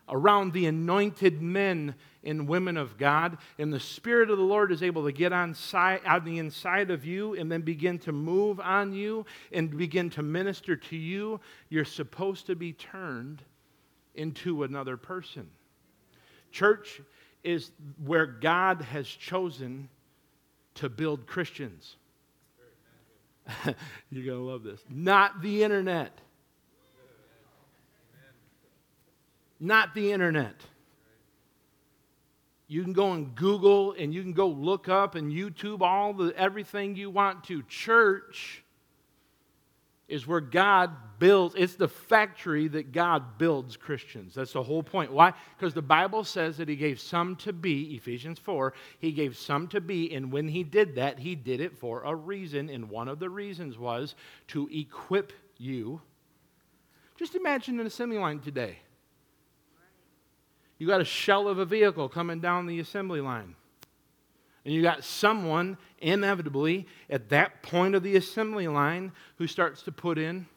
around 0.09 0.53
the 0.53 0.65
anointed 0.65 1.41
men 1.41 1.95
and 2.23 2.47
women 2.47 2.77
of 2.77 2.97
God, 2.97 3.37
and 3.57 3.71
the 3.71 3.79
Spirit 3.79 4.29
of 4.29 4.37
the 4.37 4.43
Lord 4.43 4.71
is 4.71 4.81
able 4.81 5.05
to 5.05 5.11
get 5.11 5.31
on, 5.31 5.55
on 5.73 6.25
the 6.25 6.39
inside 6.39 6.91
of 6.91 7.05
you 7.05 7.35
and 7.35 7.51
then 7.51 7.61
begin 7.61 7.99
to 7.99 8.11
move 8.11 8.59
on 8.59 8.93
you 8.93 9.25
and 9.51 9.75
begin 9.77 10.09
to 10.11 10.23
minister 10.23 10.75
to 10.75 10.95
you, 10.95 11.39
you're 11.69 11.85
supposed 11.85 12.47
to 12.47 12.55
be 12.55 12.73
turned 12.73 13.43
into 14.15 14.63
another 14.63 14.97
person. 14.97 15.49
Church 16.51 17.01
is 17.43 17.71
where 18.03 18.25
God 18.25 18.81
has 18.81 19.07
chosen 19.07 19.89
to 20.75 20.89
build 20.89 21.27
Christians. 21.27 21.97
You're 24.09 24.25
going 24.25 24.39
to 24.39 24.43
love 24.43 24.63
this. 24.63 24.79
Not 24.89 25.41
the 25.41 25.63
internet. 25.63 26.19
Not 29.59 29.93
the 29.93 30.11
internet. 30.11 30.55
You 32.67 32.83
can 32.83 32.93
go 32.93 33.13
and 33.13 33.35
Google 33.35 33.93
and 33.93 34.13
you 34.13 34.21
can 34.21 34.33
go 34.33 34.47
look 34.47 34.89
up 34.89 35.15
and 35.15 35.31
YouTube 35.31 35.81
all 35.81 36.13
the 36.13 36.33
everything 36.35 36.95
you 36.95 37.09
want 37.09 37.43
to. 37.45 37.61
Church 37.63 38.63
is 40.07 40.27
where 40.27 40.41
God 40.41 40.91
builds, 41.17 41.55
it's 41.57 41.75
the 41.75 41.87
factory 41.87 42.67
that 42.67 42.91
God 42.91 43.37
builds 43.37 43.75
Christians. 43.75 44.35
That's 44.35 44.53
the 44.53 44.61
whole 44.61 44.83
point. 44.83 45.11
Why? 45.11 45.33
Because 45.57 45.73
the 45.73 45.81
Bible 45.81 46.23
says 46.23 46.57
that 46.57 46.69
He 46.69 46.75
gave 46.75 46.99
some 46.99 47.35
to 47.37 47.53
be, 47.53 47.95
Ephesians 47.95 48.37
4, 48.37 48.73
He 48.99 49.11
gave 49.11 49.35
some 49.35 49.67
to 49.69 49.81
be, 49.81 50.13
and 50.13 50.31
when 50.31 50.47
He 50.47 50.63
did 50.63 50.95
that, 50.95 51.17
He 51.17 51.33
did 51.33 51.59
it 51.59 51.77
for 51.77 52.03
a 52.03 52.13
reason, 52.13 52.69
and 52.69 52.89
one 52.89 53.07
of 53.07 53.19
the 53.19 53.29
reasons 53.29 53.79
was 53.79 54.15
to 54.49 54.69
equip 54.71 55.33
you. 55.57 56.01
Just 57.17 57.33
imagine 57.33 57.79
an 57.79 57.87
assembly 57.87 58.19
line 58.19 58.39
today. 58.39 58.77
You 60.77 60.87
got 60.87 61.01
a 61.01 61.05
shell 61.05 61.47
of 61.47 61.57
a 61.57 61.65
vehicle 61.65 62.09
coming 62.09 62.39
down 62.39 62.65
the 62.65 62.79
assembly 62.79 63.21
line. 63.21 63.55
And 64.65 64.73
you 64.73 64.81
got 64.81 65.03
someone, 65.03 65.77
inevitably, 65.99 66.87
at 67.09 67.29
that 67.29 67.61
point 67.61 67.95
of 67.95 68.03
the 68.03 68.15
assembly 68.15 68.67
line 68.67 69.11
who 69.37 69.47
starts 69.47 69.83
to 69.83 69.91
put 69.91 70.17
in 70.17 70.47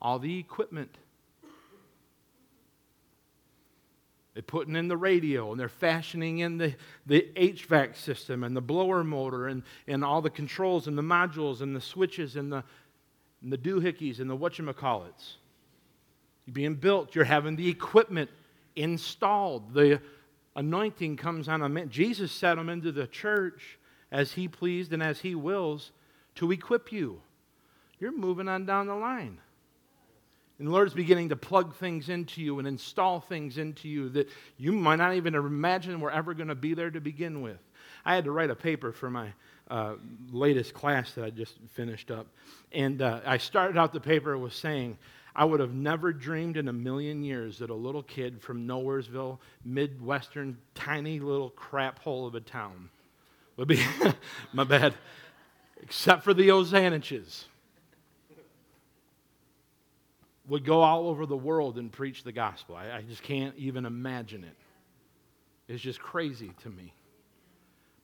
all 0.00 0.18
the 0.18 0.38
equipment. 0.38 0.96
They're 4.32 4.42
putting 4.42 4.76
in 4.76 4.88
the 4.88 4.96
radio 4.96 5.50
and 5.50 5.58
they're 5.58 5.68
fashioning 5.68 6.40
in 6.40 6.58
the, 6.58 6.74
the 7.06 7.26
HVAC 7.36 7.96
system 7.96 8.44
and 8.44 8.54
the 8.54 8.60
blower 8.60 9.02
motor 9.02 9.48
and, 9.48 9.62
and 9.86 10.04
all 10.04 10.20
the 10.20 10.28
controls 10.28 10.88
and 10.88 10.98
the 10.98 11.02
modules 11.02 11.62
and 11.62 11.74
the 11.74 11.80
switches 11.80 12.36
and 12.36 12.52
the, 12.52 12.62
and 13.42 13.50
the 13.50 13.56
doohickeys 13.56 14.20
and 14.20 14.28
the 14.28 14.36
whatchamacallits. 14.36 15.36
You're 16.44 16.52
being 16.52 16.74
built, 16.74 17.14
you're 17.14 17.24
having 17.24 17.56
the 17.56 17.68
equipment 17.68 18.28
installed. 18.76 19.74
The 19.74 20.00
anointing 20.54 21.16
comes 21.16 21.48
on 21.48 21.62
a 21.62 21.68
man. 21.68 21.88
Jesus 21.88 22.30
set 22.30 22.58
him 22.58 22.68
into 22.68 22.92
the 22.92 23.06
church 23.06 23.78
as 24.12 24.32
he 24.32 24.46
pleased 24.46 24.92
and 24.92 25.02
as 25.02 25.20
he 25.20 25.34
wills 25.34 25.90
to 26.36 26.52
equip 26.52 26.92
you. 26.92 27.20
You're 27.98 28.16
moving 28.16 28.48
on 28.48 28.66
down 28.66 28.86
the 28.86 28.94
line. 28.94 29.38
And 30.58 30.68
the 30.68 30.72
Lord's 30.72 30.94
beginning 30.94 31.30
to 31.30 31.36
plug 31.36 31.74
things 31.76 32.08
into 32.08 32.40
you 32.40 32.58
and 32.58 32.66
install 32.66 33.20
things 33.20 33.58
into 33.58 33.88
you 33.88 34.08
that 34.10 34.28
you 34.56 34.72
might 34.72 34.96
not 34.96 35.14
even 35.14 35.34
imagine 35.34 36.00
were 36.00 36.10
ever 36.10 36.32
going 36.32 36.48
to 36.48 36.54
be 36.54 36.72
there 36.72 36.90
to 36.90 37.00
begin 37.00 37.42
with. 37.42 37.58
I 38.04 38.14
had 38.14 38.24
to 38.24 38.30
write 38.30 38.50
a 38.50 38.54
paper 38.54 38.92
for 38.92 39.10
my 39.10 39.32
uh, 39.68 39.94
latest 40.30 40.72
class 40.72 41.12
that 41.12 41.24
I 41.24 41.30
just 41.30 41.58
finished 41.74 42.10
up. 42.10 42.26
And 42.72 43.02
uh, 43.02 43.20
I 43.26 43.36
started 43.36 43.76
out 43.76 43.92
the 43.92 44.00
paper 44.00 44.38
with 44.38 44.54
saying, 44.54 44.96
I 45.38 45.44
would 45.44 45.60
have 45.60 45.74
never 45.74 46.14
dreamed 46.14 46.56
in 46.56 46.66
a 46.66 46.72
million 46.72 47.22
years 47.22 47.58
that 47.58 47.68
a 47.68 47.74
little 47.74 48.02
kid 48.02 48.40
from 48.40 48.66
Nowheresville, 48.66 49.38
Midwestern, 49.66 50.56
tiny 50.74 51.20
little 51.20 51.50
crap 51.50 51.98
hole 51.98 52.26
of 52.26 52.34
a 52.34 52.40
town 52.40 52.88
would 53.58 53.68
be, 53.68 53.84
my 54.54 54.64
bad, 54.64 54.94
except 55.82 56.24
for 56.24 56.32
the 56.32 56.48
Ozaniches, 56.48 57.44
would 60.48 60.64
go 60.64 60.80
all 60.80 61.06
over 61.06 61.26
the 61.26 61.36
world 61.36 61.76
and 61.76 61.92
preach 61.92 62.24
the 62.24 62.32
gospel. 62.32 62.74
I, 62.74 62.96
I 62.96 63.02
just 63.02 63.22
can't 63.22 63.54
even 63.58 63.84
imagine 63.84 64.42
it. 64.42 64.56
It's 65.68 65.82
just 65.82 66.00
crazy 66.00 66.52
to 66.62 66.70
me. 66.70 66.94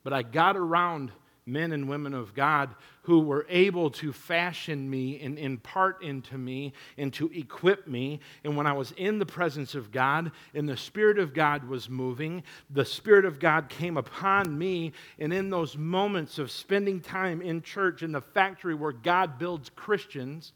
But 0.05 0.13
I 0.13 0.23
got 0.23 0.59
around 0.59 1.13
men 1.45 1.73
and 1.73 1.89
women 1.89 2.15
of 2.15 2.35
God 2.35 2.75
who 3.03 3.21
were 3.21 3.47
able 3.49 3.91
to 3.91 4.13
fashion 4.13 4.89
me 4.89 5.21
and 5.21 5.39
impart 5.39 6.03
into 6.03 6.39
me 6.39 6.73
and 6.97 7.13
to 7.15 7.31
equip 7.33 7.89
me. 7.89 8.21
And 8.45 8.57
when 8.57 8.67
I 8.67 8.73
was 8.73 8.93
in 8.93 9.19
the 9.19 9.27
presence 9.27 9.75
of 9.75 9.91
God 9.91 10.31
and 10.55 10.69
the 10.69 10.77
Spirit 10.77 11.19
of 11.19 11.35
God 11.35 11.65
was 11.65 11.89
moving, 11.91 12.45
the 12.71 12.85
Spirit 12.85 13.25
of 13.25 13.41
God 13.41 13.69
came 13.69 13.97
upon 13.97 14.57
me. 14.57 14.93
And 15.19 15.33
in 15.33 15.51
those 15.51 15.77
moments 15.77 16.39
of 16.39 16.51
spending 16.51 17.01
time 17.01 17.43
in 17.43 17.63
church 17.63 18.03
in 18.03 18.13
the 18.13 18.21
factory 18.21 18.75
where 18.75 18.93
God 18.93 19.39
builds 19.39 19.71
Christians, 19.71 20.53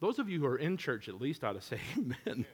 Those 0.00 0.18
of 0.18 0.28
you 0.28 0.40
who 0.40 0.46
are 0.46 0.58
in 0.58 0.76
church 0.76 1.08
at 1.08 1.20
least 1.20 1.42
ought 1.44 1.54
to 1.54 1.62
say 1.62 1.80
amen. 1.98 2.44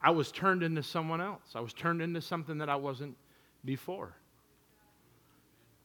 I 0.00 0.10
was 0.10 0.30
turned 0.30 0.62
into 0.62 0.82
someone 0.82 1.20
else. 1.20 1.52
I 1.54 1.60
was 1.60 1.72
turned 1.72 2.02
into 2.02 2.20
something 2.20 2.58
that 2.58 2.68
I 2.68 2.76
wasn't 2.76 3.16
before. 3.64 4.14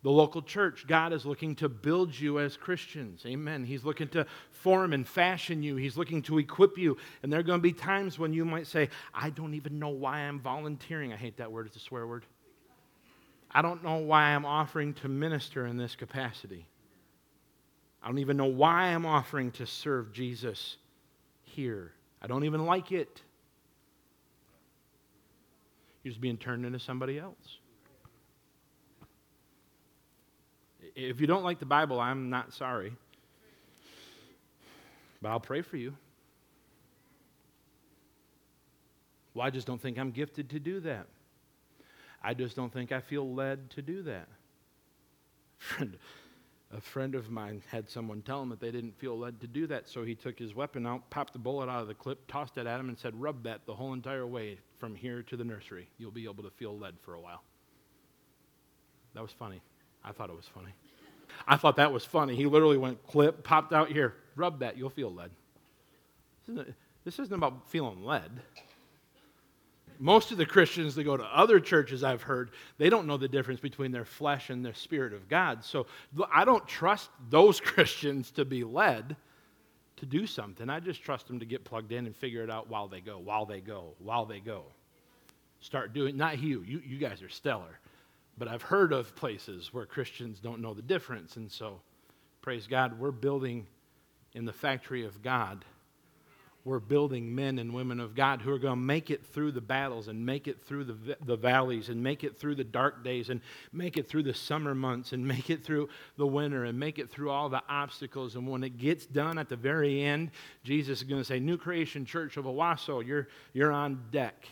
The 0.01 0.09
local 0.09 0.41
church, 0.41 0.85
God 0.87 1.11
is 1.11 1.25
looking 1.25 1.55
to 1.57 1.67
build 1.67 2.17
you 2.17 2.39
as 2.39 2.55
Christians. 2.55 3.23
Amen. 3.25 3.65
He's 3.65 3.83
looking 3.83 4.07
to 4.09 4.25
form 4.49 4.93
and 4.93 5.05
fashion 5.05 5.61
you. 5.61 5.75
He's 5.75 5.97
looking 5.97 6.21
to 6.23 6.37
equip 6.37 6.77
you. 6.77 6.95
And 7.21 7.31
there 7.31 7.41
are 7.41 7.43
going 7.43 7.59
to 7.59 7.63
be 7.63 7.73
times 7.73 8.17
when 8.17 8.31
you 8.31 8.45
might 8.45 8.67
say, 8.67 8.89
I 9.13 9.29
don't 9.29 9.55
even 9.55 9.77
know 9.77 9.89
why 9.89 10.19
I'm 10.19 10.39
volunteering. 10.39 11.11
I 11.11 11.17
hate 11.17 11.37
that 11.37 11.51
word, 11.51 11.67
it's 11.67 11.75
a 11.75 11.79
swear 11.79 12.07
word. 12.07 12.25
I 13.51 13.61
don't 13.61 13.83
know 13.83 13.97
why 13.97 14.23
I'm 14.29 14.45
offering 14.45 14.93
to 14.95 15.09
minister 15.09 15.65
in 15.65 15.75
this 15.75 15.95
capacity. 15.95 16.65
I 18.01 18.07
don't 18.07 18.19
even 18.19 18.37
know 18.37 18.45
why 18.45 18.83
I'm 18.93 19.05
offering 19.05 19.51
to 19.53 19.65
serve 19.65 20.13
Jesus 20.13 20.77
here. 21.41 21.91
I 22.21 22.27
don't 22.27 22.45
even 22.45 22.65
like 22.65 22.93
it. 22.93 23.21
You're 26.03 26.11
just 26.11 26.21
being 26.21 26.37
turned 26.37 26.65
into 26.65 26.79
somebody 26.79 27.19
else. 27.19 27.58
If 31.07 31.21
you 31.21 31.27
don't 31.27 31.43
like 31.43 31.59
the 31.59 31.65
Bible, 31.65 31.99
I'm 31.99 32.29
not 32.29 32.53
sorry. 32.53 32.91
But 35.21 35.29
I'll 35.29 35.39
pray 35.39 35.61
for 35.61 35.77
you. 35.77 35.95
Well, 39.33 39.45
I 39.45 39.49
just 39.49 39.65
don't 39.65 39.81
think 39.81 39.97
I'm 39.97 40.11
gifted 40.11 40.49
to 40.49 40.59
do 40.59 40.81
that. 40.81 41.07
I 42.21 42.33
just 42.33 42.55
don't 42.55 42.73
think 42.73 42.91
I 42.91 42.99
feel 42.99 43.33
led 43.33 43.69
to 43.71 43.81
do 43.81 44.03
that. 44.03 44.27
Friend, 45.57 45.97
a 46.71 46.81
friend 46.81 47.15
of 47.15 47.29
mine 47.29 47.63
had 47.69 47.89
someone 47.89 48.21
tell 48.21 48.41
him 48.41 48.49
that 48.49 48.59
they 48.59 48.71
didn't 48.71 48.97
feel 48.97 49.17
led 49.17 49.41
to 49.41 49.47
do 49.47 49.67
that, 49.67 49.89
so 49.89 50.03
he 50.03 50.15
took 50.15 50.37
his 50.37 50.53
weapon 50.53 50.85
out, 50.85 51.09
popped 51.09 51.33
the 51.33 51.39
bullet 51.39 51.69
out 51.69 51.81
of 51.81 51.87
the 51.87 51.93
clip, 51.93 52.27
tossed 52.27 52.57
it 52.57 52.67
at 52.67 52.79
him, 52.79 52.89
and 52.89 52.97
said, 52.97 53.19
Rub 53.19 53.43
that 53.43 53.65
the 53.65 53.73
whole 53.73 53.93
entire 53.93 54.27
way 54.27 54.59
from 54.77 54.95
here 54.95 55.23
to 55.23 55.35
the 55.35 55.43
nursery. 55.43 55.89
You'll 55.97 56.11
be 56.11 56.25
able 56.25 56.43
to 56.43 56.51
feel 56.51 56.77
led 56.77 56.95
for 57.01 57.15
a 57.15 57.19
while. 57.19 57.43
That 59.15 59.21
was 59.21 59.31
funny. 59.31 59.61
I 60.03 60.11
thought 60.11 60.29
it 60.29 60.35
was 60.35 60.49
funny. 60.53 60.73
I 61.47 61.57
thought 61.57 61.77
that 61.77 61.91
was 61.91 62.05
funny. 62.05 62.35
He 62.35 62.45
literally 62.45 62.77
went 62.77 63.05
clip, 63.07 63.43
popped 63.43 63.73
out 63.73 63.91
here, 63.91 64.15
rub 64.35 64.59
that, 64.59 64.77
you'll 64.77 64.89
feel 64.89 65.13
led. 65.13 65.31
This 66.47 66.53
isn't, 66.53 66.75
this 67.05 67.19
isn't 67.19 67.33
about 67.33 67.69
feeling 67.69 68.03
led. 68.03 68.31
Most 70.01 70.31
of 70.31 70.37
the 70.37 70.45
Christians 70.45 70.95
that 70.95 71.03
go 71.03 71.17
to 71.17 71.25
other 71.25 71.59
churches, 71.59 72.03
I've 72.03 72.21
heard, 72.21 72.51
they 72.77 72.89
don't 72.89 73.05
know 73.05 73.17
the 73.17 73.27
difference 73.27 73.59
between 73.59 73.91
their 73.91 74.05
flesh 74.05 74.49
and 74.49 74.63
their 74.63 74.73
spirit 74.73 75.11
of 75.11 75.27
God. 75.27 75.63
So 75.65 75.87
I 76.33 76.45
don't 76.45 76.65
trust 76.67 77.09
those 77.29 77.59
Christians 77.59 78.31
to 78.31 78.45
be 78.45 78.63
led 78.63 79.17
to 79.97 80.05
do 80.05 80.25
something. 80.25 80.69
I 80.69 80.79
just 80.79 81.03
trust 81.03 81.27
them 81.27 81.39
to 81.39 81.45
get 81.45 81.65
plugged 81.65 81.91
in 81.91 82.05
and 82.05 82.15
figure 82.15 82.43
it 82.43 82.49
out 82.49 82.69
while 82.69 82.87
they 82.87 83.01
go, 83.01 83.19
while 83.19 83.45
they 83.45 83.59
go, 83.59 83.93
while 83.99 84.25
they 84.25 84.39
go. 84.39 84.63
Start 85.59 85.93
doing, 85.93 86.15
not 86.15 86.39
you, 86.39 86.63
you, 86.65 86.81
you 86.85 86.97
guys 86.97 87.21
are 87.21 87.29
stellar. 87.29 87.79
But 88.39 88.47
I've 88.47 88.61
heard 88.61 88.93
of 88.93 89.15
places 89.15 89.73
where 89.73 89.85
Christians 89.85 90.39
don't 90.39 90.61
know 90.61 90.73
the 90.73 90.81
difference. 90.81 91.35
And 91.35 91.51
so, 91.51 91.81
praise 92.41 92.67
God, 92.67 92.97
we're 92.97 93.11
building 93.11 93.67
in 94.33 94.45
the 94.45 94.53
factory 94.53 95.05
of 95.05 95.21
God. 95.21 95.65
We're 96.63 96.79
building 96.79 97.33
men 97.35 97.57
and 97.57 97.73
women 97.73 97.99
of 97.99 98.15
God 98.15 98.41
who 98.41 98.51
are 98.51 98.59
going 98.59 98.73
to 98.73 98.81
make 98.81 99.09
it 99.09 99.25
through 99.25 99.53
the 99.53 99.61
battles 99.61 100.07
and 100.07 100.25
make 100.25 100.47
it 100.47 100.63
through 100.65 100.85
the, 100.85 101.17
the 101.25 101.35
valleys 101.35 101.89
and 101.89 102.01
make 102.01 102.23
it 102.23 102.37
through 102.37 102.55
the 102.55 102.63
dark 102.63 103.03
days 103.03 103.29
and 103.29 103.41
make 103.73 103.97
it 103.97 104.07
through 104.07 104.23
the 104.23 104.33
summer 104.33 104.75
months 104.75 105.11
and 105.11 105.25
make 105.27 105.49
it 105.49 105.63
through 105.63 105.89
the 106.17 106.27
winter 106.27 106.65
and 106.65 106.79
make 106.79 106.99
it 106.99 107.09
through 107.09 107.31
all 107.31 107.49
the 107.49 107.63
obstacles. 107.67 108.35
And 108.35 108.47
when 108.47 108.63
it 108.63 108.77
gets 108.77 109.05
done 109.05 109.37
at 109.37 109.49
the 109.49 109.55
very 109.55 110.01
end, 110.01 110.31
Jesus 110.63 110.99
is 110.99 111.03
going 111.05 111.21
to 111.21 111.25
say, 111.25 111.39
New 111.39 111.57
Creation 111.57 112.05
Church 112.05 112.37
of 112.37 112.45
Owasso, 112.45 113.05
you're, 113.05 113.27
you're 113.53 113.71
on 113.71 114.03
deck. 114.11 114.47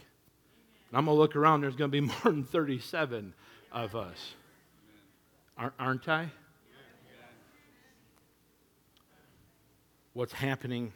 And 0.89 0.97
I'm 0.97 1.05
going 1.05 1.15
to 1.15 1.21
look 1.21 1.35
around, 1.35 1.61
there's 1.61 1.75
going 1.75 1.91
to 1.91 2.01
be 2.01 2.07
more 2.07 2.17
than 2.23 2.43
37 2.43 3.33
of 3.83 3.95
us. 3.95 4.33
Aren't 5.79 6.07
I? 6.07 6.31
What's 10.13 10.33
happening 10.33 10.93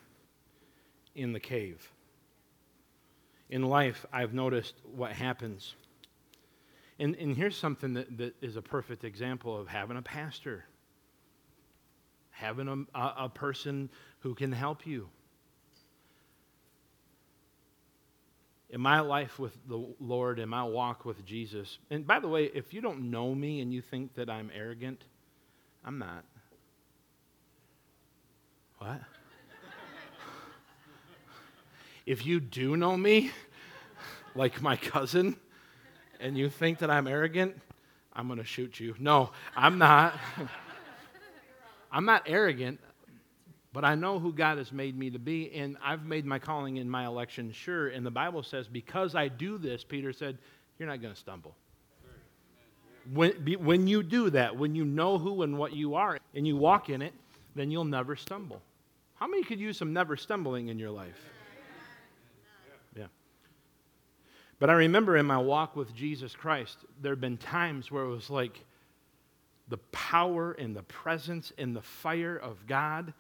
in 1.16 1.32
the 1.32 1.40
cave? 1.40 1.92
In 3.50 3.64
life, 3.64 4.06
I've 4.12 4.34
noticed 4.34 4.76
what 4.96 5.12
happens. 5.12 5.76
And, 6.98 7.16
and 7.16 7.36
here's 7.36 7.56
something 7.56 7.94
that, 7.94 8.18
that 8.18 8.36
is 8.42 8.56
a 8.56 8.62
perfect 8.62 9.04
example 9.04 9.56
of 9.56 9.68
having 9.68 9.98
a 9.98 10.02
pastor, 10.02 10.66
having 12.32 12.68
a, 12.68 12.98
a, 12.98 13.26
a 13.26 13.30
person 13.30 13.90
who 14.20 14.34
can 14.34 14.52
help 14.52 14.88
you. 14.88 15.08
In 18.72 18.80
my 18.80 19.02
life 19.02 19.38
with 19.38 19.56
the 19.68 19.86
Lord, 20.00 20.40
in 20.40 20.48
my 20.50 20.64
walk 20.64 21.04
with 21.04 21.26
Jesus, 21.26 21.78
and 21.90 22.08
by 22.08 22.20
the 22.20 22.28
way, 22.28 22.46
if 22.46 22.74
you 22.74 22.82
don't 22.82 23.12
know 23.12 23.36
me 23.36 23.60
and 23.60 23.74
you 23.74 23.82
think 23.82 24.16
that 24.16 24.30
I'm 24.30 24.50
arrogant, 24.56 25.04
I'm 25.84 26.00
not. 26.00 26.24
What? 28.78 29.02
if 32.06 32.26
you 32.26 32.40
do 32.40 32.78
know 32.78 32.96
me, 32.96 33.32
like 34.36 34.62
my 34.62 34.78
cousin, 34.78 35.36
and 36.22 36.38
you 36.38 36.50
think 36.50 36.80
that 36.80 36.90
I'm 36.90 37.08
arrogant, 37.08 37.56
I'm 38.14 38.28
going 38.28 38.40
to 38.40 38.46
shoot 38.46 38.80
you. 38.80 38.96
No, 38.98 39.32
I'm 39.56 39.78
not. 39.78 40.18
I'm 41.92 42.06
not 42.06 42.24
arrogant. 42.26 42.80
But 43.74 43.86
I 43.86 43.96
know 43.96 44.20
who 44.20 44.34
God 44.34 44.58
has 44.58 44.72
made 44.72 44.98
me 44.98 45.10
to 45.12 45.20
be, 45.20 45.52
and 45.54 45.78
I've 45.82 46.04
made 46.06 46.26
my 46.26 46.40
calling 46.40 46.78
in 46.78 46.90
my 46.90 47.06
election 47.06 47.54
sure. 47.54 47.88
And 47.88 48.06
the 48.06 48.12
Bible 48.12 48.44
says, 48.44 48.68
because 48.68 49.16
I 49.16 49.30
do 49.30 49.58
this, 49.58 49.84
Peter 49.84 50.12
said, 50.12 50.38
you're 50.78 50.90
not 50.90 51.02
going 51.02 51.14
to 51.14 51.20
stumble. 51.20 51.56
When, 53.14 53.32
when 53.64 53.88
you 53.88 54.04
do 54.04 54.30
that, 54.32 54.58
when 54.58 54.76
you 54.76 54.84
know 54.84 55.18
who 55.18 55.44
and 55.44 55.58
what 55.58 55.74
you 55.74 55.96
are, 55.96 56.20
and 56.36 56.46
you 56.46 56.58
walk 56.58 56.90
in 56.90 57.02
it, 57.02 57.14
then 57.56 57.72
you'll 57.72 57.86
never 57.86 58.16
stumble. 58.16 58.62
How 59.16 59.28
many 59.28 59.44
could 59.44 59.60
use 59.60 59.78
some 59.78 59.94
never 59.94 60.18
stumbling 60.18 60.68
in 60.68 60.78
your 60.78 60.92
life? 60.92 61.20
Yeah. 62.96 63.06
But 64.60 64.70
I 64.70 64.74
remember 64.74 65.16
in 65.16 65.26
my 65.26 65.38
walk 65.38 65.76
with 65.76 65.96
Jesus 65.96 66.36
Christ, 66.36 66.78
there 67.02 67.14
have 67.14 67.22
been 67.22 67.38
times 67.38 67.90
where 67.90 68.04
it 68.04 68.10
was 68.10 68.30
like 68.30 68.60
the 69.70 69.78
power 69.92 70.52
and 70.52 70.76
the 70.76 70.84
presence 70.84 71.54
and 71.58 71.76
the 71.76 71.82
fire 71.82 72.36
of 72.36 72.68
God 72.68 73.14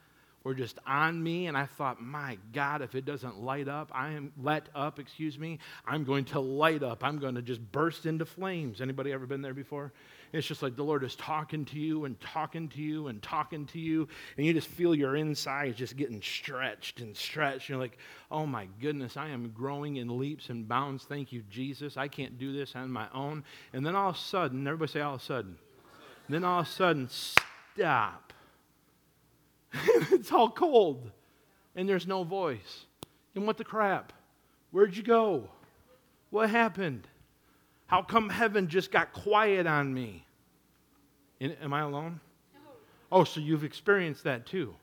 were 0.43 0.53
just 0.53 0.79
on 0.85 1.21
me 1.21 1.47
and 1.47 1.57
i 1.57 1.65
thought 1.65 2.01
my 2.01 2.37
god 2.53 2.81
if 2.81 2.95
it 2.95 3.05
doesn't 3.05 3.41
light 3.41 3.67
up 3.67 3.91
i 3.93 4.11
am 4.11 4.31
let 4.41 4.67
up 4.75 4.99
excuse 4.99 5.37
me 5.37 5.59
i'm 5.85 6.03
going 6.03 6.25
to 6.25 6.39
light 6.39 6.83
up. 6.83 7.03
I'm 7.03 7.19
going 7.19 7.35
to 7.35 7.41
just 7.41 7.61
burst 7.71 8.05
into 8.05 8.25
flames. 8.25 8.81
Anybody 8.81 9.11
ever 9.11 9.25
been 9.25 9.41
there 9.41 9.53
before? 9.53 9.91
It's 10.33 10.47
just 10.47 10.61
like 10.63 10.77
the 10.77 10.83
lord 10.83 11.03
is 11.03 11.15
talking 11.15 11.65
to 11.65 11.79
you 11.79 12.05
and 12.05 12.19
talking 12.21 12.69
to 12.69 12.81
you 12.81 13.07
and 13.07 13.21
talking 13.21 13.65
to 13.67 13.79
you 13.79 14.07
and 14.37 14.45
you 14.45 14.53
just 14.53 14.69
feel 14.69 14.95
your 14.95 15.17
insides 15.17 15.77
just 15.77 15.97
getting 15.97 16.21
stretched 16.21 17.01
and 17.01 17.15
stretched. 17.15 17.67
You're 17.67 17.79
like 17.79 17.97
oh 18.29 18.45
my 18.45 18.67
goodness 18.79 19.17
i 19.17 19.27
am 19.27 19.51
growing 19.51 19.97
in 19.97 20.17
leaps 20.17 20.49
and 20.49 20.67
bounds. 20.67 21.03
Thank 21.03 21.33
you 21.33 21.43
jesus. 21.49 21.97
I 21.97 22.07
can't 22.07 22.37
do 22.37 22.53
this 22.53 22.75
on 22.75 22.89
my 22.89 23.07
own. 23.13 23.43
And 23.73 23.85
then 23.85 23.95
all 23.95 24.11
of 24.11 24.15
a 24.15 24.19
sudden 24.19 24.65
everybody 24.65 24.91
say 24.91 25.01
all 25.01 25.15
of 25.15 25.21
a 25.21 25.23
sudden. 25.23 25.57
Then 26.29 26.45
all 26.45 26.61
of 26.61 26.67
a 26.67 26.69
sudden 26.69 27.09
stop 27.09 28.30
it's 30.11 30.31
all 30.31 30.49
cold 30.49 31.11
and 31.75 31.87
there's 31.87 32.07
no 32.07 32.23
voice. 32.23 32.85
And 33.35 33.47
what 33.47 33.57
the 33.57 33.63
crap? 33.63 34.13
Where'd 34.71 34.95
you 34.95 35.03
go? 35.03 35.49
What 36.29 36.49
happened? 36.49 37.07
How 37.87 38.01
come 38.01 38.29
heaven 38.29 38.67
just 38.67 38.91
got 38.91 39.13
quiet 39.13 39.67
on 39.67 39.93
me? 39.93 40.25
am 41.41 41.73
I 41.73 41.81
alone? 41.81 42.19
Oh, 43.11 43.23
so 43.23 43.39
you've 43.39 43.63
experienced 43.63 44.23
that 44.23 44.45
too. 44.45 44.75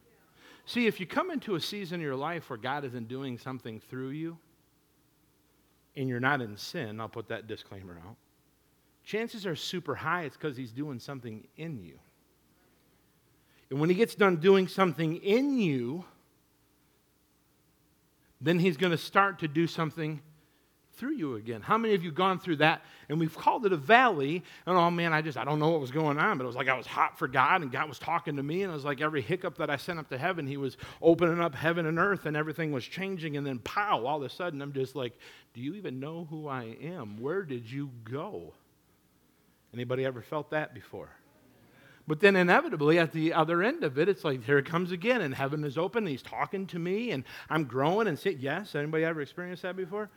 See, 0.66 0.86
if 0.86 1.01
you 1.01 1.07
come 1.07 1.30
into 1.30 1.55
a 1.55 1.61
season 1.61 2.01
in 2.01 2.01
your 2.03 2.16
life 2.16 2.51
where 2.51 2.59
God 2.59 2.84
isn't 2.84 3.09
doing 3.09 3.39
something 3.39 3.80
through 3.89 4.11
you, 4.11 4.36
and 5.97 6.09
you're 6.09 6.20
not 6.20 6.43
in 6.43 6.57
sin, 6.57 7.01
I'll 7.01 7.09
put 7.09 7.28
that 7.28 7.47
disclaimer 7.47 7.99
out, 8.07 8.16
chances 9.05 9.47
are 9.47 9.57
super 9.57 9.95
high 9.95 10.24
it's 10.24 10.36
because 10.36 10.57
He's 10.57 10.72
doing 10.72 10.99
something 10.99 11.47
in 11.57 11.78
you. 11.78 11.99
And 13.70 13.80
when 13.80 13.90
he 13.90 13.94
gets 13.94 14.14
done 14.14 14.36
doing 14.36 14.68
something 14.68 15.16
in 15.16 15.58
you, 15.58 16.04
then 18.40 18.58
he's 18.58 18.76
going 18.76 18.92
to 18.92 18.98
start 18.98 19.40
to 19.40 19.48
do 19.48 19.66
something 19.66 20.20
through 20.98 21.14
you 21.14 21.36
again. 21.36 21.60
How 21.60 21.78
many 21.78 21.94
of 21.94 22.02
you 22.02 22.10
gone 22.10 22.40
through 22.40 22.56
that? 22.56 22.82
And 23.08 23.20
we've 23.20 23.36
called 23.36 23.64
it 23.64 23.72
a 23.72 23.76
valley. 23.76 24.42
And 24.66 24.76
oh 24.76 24.90
man, 24.90 25.12
I 25.12 25.22
just 25.22 25.38
I 25.38 25.44
don't 25.44 25.58
know 25.58 25.70
what 25.70 25.80
was 25.80 25.92
going 25.92 26.18
on, 26.18 26.38
but 26.38 26.44
it 26.44 26.46
was 26.46 26.56
like 26.56 26.68
I 26.68 26.76
was 26.76 26.86
hot 26.86 27.18
for 27.18 27.28
God, 27.28 27.62
and 27.62 27.70
God 27.70 27.88
was 27.88 27.98
talking 27.98 28.36
to 28.36 28.42
me, 28.42 28.62
and 28.62 28.72
it 28.72 28.74
was 28.74 28.84
like 28.84 29.00
every 29.00 29.22
hiccup 29.22 29.58
that 29.58 29.70
I 29.70 29.76
sent 29.76 29.98
up 29.98 30.08
to 30.10 30.18
heaven, 30.18 30.46
He 30.46 30.56
was 30.56 30.76
opening 31.00 31.40
up 31.40 31.54
heaven 31.54 31.86
and 31.86 31.98
earth, 31.98 32.26
and 32.26 32.36
everything 32.36 32.72
was 32.72 32.84
changing. 32.84 33.36
And 33.36 33.46
then 33.46 33.60
pow! 33.60 34.04
All 34.06 34.18
of 34.18 34.22
a 34.24 34.28
sudden, 34.28 34.60
I'm 34.60 34.72
just 34.72 34.96
like, 34.96 35.16
Do 35.54 35.60
you 35.60 35.74
even 35.74 36.00
know 36.00 36.26
who 36.28 36.48
I 36.48 36.76
am? 36.82 37.20
Where 37.20 37.42
did 37.42 37.70
you 37.70 37.90
go? 38.04 38.54
Anybody 39.72 40.04
ever 40.04 40.22
felt 40.22 40.50
that 40.50 40.74
before? 40.74 41.10
But 42.09 42.20
then 42.20 42.36
inevitably 42.36 42.98
at 42.98 43.12
the 43.12 43.34
other 43.34 43.62
end 43.62 43.84
of 43.84 43.98
it, 43.98 44.09
it's 44.09 44.24
like 44.24 44.42
here 44.42 44.56
it 44.56 44.64
comes 44.64 44.92
again, 44.92 45.20
and 45.20 45.34
heaven 45.34 45.62
is 45.62 45.76
open, 45.76 46.04
and 46.04 46.09
he's 46.09 46.22
talking 46.22 46.66
to 46.68 46.78
me, 46.78 47.11
and 47.11 47.22
I'm 47.50 47.64
growing 47.64 48.09
and 48.09 48.18
saying, 48.18 48.38
Yes, 48.40 48.74
anybody 48.74 49.04
ever 49.04 49.20
experienced 49.20 49.62
that 49.62 49.76
before? 49.76 50.09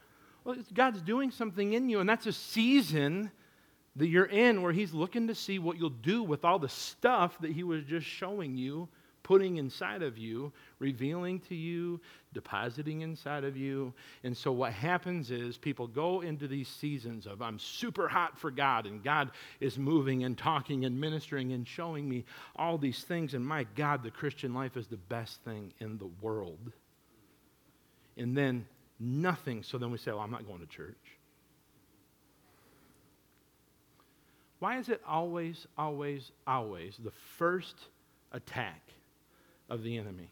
Well, 0.45 0.55
God's 0.73 1.01
doing 1.01 1.31
something 1.31 1.73
in 1.73 1.89
you, 1.89 1.99
and 1.99 2.07
that's 2.07 2.25
a 2.27 2.31
season 2.31 3.29
that 3.97 4.07
you're 4.07 4.23
in 4.23 4.61
where 4.61 4.71
he's 4.71 4.93
looking 4.93 5.27
to 5.27 5.35
see 5.35 5.59
what 5.59 5.77
you'll 5.77 5.89
do 5.89 6.23
with 6.23 6.45
all 6.45 6.59
the 6.59 6.69
stuff 6.69 7.37
that 7.41 7.51
he 7.51 7.63
was 7.63 7.83
just 7.83 8.07
showing 8.07 8.55
you 8.55 8.87
putting 9.32 9.55
inside 9.55 10.03
of 10.03 10.17
you, 10.17 10.51
revealing 10.79 11.39
to 11.39 11.55
you, 11.55 12.01
depositing 12.34 12.99
inside 12.99 13.45
of 13.45 13.55
you. 13.55 13.93
And 14.25 14.36
so 14.36 14.51
what 14.51 14.73
happens 14.73 15.32
is 15.32 15.57
people 15.57 15.88
go 15.88 16.19
into 16.19 16.49
these 16.49 16.67
seasons 16.67 17.25
of 17.25 17.41
I'm 17.41 17.57
super 17.57 18.09
hot 18.09 18.38
for 18.38 18.51
God, 18.51 18.86
and 18.86 19.01
God 19.01 19.32
is 19.61 19.77
moving 19.77 20.25
and 20.25 20.38
talking 20.38 20.84
and 20.84 20.99
ministering 20.99 21.53
and 21.53 21.65
showing 21.65 22.09
me 22.09 22.25
all 22.57 22.77
these 22.77 23.05
things. 23.05 23.34
And 23.34 23.45
my 23.45 23.63
God, 23.73 24.03
the 24.03 24.11
Christian 24.11 24.53
life 24.53 24.75
is 24.75 24.88
the 24.88 24.97
best 24.97 25.41
thing 25.45 25.71
in 25.79 25.97
the 25.97 26.09
world. 26.21 26.73
And 28.17 28.36
then 28.36 28.67
nothing. 28.99 29.63
So 29.63 29.77
then 29.77 29.91
we 29.91 29.97
say, 29.97 30.11
Well, 30.11 30.19
I'm 30.19 30.32
not 30.32 30.45
going 30.45 30.59
to 30.59 30.65
church. 30.65 30.97
Why 34.59 34.77
is 34.77 34.89
it 34.89 35.01
always, 35.07 35.67
always, 35.77 36.34
always 36.45 36.97
the 37.01 37.13
first 37.38 37.77
attack 38.34 38.82
of 39.72 39.84
the 39.84 39.97
enemy. 39.97 40.30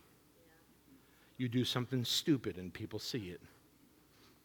You 1.38 1.48
do 1.48 1.64
something 1.64 2.04
stupid 2.04 2.58
and 2.58 2.72
people 2.74 3.00
see 3.00 3.30
it. 3.30 3.42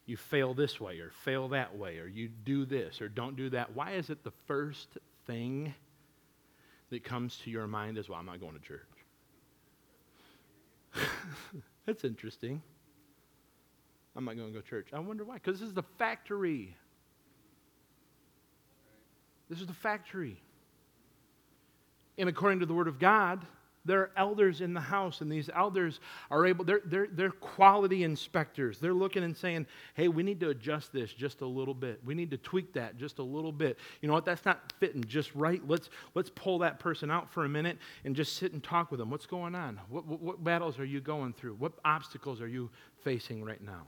You 0.07 0.17
fail 0.17 0.55
this 0.55 0.81
way 0.81 1.01
or 1.01 1.11
fail 1.11 1.49
that 1.49 1.77
way, 1.77 1.99
or 1.99 2.07
you 2.07 2.29
do 2.29 2.65
this 2.65 3.01
or 3.01 3.09
don't 3.09 3.37
do 3.37 3.51
that. 3.51 3.75
Why 3.75 3.93
is 3.93 4.11
it 4.11 4.23
the 4.23 4.33
first 4.47 4.99
thing 5.27 5.75
that 6.91 7.03
comes 7.03 7.39
to 7.39 7.51
your 7.51 7.67
mind 7.67 7.99
is, 7.99 8.09
well, 8.09 8.21
I'm 8.21 8.27
not 8.27 8.41
going 8.41 8.55
to 8.55 8.61
church? 8.61 8.83
That's 11.87 12.05
interesting. 12.05 12.63
I'm 14.15 14.25
not 14.25 14.37
going 14.37 14.49
to 14.49 14.55
go 14.55 14.61
to 14.61 14.69
church. 14.69 14.89
I 14.93 15.01
wonder 15.01 15.25
why. 15.25 15.35
Because 15.35 15.59
this 15.59 15.69
is 15.69 15.75
the 15.75 15.83
factory. 15.99 16.77
This 19.51 19.61
is 19.61 19.67
the 19.67 19.73
factory. 19.73 20.41
And 22.17 22.29
according 22.29 22.61
to 22.61 22.67
the 22.67 22.75
Word 22.75 22.87
of 22.87 23.01
God, 23.01 23.45
there 23.85 24.01
are 24.01 24.11
elders 24.17 24.61
in 24.61 24.73
the 24.73 24.81
house, 24.81 25.21
and 25.21 25.31
these 25.31 25.51
elders 25.55 26.01
are 26.31 26.47
able, 26.47 26.65
they're, 26.65 26.81
they're, 26.85 27.09
they're 27.11 27.31
quality 27.31 28.03
inspectors. 28.03 28.79
They're 28.79 28.95
looking 28.95 29.25
and 29.25 29.37
saying, 29.37 29.67
hey, 29.95 30.09
we 30.09 30.23
need 30.23 30.41
to 30.41 30.51
adjust 30.51 30.93
this 30.93 31.13
just 31.13 31.43
a 31.43 31.47
little 31.47 31.75
bit. 31.75 32.01
We 32.05 32.15
need 32.15 32.31
to 32.31 32.39
tweak 32.39 32.73
that 32.75 32.97
just 32.97 33.19
a 33.19 33.23
little 33.23 33.53
bit. 33.53 33.79
You 34.01 34.09
know 34.09 34.15
what? 34.15 34.25
That's 34.25 34.45
not 34.45 34.73
fitting 34.81 35.05
just 35.05 35.35
right. 35.35 35.61
Let's, 35.67 35.91
let's 36.15 36.31
pull 36.31 36.59
that 36.61 36.79
person 36.79 37.11
out 37.11 37.31
for 37.31 37.45
a 37.45 37.49
minute 37.49 37.79
and 38.05 38.17
just 38.17 38.37
sit 38.37 38.53
and 38.53 38.63
talk 38.63 38.91
with 38.91 38.99
them. 38.99 39.11
What's 39.11 39.27
going 39.27 39.55
on? 39.55 39.81
What, 39.89 40.07
what, 40.07 40.21
what 40.21 40.45
battles 40.45 40.79
are 40.79 40.85
you 40.85 41.01
going 41.01 41.33
through? 41.35 41.55
What 41.55 41.73
obstacles 41.85 42.41
are 42.41 42.49
you 42.49 42.71
facing 43.03 43.45
right 43.45 43.63
now? 43.63 43.83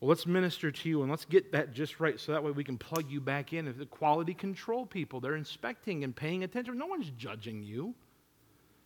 Well, 0.00 0.10
let's 0.10 0.26
minister 0.26 0.70
to 0.70 0.88
you 0.88 1.02
and 1.02 1.10
let's 1.10 1.24
get 1.24 1.50
that 1.52 1.72
just 1.72 1.98
right 1.98 2.20
so 2.20 2.30
that 2.30 2.44
way 2.44 2.52
we 2.52 2.62
can 2.62 2.78
plug 2.78 3.10
you 3.10 3.20
back 3.20 3.52
in. 3.52 3.66
If 3.66 3.78
the 3.78 3.86
quality 3.86 4.32
control 4.32 4.86
people, 4.86 5.20
they're 5.20 5.34
inspecting 5.34 6.04
and 6.04 6.14
paying 6.14 6.44
attention. 6.44 6.78
No 6.78 6.86
one's 6.86 7.10
judging 7.18 7.64
you. 7.64 7.94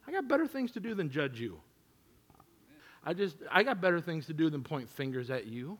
I 0.07 0.13
got 0.13 0.29
better 0.29 0.47
things 0.47 0.73
to 0.73 0.81
do 0.81 0.95
than 0.95 1.11
judge 1.11 1.41
you. 1.41 1.61
I 3.05 3.15
just, 3.15 3.37
I 3.51 3.63
got 3.63 3.81
better 3.81 4.01
things 4.01 4.27
to 4.27 4.33
do 4.33 4.51
than 4.51 4.63
point 4.63 4.89
fingers 4.89 5.31
at 5.31 5.47
you. 5.47 5.79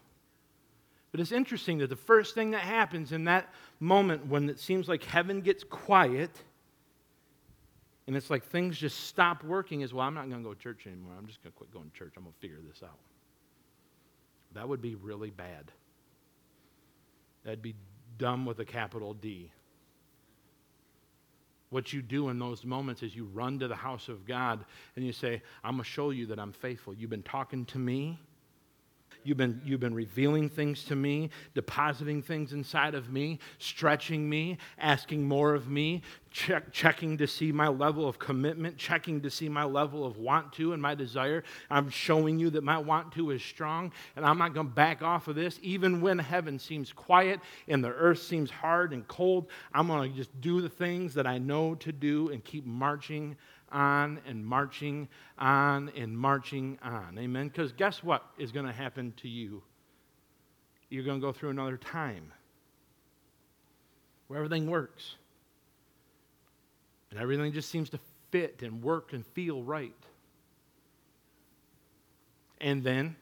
But 1.11 1.21
it's 1.21 1.33
interesting 1.33 1.79
that 1.79 1.89
the 1.89 1.97
first 1.97 2.35
thing 2.35 2.53
that 2.53 2.63
happens 2.63 3.13
in 3.13 3.25
that 3.25 3.53
moment 3.81 4.27
when 4.27 4.49
it 4.49 4.59
seems 4.59 4.89
like 4.89 5.05
heaven 5.05 5.41
gets 5.43 5.63
quiet 5.63 6.31
and 8.07 8.17
it's 8.17 8.31
like 8.31 8.45
things 8.45 8.79
just 8.79 9.07
stop 9.07 9.45
working 9.45 9.83
is, 9.83 9.95
well, 9.95 10.07
I'm 10.07 10.15
not 10.15 10.29
going 10.29 10.43
to 10.43 10.49
go 10.49 10.55
to 10.55 10.61
church 10.61 10.87
anymore. 10.87 11.13
I'm 11.17 11.27
just 11.27 11.43
going 11.43 11.53
to 11.53 11.57
quit 11.57 11.73
going 11.73 11.91
to 11.91 11.97
church. 11.97 12.15
I'm 12.17 12.25
going 12.25 12.33
to 12.33 12.41
figure 12.41 12.59
this 12.67 12.83
out. 12.83 12.99
That 14.55 14.69
would 14.69 14.83
be 14.83 14.97
really 14.97 15.31
bad. 15.31 15.71
That'd 17.45 17.63
be 17.63 17.75
dumb 18.19 18.45
with 18.45 18.59
a 18.59 18.65
capital 18.65 19.15
D. 19.15 19.51
What 21.73 21.91
you 21.91 22.03
do 22.03 22.29
in 22.29 22.39
those 22.39 22.67
moments 22.67 23.03
is 23.03 23.17
you 23.17 23.25
run 23.25 23.59
to 23.61 23.67
the 23.67 23.75
house 23.75 24.11
of 24.11 24.27
God 24.27 24.63
and 24.95 25.07
you 25.07 25.13
say, 25.13 25.41
I'm 25.65 25.77
going 25.77 25.85
to 25.85 25.91
show 25.91 26.11
you 26.11 26.27
that 26.27 26.39
I'm 26.39 26.53
faithful. 26.53 26.93
You've 26.93 27.09
been 27.09 27.23
talking 27.23 27.65
to 27.65 27.79
me. 27.79 28.21
You've 29.25 29.37
been, 29.37 29.61
you've 29.65 29.81
been 29.81 29.95
revealing 29.95 30.49
things 30.49 30.85
to 30.85 30.97
me, 30.97 31.31
depositing 31.55 32.23
things 32.23 32.53
inside 32.53 32.95
of 32.95 33.13
me, 33.13 33.39
stretching 33.59 34.29
me, 34.29 34.59
asking 34.79 35.27
more 35.27 35.55
of 35.55 35.69
me, 35.69 36.03
check, 36.31 36.73
checking 36.73 37.17
to 37.19 37.27
see 37.27 37.53
my 37.53 37.69
level 37.69 38.09
of 38.09 38.19
commitment, 38.19 38.77
checking 38.77 39.21
to 39.23 39.31
see 39.31 39.49
my 39.49 39.65
level 39.65 40.05
of 40.05 40.17
want 40.19 40.53
to 40.55 40.73
and 40.73 40.83
my 40.83 40.95
desire. 40.95 41.45
I'm 41.71 41.91
showing 41.91 42.39
you 42.39 42.51
that 42.51 42.65
my 42.65 42.79
want 42.79 43.13
to 43.13 43.31
is 43.31 43.43
strong, 43.43 43.93
and 44.17 44.25
I'm 44.25 44.39
not 44.39 44.55
going 44.55 44.69
to 44.69 44.73
back 44.75 45.03
off 45.03 45.29
of 45.29 45.37
this. 45.37 45.59
Even 45.63 46.01
when 46.01 46.19
heaven 46.19 46.59
seems 46.59 46.93
quiet 46.93 47.41
and 47.69 47.85
the 47.85 47.93
earth 47.93 48.23
seems 48.23 48.51
hard 48.51 48.93
and 48.93 49.07
cold, 49.09 49.49
I'm 49.73 49.87
going 49.87 50.11
to 50.11 50.17
just 50.17 50.41
do 50.41 50.61
the 50.61 50.69
things 50.69 51.15
that 51.15 51.27
I 51.27 51.39
know 51.39 51.75
to 51.77 51.93
do 51.93 52.31
and 52.31 52.43
keep 52.43 52.67
marching 52.67 53.37
on 53.73 54.21
and 54.27 54.45
marching 54.45 55.09
on 55.39 55.91
and 55.97 56.17
marching 56.17 56.79
on. 56.83 57.19
Amen? 57.19 57.49
Because 57.49 57.73
guess 57.73 58.03
what 58.03 58.25
is 58.39 58.53
going 58.53 58.67
to 58.67 58.73
happen 58.73 59.13
to 59.19 59.29
you? 59.29 59.63
You're 60.91 61.05
going 61.05 61.21
to 61.21 61.27
go 61.27 61.33
through 61.33 61.51
another 61.51 61.77
time 61.77 62.33
where 64.29 64.39
everything 64.39 64.71
works 64.71 65.17
and 67.11 67.21
everything 67.21 67.53
just 67.53 67.71
seems 67.71 67.91
to 67.91 67.99
fit 68.31 68.63
and 68.63 68.83
work 68.83 69.13
and 69.13 69.27
feel 69.29 69.63
right. 69.63 69.93
And 72.61 72.83
then 72.83 73.17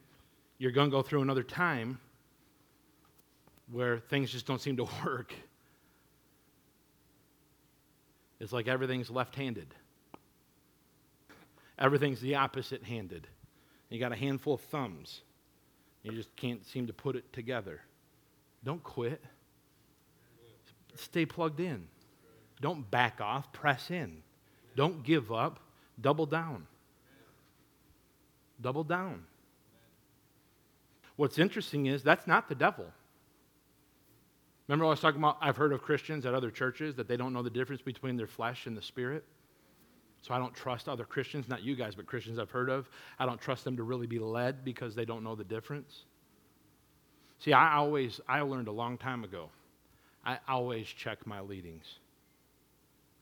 you're 0.58 0.70
going 0.70 0.90
to 0.90 0.96
go 0.96 1.02
through 1.02 1.22
another 1.22 1.42
time 1.42 1.98
where 3.72 3.98
things 3.98 4.30
just 4.30 4.46
don't 4.46 4.60
seem 4.60 4.76
to 4.76 4.84
work. 5.04 5.34
It's 8.38 8.52
like 8.52 8.68
everything's 8.68 9.10
left 9.10 9.34
handed. 9.34 9.74
Everything's 11.80 12.20
the 12.20 12.34
opposite 12.34 12.84
handed. 12.84 13.26
You 13.88 13.98
got 13.98 14.12
a 14.12 14.16
handful 14.16 14.54
of 14.54 14.60
thumbs. 14.60 15.22
You 16.02 16.12
just 16.12 16.34
can't 16.36 16.64
seem 16.66 16.86
to 16.86 16.92
put 16.92 17.16
it 17.16 17.32
together. 17.32 17.80
Don't 18.64 18.82
quit. 18.82 19.22
Stay 20.94 21.24
plugged 21.24 21.60
in. 21.60 21.86
Don't 22.60 22.88
back 22.90 23.20
off, 23.20 23.52
press 23.52 23.90
in. 23.90 24.22
Don't 24.76 25.02
give 25.02 25.32
up, 25.32 25.60
double 26.00 26.26
down. 26.26 26.66
Double 28.60 28.84
down. 28.84 29.24
What's 31.16 31.38
interesting 31.38 31.86
is 31.86 32.02
that's 32.02 32.26
not 32.26 32.48
the 32.48 32.54
devil. 32.54 32.86
Remember, 34.68 34.84
I 34.84 34.88
was 34.90 35.00
talking 35.00 35.20
about 35.20 35.38
I've 35.40 35.56
heard 35.56 35.72
of 35.72 35.82
Christians 35.82 36.26
at 36.26 36.34
other 36.34 36.50
churches 36.50 36.94
that 36.96 37.08
they 37.08 37.16
don't 37.16 37.32
know 37.32 37.42
the 37.42 37.50
difference 37.50 37.82
between 37.82 38.16
their 38.16 38.26
flesh 38.26 38.66
and 38.66 38.76
the 38.76 38.82
spirit. 38.82 39.24
So 40.22 40.34
I 40.34 40.38
don't 40.38 40.54
trust 40.54 40.88
other 40.88 41.04
Christians, 41.04 41.48
not 41.48 41.62
you 41.62 41.74
guys, 41.74 41.94
but 41.94 42.06
Christians 42.06 42.38
I've 42.38 42.50
heard 42.50 42.68
of. 42.68 42.88
I 43.18 43.26
don't 43.26 43.40
trust 43.40 43.64
them 43.64 43.76
to 43.76 43.82
really 43.82 44.06
be 44.06 44.18
led 44.18 44.64
because 44.64 44.94
they 44.94 45.04
don't 45.04 45.24
know 45.24 45.34
the 45.34 45.44
difference. 45.44 46.04
See, 47.38 47.54
I 47.54 47.76
always, 47.76 48.20
I 48.28 48.42
learned 48.42 48.68
a 48.68 48.72
long 48.72 48.98
time 48.98 49.24
ago, 49.24 49.48
I 50.24 50.38
always 50.46 50.86
check 50.86 51.26
my 51.26 51.40
leadings. 51.40 51.86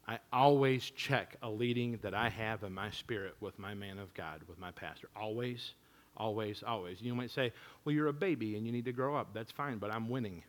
I 0.09 0.19
always 0.33 0.91
check 0.91 1.37
a 1.43 1.51
leading 1.51 1.99
that 2.03 2.15
I 2.15 2.31
have 2.31 2.65
in 2.65 2.73
my 2.73 2.91
spirit 2.91 3.35
with 3.41 3.59
my 3.59 3.75
man 3.75 3.99
of 3.99 4.13
God, 4.15 4.41
with 4.49 4.59
my 4.59 4.73
pastor. 4.73 5.09
Always, 5.15 5.75
always, 6.17 6.65
always. 6.67 7.01
You 7.01 7.15
might 7.15 7.31
say, 7.31 7.53
well, 7.85 7.95
you're 7.95 8.09
a 8.09 8.13
baby 8.13 8.57
and 8.57 8.67
you 8.67 8.73
need 8.73 8.87
to 8.87 8.93
grow 8.93 9.15
up. 9.15 9.35
That's 9.35 9.53
fine, 9.53 9.79
but 9.79 9.93
I'm 9.93 10.09
winning. 10.09 10.43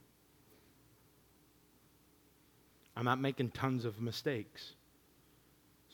I'm 2.96 3.06
not 3.06 3.20
making 3.20 3.52
tons 3.52 3.86
of 3.86 4.02
mistakes 4.02 4.74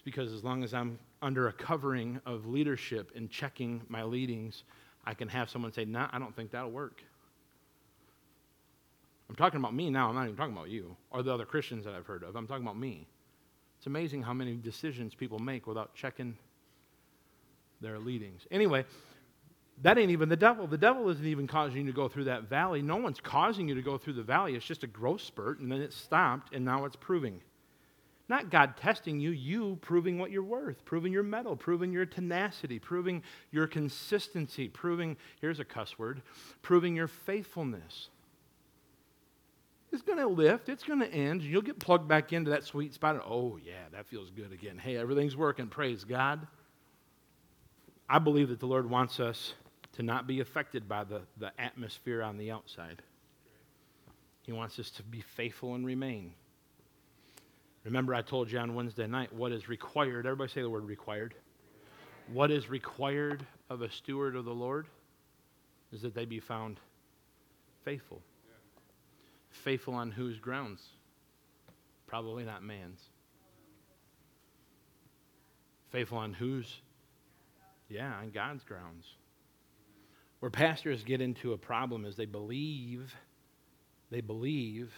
because 0.06 0.32
as 0.32 0.44
long 0.44 0.64
as 0.64 0.74
I'm 0.74 0.98
under 1.22 1.50
a 1.50 1.52
covering 1.52 2.22
of 2.26 2.46
leadership 2.46 3.12
and 3.16 3.30
checking 3.30 3.82
my 3.90 4.04
leadings, 4.04 4.64
I 5.04 5.16
can 5.16 5.28
have 5.28 5.50
someone 5.50 5.74
say, 5.74 5.84
nah, 5.84 6.08
I 6.14 6.20
don't 6.20 6.34
think 6.34 6.52
that'll 6.52 6.72
work. 6.72 7.04
I'm 9.28 9.36
talking 9.36 9.60
about 9.60 9.74
me 9.74 9.90
now. 9.90 10.08
I'm 10.08 10.16
not 10.16 10.26
even 10.26 10.36
talking 10.36 10.54
about 10.54 10.70
you 10.70 10.96
or 11.10 11.24
the 11.24 11.34
other 11.34 11.46
Christians 11.46 11.84
that 11.86 11.96
I've 11.96 12.06
heard 12.06 12.24
of. 12.24 12.36
I'm 12.36 12.48
talking 12.48 12.64
about 12.64 12.78
me. 12.78 13.08
It's 13.80 13.88
amazing 13.88 14.22
how 14.22 14.34
many 14.34 14.54
decisions 14.56 15.16
people 15.16 15.40
make 15.40 15.66
without 15.66 15.96
checking 15.96 16.38
their 17.82 17.98
leadings. 17.98 18.46
Anyway, 18.52 18.86
that 19.82 19.98
ain't 19.98 20.12
even 20.12 20.30
the 20.30 20.38
devil. 20.38 20.68
The 20.68 20.78
devil 20.78 21.10
isn't 21.10 21.26
even 21.26 21.48
causing 21.48 21.82
you 21.82 21.92
to 21.92 21.96
go 21.96 22.08
through 22.08 22.26
that 22.26 22.44
valley. 22.44 22.84
No 22.84 22.98
one's 22.98 23.20
causing 23.20 23.68
you 23.68 23.74
to 23.74 23.82
go 23.82 23.98
through 23.98 24.14
the 24.14 24.24
valley. 24.24 24.56
It's 24.56 24.66
just 24.66 24.84
a 24.84 24.88
growth 24.88 25.22
spurt, 25.22 25.60
and 25.60 25.72
then 25.72 25.82
it 25.82 25.92
stopped, 25.92 26.54
and 26.54 26.64
now 26.64 26.86
it's 26.86 26.96
proving. 26.96 27.42
Not 28.28 28.50
God 28.50 28.76
testing 28.78 29.20
you, 29.20 29.30
you 29.30 29.78
proving 29.82 30.18
what 30.18 30.32
you're 30.32 30.44
worth, 30.44 30.84
proving 30.84 31.14
your 31.14 31.24
mettle, 31.24 31.56
proving 31.56 31.92
your 31.92 32.06
tenacity, 32.06 32.80
proving 32.80 33.22
your 33.52 33.68
consistency, 33.68 34.68
proving, 34.68 35.18
here's 35.42 35.60
a 35.60 35.66
cuss 35.66 36.00
word, 36.00 36.24
proving 36.64 36.96
your 36.96 37.08
faithfulness. 37.08 38.10
It's 39.92 40.02
going 40.02 40.18
to 40.18 40.28
lift, 40.28 40.70
it's 40.70 40.84
going 40.84 41.00
to 41.00 41.08
end, 41.08 41.42
and 41.42 41.50
you'll 41.50 41.62
get 41.62 41.80
plugged 41.80 42.08
back 42.08 42.34
into 42.34 42.50
that 42.50 42.64
sweet 42.64 42.94
spot. 42.94 43.16
And, 43.16 43.24
oh, 43.26 43.60
yeah, 43.64 43.84
that 43.92 44.08
feels 44.08 44.32
good 44.32 44.52
again. 44.52 44.78
Hey, 44.78 44.98
everything's 44.98 45.38
working. 45.38 45.68
Praise 45.68 46.04
God. 46.04 46.48
I 48.10 48.20
believe 48.20 48.50
that 48.50 48.60
the 48.60 48.66
Lord 48.66 48.90
wants 48.90 49.20
us 49.20 49.54
to 49.94 50.04
not 50.04 50.28
be 50.28 50.40
affected 50.40 50.90
by 50.90 51.04
the, 51.04 51.22
the 51.38 51.52
atmosphere 51.60 52.24
on 52.24 52.38
the 52.38 52.52
outside. 52.52 53.02
He 54.42 54.52
wants 54.52 54.80
us 54.80 54.90
to 54.92 55.04
be 55.04 55.22
faithful 55.22 55.76
and 55.76 55.86
remain. 55.86 56.34
Remember, 57.86 58.16
I 58.16 58.24
told 58.24 58.52
you 58.52 58.58
on 58.58 58.74
Wednesday 58.74 59.06
night 59.06 59.32
what 59.32 59.52
is 59.52 59.70
required. 59.70 60.26
Everybody 60.26 60.52
say 60.52 60.62
the 60.62 60.70
word 60.70 60.86
required. 60.86 61.36
What 62.34 62.50
is 62.50 62.68
required 62.68 63.46
of 63.70 63.84
a 63.84 63.92
steward 63.92 64.36
of 64.36 64.44
the 64.44 64.54
Lord 64.54 64.88
is 65.94 66.02
that 66.02 66.16
they 66.16 66.26
be 66.26 66.40
found 66.40 66.80
faithful. 67.84 68.22
Faithful 69.52 69.94
on 69.94 70.10
whose 70.10 70.40
grounds? 70.40 70.82
Probably 72.08 72.44
not 72.44 72.64
man's. 72.64 73.00
Faithful 75.92 76.18
on 76.18 76.34
whose? 76.34 76.82
Yeah, 77.88 78.12
on 78.20 78.32
God's 78.32 78.64
grounds. 78.64 79.06
Where 80.40 80.50
pastors 80.50 81.04
get 81.04 81.22
into 81.22 81.54
a 81.54 81.58
problem 81.58 82.04
is 82.04 82.16
they 82.16 82.26
believe, 82.26 83.16
they 84.10 84.22
believe, 84.22 84.92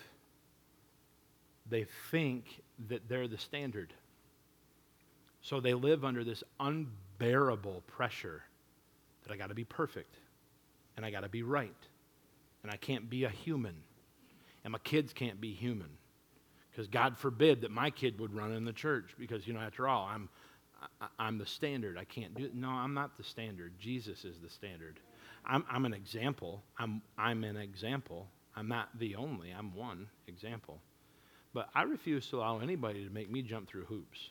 they 1.70 1.86
think 2.12 2.62
that 2.90 3.08
they're 3.10 3.28
the 3.28 3.38
standard. 3.38 3.94
So 5.42 5.60
they 5.60 5.74
live 5.74 6.04
under 6.04 6.24
this 6.24 6.44
unbearable 6.60 7.84
pressure 7.88 8.44
that 9.24 9.34
I 9.34 9.38
got 9.38 9.50
to 9.50 9.56
be 9.56 9.64
perfect 9.64 10.16
and 10.96 11.06
I 11.06 11.12
got 11.12 11.22
to 11.22 11.30
be 11.30 11.44
right 11.44 11.74
and 12.64 12.72
I 12.72 12.78
can't 12.78 13.10
be 13.10 13.24
a 13.24 13.30
human 13.30 13.76
and 14.64 14.72
my 14.72 14.80
kids 14.80 15.14
can't 15.14 15.40
be 15.40 15.54
human 15.54 15.90
because 16.72 16.88
God 16.88 17.18
forbid 17.18 17.62
that 17.62 17.72
my 17.72 17.90
kid 17.90 18.20
would 18.20 18.34
run 18.34 18.52
in 18.52 18.66
the 18.66 18.74
church 18.74 19.16
because 19.18 19.48
you 19.48 19.54
know 19.54 19.60
after 19.60 19.88
all 19.88 20.06
I'm 20.06 20.30
I, 21.20 21.28
am 21.28 21.38
the 21.38 21.46
standard. 21.46 21.98
I 21.98 22.04
can't 22.04 22.36
do 22.36 22.46
it. 22.46 22.56
No, 22.56 22.70
I'm 22.70 22.94
not 22.94 23.18
the 23.18 23.24
standard. 23.24 23.74
Jesus 23.80 24.26
is 24.26 24.40
the 24.40 24.50
standard. 24.50 25.00
I'm, 25.46 25.64
I'm 25.70 25.86
an 25.86 25.94
example. 25.94 26.64
I'm, 26.78 27.02
I'm 27.18 27.44
an 27.44 27.58
example. 27.58 28.28
I'm 28.56 28.68
not 28.68 28.90
the 29.00 29.16
only. 29.16 29.52
I'm 29.58 29.74
one 29.74 30.08
example. 30.28 30.80
But 31.58 31.70
I 31.74 31.82
refuse 31.82 32.28
to 32.28 32.38
allow 32.38 32.60
anybody 32.60 33.04
to 33.04 33.12
make 33.12 33.32
me 33.32 33.42
jump 33.42 33.68
through 33.68 33.86
hoops. 33.86 34.30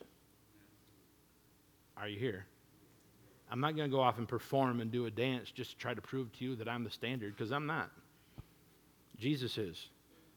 Are 1.97 2.07
you 2.07 2.21
here? 2.21 2.47
I'm 3.51 3.59
not 3.59 3.75
going 3.75 3.91
to 3.91 3.93
go 3.97 4.01
off 4.01 4.19
and 4.19 4.29
perform 4.29 4.81
and 4.81 4.93
do 4.93 5.07
a 5.07 5.11
dance 5.11 5.51
just 5.51 5.73
to 5.73 5.77
try 5.77 5.93
to 5.93 6.01
prove 6.01 6.31
to 6.35 6.45
you 6.45 6.55
that 6.55 6.69
I'm 6.69 6.85
the 6.85 6.91
standard 6.91 7.37
because 7.37 7.51
I'm 7.51 7.67
not. 7.67 7.91
Jesus 9.19 9.59
is. 9.59 9.89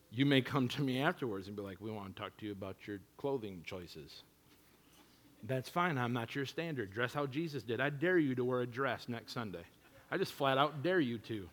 You 0.09 0.25
may 0.25 0.41
come 0.41 0.67
to 0.67 0.81
me 0.81 0.99
afterwards 0.99 1.45
and 1.45 1.55
be 1.55 1.61
like, 1.61 1.77
we 1.79 1.91
want 1.91 2.15
to 2.15 2.19
talk 2.23 2.35
to 2.37 2.47
you 2.47 2.53
about 2.53 2.75
your 2.87 2.97
clothing 3.17 3.61
choices. 3.63 4.23
That's 5.43 5.69
fine. 5.69 5.95
I'm 5.95 6.13
not 6.13 6.33
your 6.33 6.47
standard. 6.47 6.91
Dress 6.91 7.13
how 7.13 7.27
Jesus 7.27 7.61
did. 7.61 7.79
I 7.79 7.91
dare 7.91 8.17
you 8.17 8.33
to 8.33 8.43
wear 8.43 8.61
a 8.61 8.65
dress 8.65 9.05
next 9.07 9.33
Sunday. 9.33 9.61
I 10.09 10.17
just 10.17 10.33
flat 10.33 10.57
out 10.57 10.81
dare 10.81 10.99
you 10.99 11.19
to. 11.19 11.47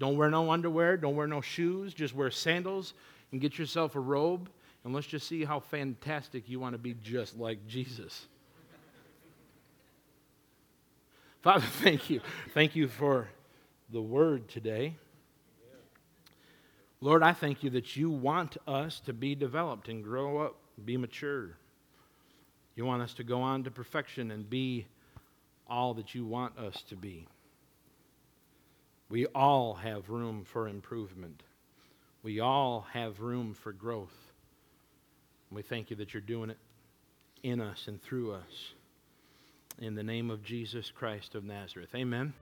Don't 0.00 0.16
wear 0.16 0.30
no 0.30 0.50
underwear. 0.50 0.96
Don't 0.96 1.14
wear 1.14 1.28
no 1.28 1.42
shoes. 1.42 1.94
Just 1.94 2.12
wear 2.12 2.32
sandals 2.32 2.94
and 3.30 3.40
get 3.40 3.56
yourself 3.56 3.94
a 3.94 4.00
robe. 4.00 4.50
And 4.84 4.94
let's 4.94 5.06
just 5.06 5.26
see 5.26 5.44
how 5.44 5.60
fantastic 5.60 6.48
you 6.48 6.60
want 6.60 6.74
to 6.74 6.78
be 6.78 6.94
just 6.94 7.38
like 7.38 7.66
Jesus. 7.66 8.26
Father, 11.42 11.66
thank 11.82 12.10
you. 12.10 12.20
Thank 12.52 12.76
you 12.76 12.88
for 12.88 13.28
the 13.90 14.02
word 14.02 14.48
today. 14.48 14.96
Lord, 17.00 17.22
I 17.22 17.32
thank 17.32 17.62
you 17.62 17.70
that 17.70 17.96
you 17.96 18.10
want 18.10 18.56
us 18.66 19.00
to 19.00 19.12
be 19.12 19.34
developed 19.34 19.88
and 19.88 20.02
grow 20.02 20.38
up, 20.38 20.56
be 20.84 20.96
mature. 20.96 21.50
You 22.76 22.86
want 22.86 23.02
us 23.02 23.14
to 23.14 23.24
go 23.24 23.42
on 23.42 23.64
to 23.64 23.70
perfection 23.70 24.30
and 24.30 24.48
be 24.48 24.86
all 25.68 25.94
that 25.94 26.14
you 26.14 26.24
want 26.24 26.58
us 26.58 26.82
to 26.88 26.96
be. 26.96 27.26
We 29.08 29.26
all 29.26 29.74
have 29.74 30.08
room 30.08 30.44
for 30.44 30.66
improvement. 30.66 31.42
We 32.22 32.40
all 32.40 32.86
have 32.92 33.20
room 33.20 33.54
for 33.54 33.72
growth. 33.72 34.23
We 35.54 35.62
thank 35.62 35.90
you 35.90 35.96
that 35.96 36.12
you're 36.12 36.20
doing 36.20 36.50
it 36.50 36.58
in 37.44 37.60
us 37.60 37.84
and 37.86 38.02
through 38.02 38.32
us. 38.32 38.74
In 39.78 39.94
the 39.94 40.02
name 40.02 40.30
of 40.30 40.42
Jesus 40.42 40.90
Christ 40.90 41.34
of 41.34 41.44
Nazareth. 41.44 41.94
Amen. 41.94 42.32